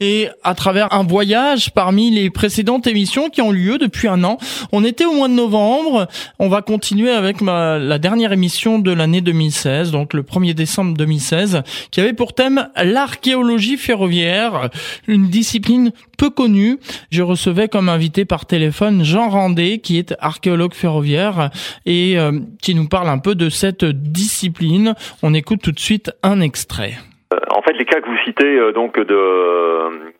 et 0.00 0.28
à 0.44 0.54
travers 0.54 0.92
un 0.92 1.02
voyage 1.02 1.70
parmi 1.70 2.10
les 2.10 2.28
précédentes 2.28 2.86
émissions 2.86 3.30
qui 3.30 3.40
ont 3.40 3.50
lieu 3.50 3.78
depuis 3.78 4.06
un 4.06 4.22
an. 4.22 4.36
On 4.70 4.84
était 4.84 5.06
au 5.06 5.14
mois 5.14 5.28
de 5.28 5.32
novembre, 5.32 6.08
on 6.38 6.50
va 6.50 6.60
continuer 6.60 7.10
avec 7.10 7.40
la 7.40 7.98
dernière 7.98 8.32
émission 8.32 8.78
de 8.78 8.92
l'année 8.92 9.22
2016, 9.22 9.92
donc 9.92 10.12
le 10.12 10.22
1er 10.22 10.52
décembre 10.52 10.94
2016, 10.94 11.62
qui 11.90 12.00
avait 12.02 12.12
pour 12.12 12.34
thème 12.34 12.68
l'archéologie 12.76 13.78
ferroviaire, 13.78 14.68
une 15.06 15.28
discipline 15.28 15.90
peu 16.18 16.30
connu. 16.30 16.78
Je 17.10 17.22
recevais 17.22 17.68
comme 17.68 17.88
invité 17.88 18.24
par 18.24 18.44
téléphone 18.44 19.04
Jean 19.04 19.28
Randé, 19.28 19.78
qui 19.78 19.98
est 19.98 20.14
archéologue 20.20 20.74
ferroviaire 20.74 21.50
et 21.86 22.18
euh, 22.18 22.32
qui 22.60 22.74
nous 22.74 22.88
parle 22.88 23.08
un 23.08 23.18
peu 23.18 23.34
de 23.34 23.48
cette 23.48 23.84
discipline. 23.84 24.94
On 25.22 25.32
écoute 25.32 25.60
tout 25.62 25.72
de 25.72 25.78
suite 25.78 26.10
un 26.22 26.40
extrait. 26.40 26.94
Euh, 27.32 27.38
en 27.50 27.62
fait, 27.62 27.72
les 27.72 27.84
cas 27.84 28.00
que 28.00 28.08
vous 28.08 28.18
citez, 28.24 28.44
euh, 28.44 28.72
donc 28.72 28.98
de 28.98 30.18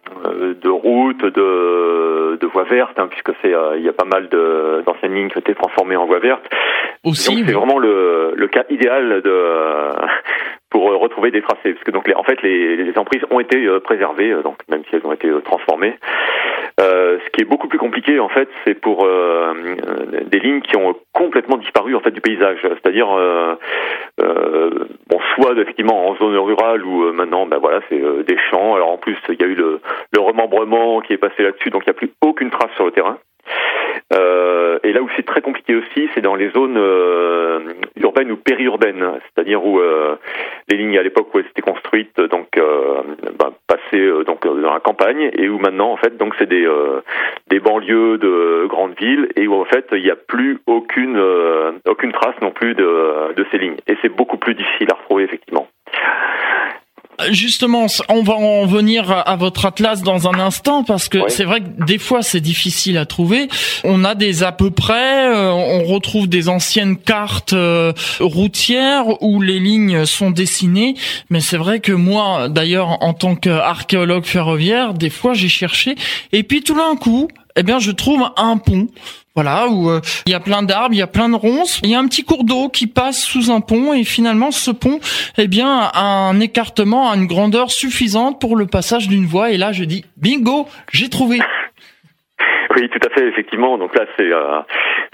de 0.63 0.69
routes, 0.69 1.23
de, 1.23 2.39
de 2.41 2.47
voies 2.47 2.65
vertes, 2.65 2.99
hein, 2.99 3.09
puisque 3.09 3.31
c'est 3.41 3.53
il 3.77 3.85
y 3.85 3.89
a 3.89 3.93
pas 3.93 4.05
mal 4.05 4.29
d'anciennes 4.85 5.15
lignes 5.15 5.29
qui 5.29 5.37
ont 5.37 5.41
été 5.41 5.55
transformées 5.55 5.97
en 5.97 6.07
voies 6.07 6.19
vertes. 6.19 6.45
Aussi, 7.05 7.45
c'est 7.47 7.53
vraiment 7.53 7.79
le, 7.79 8.33
le 8.35 8.49
cas 8.49 8.65
idéal 8.69 9.23
de 9.23 9.93
pour 10.71 10.91
euh, 10.91 10.97
retrouver 10.97 11.31
des 11.31 11.43
tracés, 11.43 11.73
parce 11.73 11.85
que 11.85 11.91
donc 11.91 12.07
les, 12.09 12.15
en 12.15 12.23
fait 12.23 12.41
les, 12.43 12.77
les 12.77 12.99
emprises 12.99 13.23
ont 13.31 13.41
été 13.41 13.65
euh, 13.65 13.81
préservées, 13.81 14.33
euh, 14.33 14.43
donc 14.43 14.57
même 14.69 14.83
si 14.89 14.97
elles 14.97 15.07
ont 15.07 15.13
été 15.13 15.29
transformées. 15.45 15.95
Euh, 16.81 17.19
ce 17.25 17.31
qui 17.31 17.41
est 17.43 17.45
beaucoup 17.45 17.69
plus 17.69 17.79
compliqué 17.79 18.21
en 18.21 18.29
fait, 18.29 18.49
c'est 18.65 18.75
pour 18.75 19.05
euh, 19.05 19.53
des 20.27 20.39
lignes 20.39 20.61
qui 20.61 20.77
ont 20.77 20.95
complètement 21.13 21.57
disparu 21.57 21.97
en 21.97 22.01
fait 22.01 22.13
du 22.13 22.21
paysage, 22.21 22.59
c'est-à-dire 22.63 23.09
euh, 23.11 23.57
bon 25.09 25.19
soit 25.35 25.53
effectivement 25.59 26.09
en 26.09 26.17
zone 26.17 26.37
rurale 26.37 26.85
où 26.85 27.13
maintenant 27.13 27.47
ben 27.47 27.59
voilà 27.59 27.81
c'est 27.89 28.01
des 28.27 28.39
champs. 28.51 28.75
Alors 28.75 28.91
en 28.91 28.99
plus 28.99 29.17
il 29.29 29.41
y 29.41 29.45
a 29.45 29.47
eu 29.47 29.55
le, 29.55 29.81
le 30.13 30.21
remembrement 30.21 31.01
qui 31.01 31.15
est 31.15 31.19
passé 31.19 31.43
là-dessus, 31.43 31.71
donc 31.71 31.83
il 31.87 31.91
n'y 31.91 31.97
a 31.97 31.99
plus 31.99 32.13
aucune 32.23 32.51
trace 32.51 32.73
sur 32.77 32.85
le 32.85 32.93
terrain. 32.93 33.19
Euh, 34.15 34.79
et 34.85 34.93
là 34.93 35.03
où 35.03 35.09
c'est 35.17 35.27
très 35.27 35.41
compliqué 35.41 35.75
aussi, 35.75 36.09
c'est 36.15 36.21
dans 36.21 36.35
les 36.35 36.51
zones 36.51 36.77
euh, 38.29 38.33
ou 38.33 38.37
périurbaines, 38.37 39.05
c'est-à-dire 39.25 39.65
où 39.65 39.79
euh, 39.79 40.17
les 40.69 40.77
lignes 40.77 40.99
à 40.99 41.03
l'époque 41.03 41.35
où 41.35 41.39
elles 41.39 41.47
étaient 41.47 41.63
construites, 41.63 42.21
donc 42.21 42.57
euh, 42.57 43.03
ben, 43.39 43.53
passaient 43.67 44.25
donc 44.25 44.45
dans 44.45 44.73
la 44.73 44.81
campagne, 44.81 45.31
et 45.33 45.49
où 45.49 45.59
maintenant 45.59 45.93
en 45.93 45.97
fait 45.97 46.17
donc 46.17 46.35
c'est 46.39 46.49
des 46.49 46.69
des 47.49 47.61
banlieues 47.61 48.19
de 48.19 48.67
grandes 48.67 48.99
villes 48.99 49.29
et 49.37 49.47
où 49.47 49.55
en 49.55 49.65
fait 49.65 49.87
il 49.93 50.03
n'y 50.03 50.11
a 50.11 50.17
plus 50.17 50.59
aucune 50.67 51.21
aucune 51.87 52.13
trace 52.13 52.35
non 52.43 52.51
plus 52.51 52.75
de 52.75 53.35
de 53.35 53.47
ces 53.51 53.59
lignes. 53.59 53.77
Et 53.87 53.97
c'est 54.03 54.09
beaucoup 54.09 54.37
plus 54.37 54.55
difficile 54.55 54.89
à 54.91 54.95
retrouver 54.95 55.25
effectivement. 55.25 55.68
Justement, 57.31 57.87
on 58.09 58.23
va 58.23 58.35
en 58.35 58.65
venir 58.67 59.11
à 59.11 59.35
votre 59.35 59.67
atlas 59.67 60.03
dans 60.03 60.29
un 60.29 60.39
instant 60.39 60.85
parce 60.85 61.09
que 61.09 61.19
c'est 61.29 61.43
vrai 61.43 61.61
que 61.61 61.85
des 61.85 61.99
fois 61.99 62.23
c'est 62.23 62.41
difficile 62.41 62.97
à 62.97 63.07
trouver. 63.07 63.49
On 63.83 64.05
a 64.05 64.15
des 64.15 64.45
à 64.45 64.53
peu 64.53 64.71
près, 64.71 65.29
euh, 65.29 65.51
on 65.51 65.83
retrouve 65.83 66.29
des 66.29 66.49
anciennes 66.49 66.97
cartes 66.97 67.55
euh, 67.55 67.93
routières 68.21 69.21
où 69.21 69.43
les 69.43 69.59
lignes 69.59 70.07
sont 70.07 70.31
dessinées, 70.31 70.95
mais 71.29 71.41
c'est 71.41 71.57
vrai 71.57 71.81
que 71.81 71.93
moi, 71.93 72.49
d'ailleurs, 72.49 73.03
en 73.03 73.15
tant 73.15 73.35
qu'archéologue 73.35 74.25
ferroviaire, 74.25 74.95
des 74.95 75.11
fois 75.11 75.35
j'ai 75.35 75.49
cherché. 75.49 75.97
Et 76.33 76.45
puis 76.45 76.63
tout 76.63 76.77
d'un 76.77 76.95
coup, 76.95 77.29
eh 77.57 77.65
bien, 77.65 77.81
je 77.81 77.91
trouve 77.91 78.31
un 78.37 78.59
pont 78.59 78.87
voilà, 79.41 79.69
où 79.69 79.89
euh, 79.89 80.01
il 80.27 80.33
y 80.33 80.35
a 80.35 80.41
plein 80.41 80.65
d'arbres, 80.65 80.93
il 80.95 80.99
y 80.99 81.03
a 81.03 81.07
plein 81.07 81.29
de 81.29 81.37
ronces, 81.37 81.81
il 81.85 81.91
y 81.91 81.95
a 81.95 82.01
un 82.01 82.09
petit 82.09 82.25
cours 82.25 82.43
d'eau 82.43 82.69
qui 82.69 82.89
passe 82.89 83.23
sous 83.23 83.53
un 83.53 83.61
pont 83.61 83.93
et 83.95 84.03
finalement 84.03 84.51
ce 84.51 84.73
pont, 84.73 84.99
eh 85.39 85.47
bien, 85.47 85.79
a 85.95 86.29
un 86.29 86.41
écartement 86.41 87.09
à 87.09 87.15
une 87.15 87.29
grandeur 87.29 87.71
suffisante 87.71 88.41
pour 88.41 88.57
le 88.57 88.67
passage 88.67 89.07
d'une 89.07 89.27
voie. 89.27 89.53
Et 89.53 89.57
là, 89.57 89.71
je 89.71 89.85
dis, 89.85 90.05
bingo, 90.17 90.67
j'ai 90.91 91.09
trouvé. 91.09 91.39
Oui, 92.75 92.89
tout 92.89 92.99
à 93.07 93.11
fait, 93.15 93.29
effectivement. 93.29 93.79
Donc 93.79 93.97
là, 93.97 94.07
c'est 94.17 94.33
euh, 94.33 94.59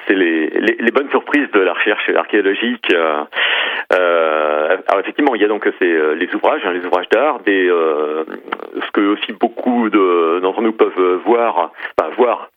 c'est 0.08 0.14
les, 0.14 0.48
les, 0.48 0.90
bonnes 0.90 1.10
surprises 1.10 1.50
de 1.52 1.60
la 1.60 1.74
recherche 1.74 2.08
archéologique. 2.16 2.92
Euh, 2.94 4.76
alors 4.88 5.00
effectivement, 5.00 5.34
il 5.34 5.42
y 5.42 5.44
a 5.44 5.48
donc 5.48 5.68
c'est 5.78 6.14
les 6.16 6.34
ouvrages, 6.34 6.62
hein, 6.64 6.72
les 6.72 6.84
ouvrages 6.84 7.08
d'art, 7.10 7.40
des 7.40 7.68
ce 7.68 8.90
que 8.92 9.00
aussi 9.12 9.32
beaucoup 9.32 9.88
d'entre 9.90 10.62
nous 10.62 10.72
peuvent 10.72 11.20
voir, 11.24 11.72
voir 12.16 12.48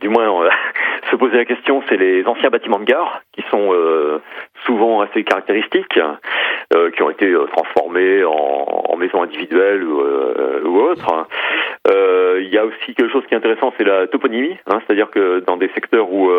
du 0.00 0.08
moins 0.08 0.44
euh, 0.44 0.50
se 1.10 1.16
poser 1.16 1.36
la 1.36 1.44
question, 1.44 1.82
c'est 1.88 1.96
les 1.96 2.24
anciens 2.26 2.50
bâtiments 2.50 2.78
de 2.78 2.84
gare 2.84 3.22
qui 3.32 3.42
sont 3.50 3.72
euh, 3.72 4.20
souvent 4.64 5.00
assez 5.00 5.24
caractéristiques, 5.24 5.98
qui 6.94 7.02
ont 7.02 7.10
été 7.10 7.34
transformés 7.52 8.22
en, 8.24 8.32
en 8.32 8.96
maisons 8.96 9.22
individuelles 9.22 9.82
ou, 9.82 10.00
ou 10.64 10.80
autres. 10.80 11.26
Il 11.88 12.48
y 12.48 12.58
a 12.58 12.64
aussi 12.64 12.94
quelque 12.94 13.10
chose 13.10 13.24
qui 13.26 13.34
est 13.34 13.36
intéressant, 13.36 13.72
c'est 13.76 13.84
la 13.84 14.06
toponymie, 14.06 14.56
hein, 14.66 14.80
c'est-à-dire 14.86 15.10
que 15.10 15.40
dans 15.40 15.56
des 15.56 15.68
secteurs 15.74 16.12
où 16.12 16.30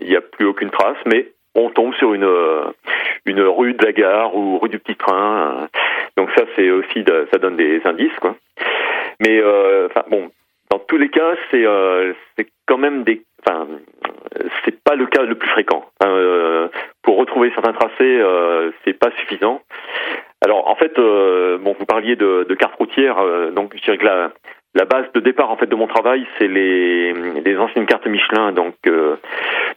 il 0.00 0.08
n'y 0.08 0.16
a 0.16 0.20
plus 0.20 0.46
aucune 0.46 0.70
trace, 0.70 0.96
mais 1.06 1.28
on 1.54 1.70
tombe 1.70 1.94
sur 1.94 2.14
une 2.14 2.28
une 3.26 3.42
rue 3.42 3.74
de 3.74 3.84
la 3.84 3.92
gare 3.92 4.34
ou 4.34 4.58
rue 4.58 4.68
du 4.68 4.78
petit 4.78 4.96
train. 4.96 5.68
Donc 6.16 6.30
ça, 6.36 6.44
c'est 6.56 6.70
aussi 6.70 7.04
ça 7.30 7.38
donne 7.38 7.56
des 7.56 7.82
indices, 7.84 8.16
quoi. 8.20 8.36
Mais 9.20 9.42
enfin 9.86 10.04
bon, 10.08 10.30
dans 10.70 10.78
tous 10.80 10.98
les 10.98 11.08
cas, 11.08 11.34
c'est 11.50 11.64
euh, 11.64 12.12
quand 12.66 12.78
même 12.78 13.04
des. 13.04 13.22
Enfin, 13.46 13.66
c'est 14.64 14.82
pas 14.82 14.94
le 14.94 15.06
cas 15.06 15.22
le 15.22 15.36
plus 15.36 15.48
fréquent. 15.48 15.84
Euh, 16.04 16.68
pour 17.02 17.16
retrouver 17.16 17.50
certains 17.54 17.72
tracés, 17.72 17.94
euh, 18.20 18.70
c'est 18.84 18.92
pas 18.92 19.10
suffisant. 19.18 19.62
Alors 20.44 20.68
en 20.68 20.76
fait, 20.76 20.98
euh, 20.98 21.58
bon, 21.58 21.74
vous 21.78 21.86
parliez 21.86 22.16
de, 22.16 22.46
de 22.48 22.54
cartes 22.54 22.76
routières, 22.76 23.18
euh, 23.18 23.50
donc 23.50 23.72
je 23.76 23.82
dirais 23.82 23.98
que 23.98 24.04
la, 24.04 24.30
la 24.78 24.84
base 24.84 25.06
de 25.12 25.18
départ 25.18 25.50
en 25.50 25.56
fait 25.56 25.66
de 25.66 25.74
mon 25.74 25.88
travail, 25.88 26.24
c'est 26.38 26.46
les, 26.46 27.12
les 27.12 27.58
anciennes 27.58 27.86
cartes 27.86 28.06
Michelin, 28.06 28.52
donc 28.52 28.76
euh, 28.86 29.16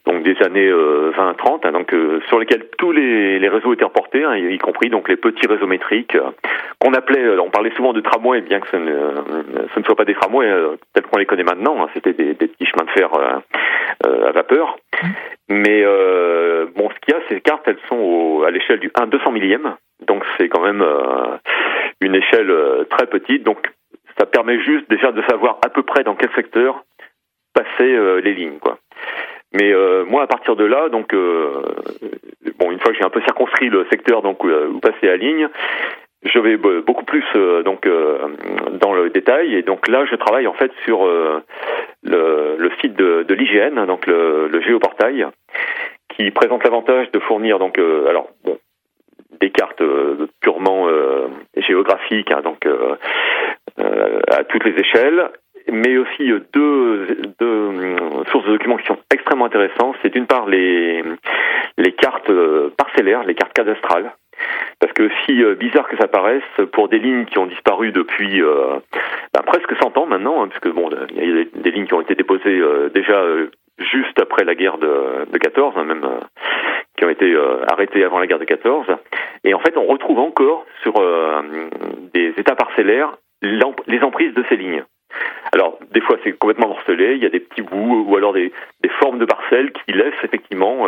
donc 0.05 0.21
des 0.21 0.37
années 0.43 0.69
20-30, 0.69 0.71
euh, 0.71 1.33
hein, 1.63 1.71
donc 1.71 1.91
euh, 1.93 2.21
sur 2.27 2.39
lesquelles 2.39 2.65
tous 2.77 2.91
les, 2.91 3.39
les 3.39 3.49
réseaux 3.49 3.73
étaient 3.73 3.83
reportés, 3.83 4.23
hein, 4.23 4.35
y 4.37 4.57
compris 4.59 4.89
donc 4.89 5.09
les 5.09 5.15
petits 5.15 5.47
réseaux 5.47 5.65
métriques 5.65 6.15
qu'on 6.79 6.93
appelait, 6.93 7.39
on 7.39 7.49
parlait 7.49 7.71
souvent 7.75 7.93
de 7.93 8.01
tramways, 8.01 8.41
bien 8.41 8.59
que 8.59 8.67
ce 8.69 8.77
ne, 8.77 8.93
ce 9.73 9.79
ne 9.79 9.83
soit 9.83 9.95
pas 9.95 10.05
des 10.05 10.13
tramways 10.13 10.51
tels 10.93 11.03
qu'on 11.05 11.17
les 11.17 11.25
connaît 11.25 11.43
maintenant, 11.43 11.81
hein, 11.81 11.87
c'était 11.95 12.13
des, 12.13 12.35
des, 12.35 12.47
petits 12.47 12.67
chemins 12.67 12.85
de 12.85 12.91
fer 12.91 13.09
à 14.03 14.31
vapeur. 14.31 14.77
Mais 15.49 15.83
bon, 16.75 16.89
ce 16.89 16.99
qu'il 16.99 17.13
y 17.13 17.17
a, 17.17 17.21
ces 17.27 17.41
cartes, 17.41 17.67
elles 17.67 17.81
sont 17.89 18.43
à 18.45 18.51
l'échelle 18.51 18.79
du 18.79 18.91
1 18.93 19.07
200 19.07 19.31
millième, 19.31 19.75
donc 20.05 20.23
c'est 20.37 20.47
quand 20.47 20.61
même 20.61 20.85
une 22.01 22.13
échelle 22.15 22.53
très 22.89 23.07
petite, 23.07 23.43
donc 23.43 23.57
ça 24.21 24.27
permet 24.27 24.59
juste 24.59 24.87
déjà 24.87 25.11
de 25.11 25.23
savoir 25.23 25.57
à 25.65 25.69
peu 25.69 25.81
près 25.81 26.03
dans 26.03 26.13
quel 26.13 26.29
secteur 26.35 26.83
passer 27.55 28.21
les 28.21 28.33
lignes, 28.35 28.59
quoi. 28.59 28.77
Mais 29.51 29.73
moi, 30.05 30.21
à 30.21 30.27
partir 30.27 30.55
de 30.55 30.63
là, 30.63 30.89
donc 30.89 31.13
bon, 31.13 32.71
une 32.71 32.79
fois 32.79 32.91
que 32.91 32.97
j'ai 32.97 33.03
un 33.03 33.09
peu 33.09 33.21
circonscrit 33.21 33.69
le 33.69 33.85
secteur 33.89 34.21
donc 34.21 34.43
où, 34.43 34.79
passer 34.79 35.07
la 35.07 35.17
ligne, 35.17 35.49
je 36.23 36.39
vais 36.39 36.55
beaucoup 36.55 37.03
plus 37.03 37.25
donc 37.65 37.89
dans 38.79 38.93
le 38.93 39.09
détail 39.09 39.55
et 39.55 39.63
donc 39.63 39.87
là 39.87 40.05
je 40.05 40.15
travaille 40.15 40.47
en 40.47 40.53
fait 40.53 40.71
sur 40.85 41.05
le, 42.03 42.71
site 42.81 42.95
de, 42.95 43.33
l'IGN, 43.33 43.85
donc 43.85 44.07
le, 44.07 44.61
géoportail, 44.61 45.27
qui 46.09 46.31
présente 46.31 46.63
l'avantage 46.63 47.11
de 47.11 47.19
fournir 47.19 47.59
donc 47.59 47.77
euh, 47.77 48.07
alors 48.07 48.29
bon, 48.43 48.57
des 49.39 49.49
cartes 49.49 49.81
euh, 49.81 50.27
purement 50.41 50.87
euh, 50.87 51.27
géographiques, 51.57 52.31
hein, 52.31 52.41
donc 52.43 52.67
à 53.77 54.43
toutes 54.45 54.63
les 54.65 54.79
échelles, 54.79 55.29
mais 55.71 55.97
aussi 55.97 56.31
deux, 56.53 57.07
deux 57.39 57.95
sources 58.31 58.45
de 58.45 58.51
documents 58.51 58.77
qui 58.77 58.87
sont 58.87 58.97
extrêmement 59.13 59.45
intéressantes. 59.45 59.95
C'est 60.01 60.13
d'une 60.13 60.27
part 60.27 60.47
les, 60.47 61.03
les 61.77 61.91
cartes 61.93 62.31
parcellaires, 62.77 63.23
les 63.23 63.35
cartes 63.35 63.53
cadastrales, 63.53 64.11
parce 64.79 64.93
que 64.93 65.09
si 65.25 65.43
euh, 65.43 65.55
bizarre 65.55 65.87
que 65.87 65.97
ça 65.97 66.07
paraisse, 66.07 66.43
pour 66.73 66.89
des 66.89 66.99
lignes 66.99 67.25
qui 67.25 67.37
ont 67.37 67.45
disparu 67.45 67.91
depuis 67.91 68.41
euh, 68.41 68.79
bah, 69.33 69.43
presque 69.45 69.73
100 69.79 69.97
ans 69.97 70.05
maintenant, 70.05 70.43
hein, 70.43 70.47
puisque 70.47 70.73
bon, 70.73 70.89
il 71.15 71.17
y 71.17 71.41
a 71.41 71.43
des, 71.53 71.71
lignes 71.71 71.85
qui 71.85 71.93
ont 71.93 72.01
été 72.01 72.15
déposées 72.15 72.59
euh, 72.59 72.89
déjà 72.89 73.23
juste 73.77 74.19
après 74.19 74.43
la 74.43 74.55
guerre 74.55 74.77
de, 74.77 75.31
de 75.31 75.37
14, 75.37 75.75
hein, 75.77 75.83
même 75.83 76.05
qui 76.97 77.05
ont 77.05 77.09
été 77.09 77.35
arrêtées 77.71 78.03
avant 78.03 78.19
la 78.19 78.27
guerre 78.27 78.39
de 78.39 78.45
14. 78.45 78.85
Et 79.43 79.53
en 79.53 79.59
fait, 79.59 79.75
on 79.77 79.85
retrouve 79.85 80.19
encore 80.19 80.65
sur 80.83 80.93
des 82.13 82.33
états 82.37 82.55
parcellaires 82.55 83.17
les 83.41 84.03
emprises 84.03 84.33
de 84.33 84.43
ces 84.49 84.55
lignes. 84.55 84.83
Alors, 85.53 85.77
des 85.91 86.01
fois, 86.01 86.17
c'est 86.23 86.31
complètement 86.33 86.69
morcelé, 86.69 87.15
il 87.15 87.23
y 87.23 87.25
a 87.25 87.29
des 87.29 87.41
petits 87.41 87.61
bouts 87.61 88.05
ou 88.07 88.15
alors 88.15 88.33
des, 88.33 88.51
des 88.81 88.89
formes 89.01 89.19
de 89.19 89.25
parcelles 89.25 89.71
qui 89.71 89.91
laissent 89.91 90.23
effectivement 90.23 90.87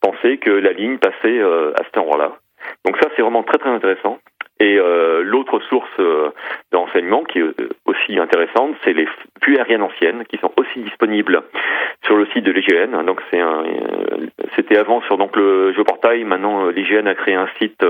penser 0.00 0.38
que 0.38 0.50
la 0.50 0.72
ligne 0.72 0.98
passait 0.98 1.40
à 1.40 1.82
cet 1.84 1.98
endroit-là. 1.98 2.36
Donc 2.84 2.96
ça, 2.98 3.08
c'est 3.16 3.22
vraiment 3.22 3.42
très 3.42 3.58
très 3.58 3.70
intéressant. 3.70 4.18
Et 4.58 4.78
euh, 4.78 5.22
l'autre 5.22 5.60
source 5.68 5.90
euh, 5.98 6.30
de 6.72 6.76
renseignement 6.78 7.24
qui 7.24 7.40
est 7.40 7.42
euh, 7.42 7.68
aussi 7.84 8.18
intéressante, 8.18 8.74
c'est 8.82 8.94
les 8.94 9.06
vues 9.44 9.58
aériennes 9.58 9.82
anciennes 9.82 10.24
qui 10.30 10.38
sont 10.38 10.50
aussi 10.56 10.80
disponibles 10.80 11.42
sur 12.06 12.16
le 12.16 12.26
site 12.26 12.44
de 12.44 12.52
l'IGN. 12.52 13.04
Donc 13.04 13.20
c'est 13.30 13.40
un, 13.40 13.64
c'était 14.54 14.78
avant 14.78 15.02
sur 15.02 15.18
donc 15.18 15.36
le 15.36 15.74
géoportail. 15.74 16.24
Maintenant, 16.24 16.68
l'IGN 16.68 17.06
a 17.06 17.14
créé 17.14 17.34
un 17.34 17.48
site 17.58 17.84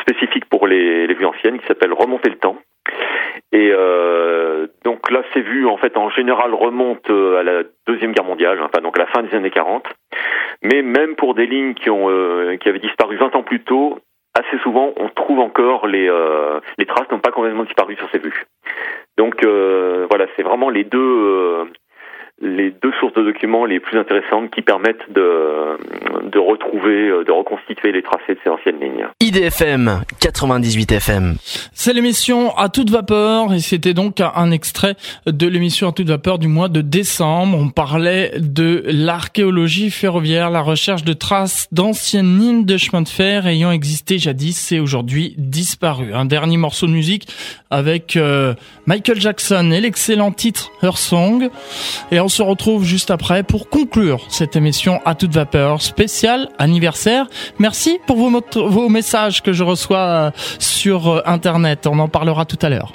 spécifique 0.00 0.46
pour 0.46 0.66
les, 0.66 1.06
les 1.06 1.14
vues 1.14 1.26
anciennes 1.26 1.60
qui 1.60 1.66
s'appelle 1.66 1.92
Remonter 1.92 2.30
le 2.30 2.38
temps. 2.38 2.56
Et 3.52 3.72
donc 4.84 5.10
là, 5.10 5.22
ces 5.32 5.40
vues 5.40 5.66
en 5.66 5.78
fait 5.78 5.96
en 5.96 6.10
général 6.10 6.52
remontent 6.52 7.12
à 7.38 7.42
la 7.42 7.62
deuxième 7.86 8.12
guerre 8.12 8.24
mondiale, 8.24 8.60
enfin 8.62 8.82
donc 8.82 8.98
à 8.98 9.02
la 9.02 9.06
fin 9.06 9.22
des 9.22 9.34
années 9.34 9.50
40. 9.50 9.86
Mais 10.62 10.82
même 10.82 11.16
pour 11.16 11.34
des 11.34 11.46
lignes 11.46 11.74
qui 11.74 11.88
ont 11.88 12.08
qui 12.58 12.68
avaient 12.68 12.78
disparu 12.78 13.16
20 13.16 13.34
ans 13.36 13.42
plus 13.42 13.60
tôt, 13.60 14.00
assez 14.38 14.58
souvent, 14.62 14.92
on 14.96 15.08
trouve 15.08 15.40
encore 15.40 15.86
les, 15.86 16.08
euh, 16.08 16.60
les 16.78 16.86
traces 16.86 17.10
n'ont 17.10 17.18
pas 17.18 17.32
complètement 17.32 17.64
disparu 17.64 17.96
sur 17.96 18.08
ces 18.10 18.18
vues. 18.18 18.44
Donc 19.16 19.44
euh, 19.44 20.06
voilà, 20.08 20.26
c'est 20.36 20.42
vraiment 20.42 20.70
les 20.70 20.84
deux, 20.84 20.98
euh, 20.98 21.64
les 22.40 22.70
deux 22.82 22.92
sources 23.00 23.14
de 23.14 23.22
documents 23.22 23.64
les 23.64 23.80
plus 23.80 23.98
intéressantes 23.98 24.50
qui 24.50 24.62
permettent 24.62 25.10
de, 25.10 26.28
de 26.30 26.38
retrouver, 26.38 27.08
euh, 27.08 27.24
de 27.24 27.32
reconstituer 27.32 27.90
les 27.90 28.02
tracés 28.02 28.34
de 28.34 28.38
ces 28.44 28.50
anciennes 28.50 28.78
lignes. 28.80 29.06
IDFM 29.20 30.02
98 30.20 30.92
FM. 30.92 31.34
C'est 31.72 31.92
l'émission 31.92 32.56
à 32.56 32.68
toute 32.68 32.90
vapeur 32.90 33.52
et 33.52 33.58
c'était 33.58 33.94
donc 33.94 34.20
un 34.20 34.50
extrait 34.52 34.94
de 35.26 35.46
l'émission 35.48 35.88
à 35.88 35.92
toute 35.92 36.08
vapeur 36.08 36.38
du 36.38 36.46
mois 36.46 36.68
de 36.68 36.80
décembre. 36.80 37.58
On 37.58 37.70
parlait 37.70 38.32
de 38.38 38.84
l'archéologie 38.86 39.90
ferroviaire, 39.90 40.50
la 40.50 40.62
recherche 40.62 41.02
de 41.02 41.14
traces 41.14 41.66
d'anciennes 41.72 42.38
lignes 42.38 42.64
de 42.64 42.76
chemin 42.76 43.02
de 43.02 43.08
fer 43.08 43.46
ayant 43.46 43.72
existé 43.72 44.18
jadis 44.18 44.70
et 44.70 44.78
aujourd'hui 44.78 45.34
disparu. 45.38 46.14
Un 46.14 46.24
dernier 46.24 46.56
morceau 46.56 46.86
de 46.86 46.92
musique 46.92 47.26
avec 47.70 48.16
euh, 48.16 48.54
Michael 48.86 49.20
Jackson 49.20 49.70
et 49.72 49.80
l'excellent 49.80 50.30
titre 50.30 50.70
Her 50.82 50.96
Song. 50.96 51.50
Et 52.12 52.20
on 52.28 52.30
se 52.30 52.42
retrouve 52.42 52.84
juste 52.84 53.10
après 53.10 53.42
pour 53.42 53.70
conclure 53.70 54.26
cette 54.28 54.54
émission 54.54 55.00
à 55.06 55.14
toute 55.14 55.32
vapeur 55.32 55.80
spéciale 55.80 56.50
anniversaire. 56.58 57.26
Merci 57.58 58.00
pour 58.06 58.18
vos, 58.18 58.42
vos 58.68 58.90
messages 58.90 59.42
que 59.42 59.54
je 59.54 59.64
reçois 59.64 59.98
euh, 59.98 60.30
sur 60.58 61.08
euh, 61.08 61.22
Internet. 61.24 61.86
On 61.86 61.98
en 61.98 62.08
parlera 62.08 62.44
tout 62.44 62.58
à 62.60 62.68
l'heure. 62.68 62.92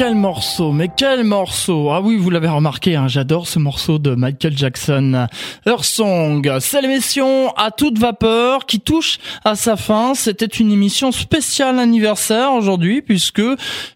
Quel 0.00 0.14
morceau, 0.14 0.72
mais 0.72 0.88
quel 0.96 1.24
morceau 1.24 1.90
Ah 1.90 2.00
oui, 2.00 2.16
vous 2.16 2.30
l'avez 2.30 2.48
remarqué, 2.48 2.96
hein, 2.96 3.06
j'adore 3.06 3.46
ce 3.46 3.58
morceau 3.58 3.98
de 3.98 4.14
Michael 4.14 4.56
Jackson. 4.56 5.26
Her 5.66 5.84
Song, 5.84 6.50
c'est 6.58 6.80
l'émission 6.80 7.50
à 7.50 7.70
toute 7.70 7.98
vapeur 7.98 8.64
qui 8.64 8.80
touche 8.80 9.18
à 9.44 9.56
sa 9.56 9.76
fin. 9.76 10.14
C'était 10.14 10.46
une 10.46 10.72
émission 10.72 11.12
spéciale 11.12 11.78
anniversaire 11.78 12.54
aujourd'hui 12.54 13.02
puisque 13.02 13.42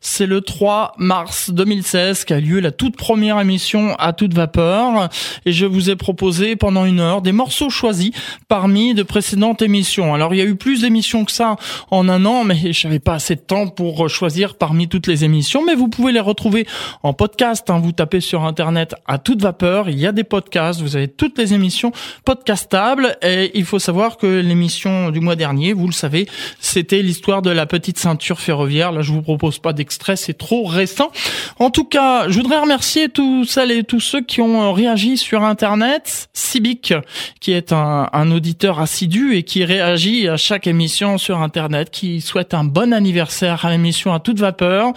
c'est 0.02 0.26
le 0.26 0.42
3 0.42 0.92
mars 0.98 1.50
2016 1.50 2.26
qu'a 2.26 2.38
lieu 2.38 2.60
la 2.60 2.70
toute 2.70 2.98
première 2.98 3.40
émission 3.40 3.94
à 3.98 4.12
toute 4.12 4.34
vapeur 4.34 5.08
et 5.46 5.52
je 5.52 5.64
vous 5.64 5.88
ai 5.88 5.96
proposé 5.96 6.54
pendant 6.54 6.84
une 6.84 7.00
heure 7.00 7.22
des 7.22 7.32
morceaux 7.32 7.70
choisis 7.70 8.10
parmi 8.46 8.92
de 8.92 9.04
précédentes 9.04 9.62
émissions. 9.62 10.12
Alors 10.12 10.34
il 10.34 10.36
y 10.36 10.42
a 10.42 10.44
eu 10.44 10.56
plus 10.56 10.82
d'émissions 10.82 11.24
que 11.24 11.32
ça 11.32 11.56
en 11.90 12.10
un 12.10 12.26
an, 12.26 12.44
mais 12.44 12.74
j'avais 12.74 12.98
pas 12.98 13.14
assez 13.14 13.36
de 13.36 13.40
temps 13.40 13.68
pour 13.68 14.10
choisir 14.10 14.56
parmi 14.56 14.86
toutes 14.86 15.06
les 15.06 15.24
émissions, 15.24 15.64
mais 15.64 15.74
vous 15.74 15.93
pouvez 15.94 16.12
les 16.12 16.20
retrouver 16.20 16.66
en 17.02 17.12
podcast. 17.12 17.68
Hein. 17.70 17.78
Vous 17.78 17.92
tapez 17.92 18.20
sur 18.20 18.44
Internet 18.44 18.94
à 19.06 19.18
toute 19.18 19.42
vapeur. 19.42 19.88
Il 19.88 19.98
y 19.98 20.06
a 20.06 20.12
des 20.12 20.24
podcasts. 20.24 20.80
Vous 20.80 20.96
avez 20.96 21.08
toutes 21.08 21.38
les 21.38 21.54
émissions 21.54 21.92
podcastables. 22.24 23.16
Et 23.22 23.50
il 23.54 23.64
faut 23.64 23.78
savoir 23.78 24.16
que 24.16 24.26
l'émission 24.26 25.10
du 25.10 25.20
mois 25.20 25.36
dernier, 25.36 25.72
vous 25.72 25.86
le 25.86 25.92
savez, 25.92 26.26
c'était 26.60 27.02
l'histoire 27.02 27.42
de 27.42 27.50
la 27.50 27.66
petite 27.66 27.98
ceinture 27.98 28.40
ferroviaire. 28.40 28.92
Là, 28.92 29.02
je 29.02 29.12
vous 29.12 29.22
propose 29.22 29.58
pas 29.58 29.72
d'extrait. 29.72 30.16
C'est 30.16 30.38
trop 30.38 30.64
récent. 30.64 31.10
En 31.58 31.70
tout 31.70 31.84
cas, 31.84 32.28
je 32.28 32.36
voudrais 32.36 32.58
remercier 32.58 33.08
tous 33.08 33.44
celles 33.44 33.70
et 33.70 33.84
tous 33.84 34.00
ceux 34.00 34.20
qui 34.20 34.40
ont 34.40 34.72
réagi 34.72 35.16
sur 35.16 35.42
Internet. 35.42 36.28
Sibic, 36.32 36.94
qui 37.40 37.52
est 37.52 37.72
un, 37.72 38.08
un 38.12 38.30
auditeur 38.30 38.80
assidu 38.80 39.36
et 39.36 39.42
qui 39.42 39.64
réagit 39.64 40.28
à 40.28 40.36
chaque 40.36 40.66
émission 40.66 41.18
sur 41.18 41.40
Internet, 41.40 41.90
qui 41.90 42.20
souhaite 42.20 42.54
un 42.54 42.64
bon 42.64 42.92
anniversaire 42.92 43.64
à 43.64 43.70
l'émission 43.70 44.12
à 44.12 44.20
toute 44.20 44.38
vapeur. 44.38 44.92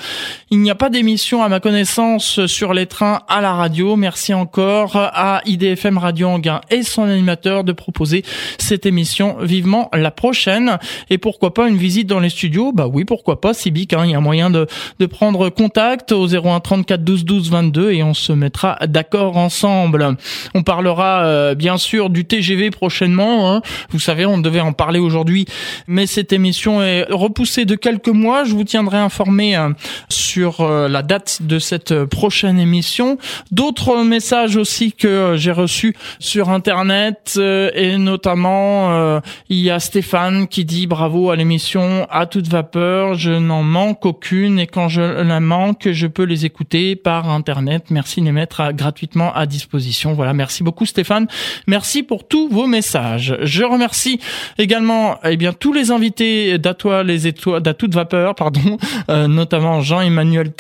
Il 0.50 0.60
n'y 0.62 0.72
a 0.72 0.76
pas 0.76 0.87
d'émission 0.90 1.44
à 1.44 1.50
ma 1.50 1.60
connaissance 1.60 2.46
sur 2.46 2.74
les 2.74 2.86
trains 2.86 3.22
à 3.28 3.42
la 3.42 3.54
radio. 3.54 3.96
Merci 3.96 4.34
encore 4.34 4.96
à 4.96 5.42
IDFM 5.46 5.98
Radio 5.98 6.30
Anguin 6.30 6.62
et 6.70 6.84
son 6.84 7.04
animateur 7.04 7.64
de 7.64 7.72
proposer 7.72 8.24
cette 8.58 8.86
émission 8.86 9.38
vivement 9.42 9.90
la 9.94 10.12
prochaine. 10.12 10.78
Et 11.10 11.18
pourquoi 11.18 11.54
pas 11.54 11.68
une 11.68 11.78
visite 11.78 12.08
dans 12.08 12.20
les 12.20 12.30
studios? 12.30 12.72
Bah 12.72 12.88
oui, 12.88 13.06
pourquoi 13.06 13.42
pas, 13.42 13.54
Sibic, 13.54 13.94
hein, 13.94 14.04
il 14.06 14.12
y 14.12 14.16
a 14.16 14.20
moyen 14.20 14.50
de, 14.50 14.68
de 15.00 15.06
prendre 15.06 15.50
contact 15.50 16.12
au 16.12 16.28
01 16.28 16.60
34 16.60 17.04
12 17.04 17.26
12 17.26 17.52
22 17.52 17.92
et 17.92 18.04
on 18.04 18.14
se 18.14 18.32
mettra 18.32 18.78
d'accord 18.88 19.38
ensemble. 19.38 20.16
On 20.54 20.64
parlera 20.64 21.26
euh, 21.26 21.56
bien 21.56 21.78
sûr 21.78 22.10
du 22.10 22.26
TGV 22.26 22.72
prochainement. 22.72 23.52
Hein. 23.52 23.62
Vous 23.90 24.00
savez, 24.00 24.26
on 24.26 24.38
devait 24.38 24.62
en 24.62 24.74
parler 24.74 25.00
aujourd'hui, 25.00 25.46
mais 25.88 26.08
cette 26.08 26.32
émission 26.32 26.82
est 26.82 27.06
repoussée 27.10 27.66
de 27.66 27.76
quelques 27.76 28.08
mois. 28.08 28.44
Je 28.44 28.54
vous 28.54 28.64
tiendrai 28.64 28.98
informé 28.98 29.56
hein, 29.56 29.74
sur 30.10 30.66
euh, 30.68 30.78
euh, 30.78 30.88
la 30.88 31.01
date 31.01 31.39
de 31.41 31.59
cette 31.59 31.91
euh, 31.91 32.05
prochaine 32.05 32.59
émission. 32.59 33.18
D'autres 33.51 34.03
messages 34.03 34.55
aussi 34.55 34.93
que 34.93 35.07
euh, 35.07 35.38
j'ai 35.38 35.51
reçus 35.51 35.95
sur 36.20 36.49
internet 36.49 37.38
et 37.38 37.97
notamment 37.97 39.22
il 39.49 39.57
y 39.59 39.70
a 39.70 39.80
Stéphane 39.80 40.47
qui 40.47 40.65
dit 40.65 40.88
bravo 40.88 41.30
à 41.30 41.36
l'émission 41.36 42.07
à 42.09 42.26
toute 42.26 42.47
vapeur, 42.47 43.15
je 43.15 43.32
n'en 43.32 43.63
manque 43.63 44.05
aucune 44.05 44.59
et 44.59 44.68
quand 44.68 44.88
je 44.89 45.01
la 45.01 45.39
manque, 45.39 45.89
je 45.91 46.07
peux 46.07 46.24
les 46.24 46.45
écouter 46.45 46.95
par 46.95 47.30
internet. 47.30 47.86
Merci 47.89 48.22
de 48.22 48.26
les 48.26 48.32
mettre 48.32 48.72
gratuitement 48.74 49.34
à 49.34 49.45
disposition. 49.45 50.13
Voilà, 50.13 50.34
merci 50.34 50.63
beaucoup 50.63 50.86
Stéphane. 50.86 51.28
Merci 51.68 52.03
pour 52.03 52.28
tous 52.28 52.49
vos 52.49 52.68
messages. 52.68 53.38
Je 53.41 53.63
remercie 53.63 54.20
également 54.57 55.18
eh 55.24 55.38
bien 55.38 55.53
tous 55.53 55.74
les 55.74 55.91
invités 55.91 56.57
d'Atoile 56.57 57.07
les 57.07 57.28
étoiles 57.28 57.61
d'À 57.61 57.74
toute 57.74 57.93
vapeur, 57.93 58.36
pardon, 58.36 58.78
notamment 59.09 59.82
Jean-Emmanuel 59.82 60.51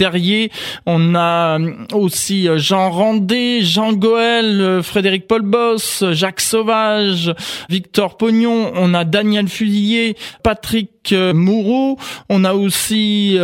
on 0.85 1.15
a 1.15 1.59
euh, 1.59 1.73
aussi 1.93 2.47
euh, 2.47 2.57
Jean 2.57 2.89
Randé, 2.89 3.61
Jean 3.61 3.93
Goël, 3.93 4.61
euh, 4.61 4.83
Frédéric 4.83 5.27
Paul 5.27 5.41
Boss, 5.41 6.03
Jacques 6.11 6.41
Sauvage, 6.41 7.33
Victor 7.69 8.17
Pognon, 8.17 8.71
on 8.75 8.93
a 8.93 9.03
Daniel 9.03 9.47
Fusillier, 9.47 10.15
Patrick 10.43 10.91
Patrick 11.07 11.35
Moreau, 11.35 11.97
on 12.29 12.43
a 12.43 12.53
aussi 12.53 13.37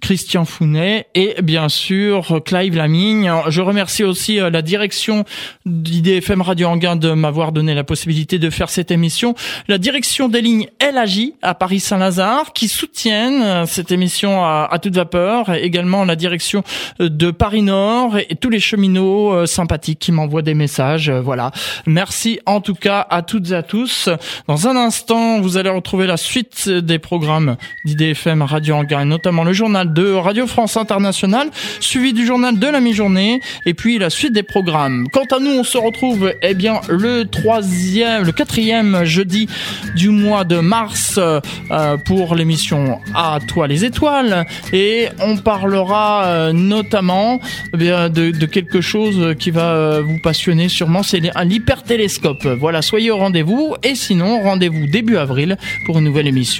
Christian 0.00 0.44
Founet 0.44 1.06
et 1.14 1.36
bien 1.42 1.68
sûr 1.68 2.42
Clive 2.44 2.76
Lamigne. 2.76 3.32
Je 3.48 3.60
remercie 3.60 4.04
aussi 4.04 4.36
la 4.36 4.62
direction 4.62 5.24
d'IDFM 5.66 6.42
Radio 6.42 6.68
Anguin 6.68 6.96
de 6.96 7.12
m'avoir 7.12 7.52
donné 7.52 7.74
la 7.74 7.84
possibilité 7.84 8.38
de 8.38 8.50
faire 8.50 8.70
cette 8.70 8.90
émission. 8.90 9.34
La 9.68 9.78
direction 9.78 10.28
des 10.28 10.40
lignes 10.40 10.66
LAJ 10.80 11.32
à 11.42 11.54
Paris-Saint-Lazare 11.54 12.52
qui 12.52 12.68
soutiennent 12.68 13.66
cette 13.66 13.92
émission 13.92 14.44
à, 14.44 14.78
toute 14.82 14.94
vapeur. 14.94 15.54
Également 15.54 16.04
la 16.04 16.16
direction 16.16 16.64
de 16.98 17.30
Paris 17.30 17.62
Nord 17.62 18.18
et, 18.18 18.36
tous 18.36 18.50
les 18.50 18.60
cheminots 18.60 19.46
sympathiques 19.46 20.00
qui 20.00 20.12
m'envoient 20.12 20.42
des 20.42 20.54
messages. 20.54 21.10
Voilà. 21.10 21.50
Merci 21.86 22.40
en 22.46 22.60
tout 22.60 22.74
cas 22.74 23.06
à 23.08 23.22
toutes 23.22 23.52
et 23.52 23.54
à 23.54 23.62
tous. 23.62 24.08
Dans 24.48 24.68
un 24.68 24.76
instant, 24.76 25.40
vous 25.40 25.56
allez 25.56 25.70
retrouver 25.70 26.06
la 26.06 26.16
suite 26.16 26.63
des 26.68 26.98
programmes 26.98 27.56
d'IDFM 27.84 28.42
Radio 28.42 28.76
Anguin, 28.76 29.04
notamment 29.04 29.44
le 29.44 29.52
journal 29.52 29.92
de 29.92 30.12
Radio 30.12 30.46
France 30.46 30.76
Internationale, 30.76 31.48
suivi 31.80 32.12
du 32.12 32.26
journal 32.26 32.58
de 32.58 32.66
la 32.66 32.80
mi-journée, 32.80 33.40
et 33.66 33.74
puis 33.74 33.98
la 33.98 34.10
suite 34.10 34.32
des 34.32 34.42
programmes. 34.42 35.08
Quant 35.12 35.26
à 35.34 35.40
nous, 35.40 35.50
on 35.50 35.64
se 35.64 35.78
retrouve, 35.78 36.32
eh 36.42 36.54
bien, 36.54 36.80
le 36.88 37.24
troisième, 37.24 38.24
le 38.24 38.32
quatrième 38.32 39.04
jeudi 39.04 39.48
du 39.96 40.10
mois 40.10 40.44
de 40.44 40.58
mars 40.58 41.18
euh, 41.18 41.96
pour 42.04 42.34
l'émission 42.34 43.00
À 43.14 43.38
toi 43.46 43.66
les 43.66 43.84
étoiles, 43.84 44.46
et 44.72 45.08
on 45.20 45.36
parlera 45.36 46.24
euh, 46.26 46.52
notamment 46.52 47.40
eh 47.72 47.76
de, 47.76 48.46
quelque 48.46 48.80
chose 48.80 49.34
qui 49.38 49.50
va 49.50 49.74
euh, 49.74 50.02
vous 50.02 50.18
passionner 50.18 50.68
sûrement, 50.68 51.02
c'est 51.02 51.20
l'hypertélescope. 51.20 52.46
Voilà, 52.46 52.82
soyez 52.82 53.10
au 53.10 53.16
rendez-vous, 53.16 53.74
et 53.82 53.94
sinon, 53.94 54.42
rendez-vous 54.42 54.86
début 54.86 55.16
avril 55.16 55.56
pour 55.86 55.98
une 55.98 56.04
nouvelle 56.04 56.26
émission 56.26 56.53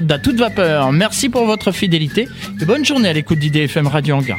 d'À 0.00 0.18
toute 0.18 0.36
vapeur. 0.36 0.92
Merci 0.92 1.28
pour 1.28 1.46
votre 1.46 1.70
fidélité 1.70 2.28
et 2.60 2.64
bonne 2.64 2.84
journée 2.84 3.08
à 3.08 3.12
l'écoute 3.12 3.38
d'IDFM 3.38 3.86
Radio 3.86 4.16
Anguin. 4.16 4.38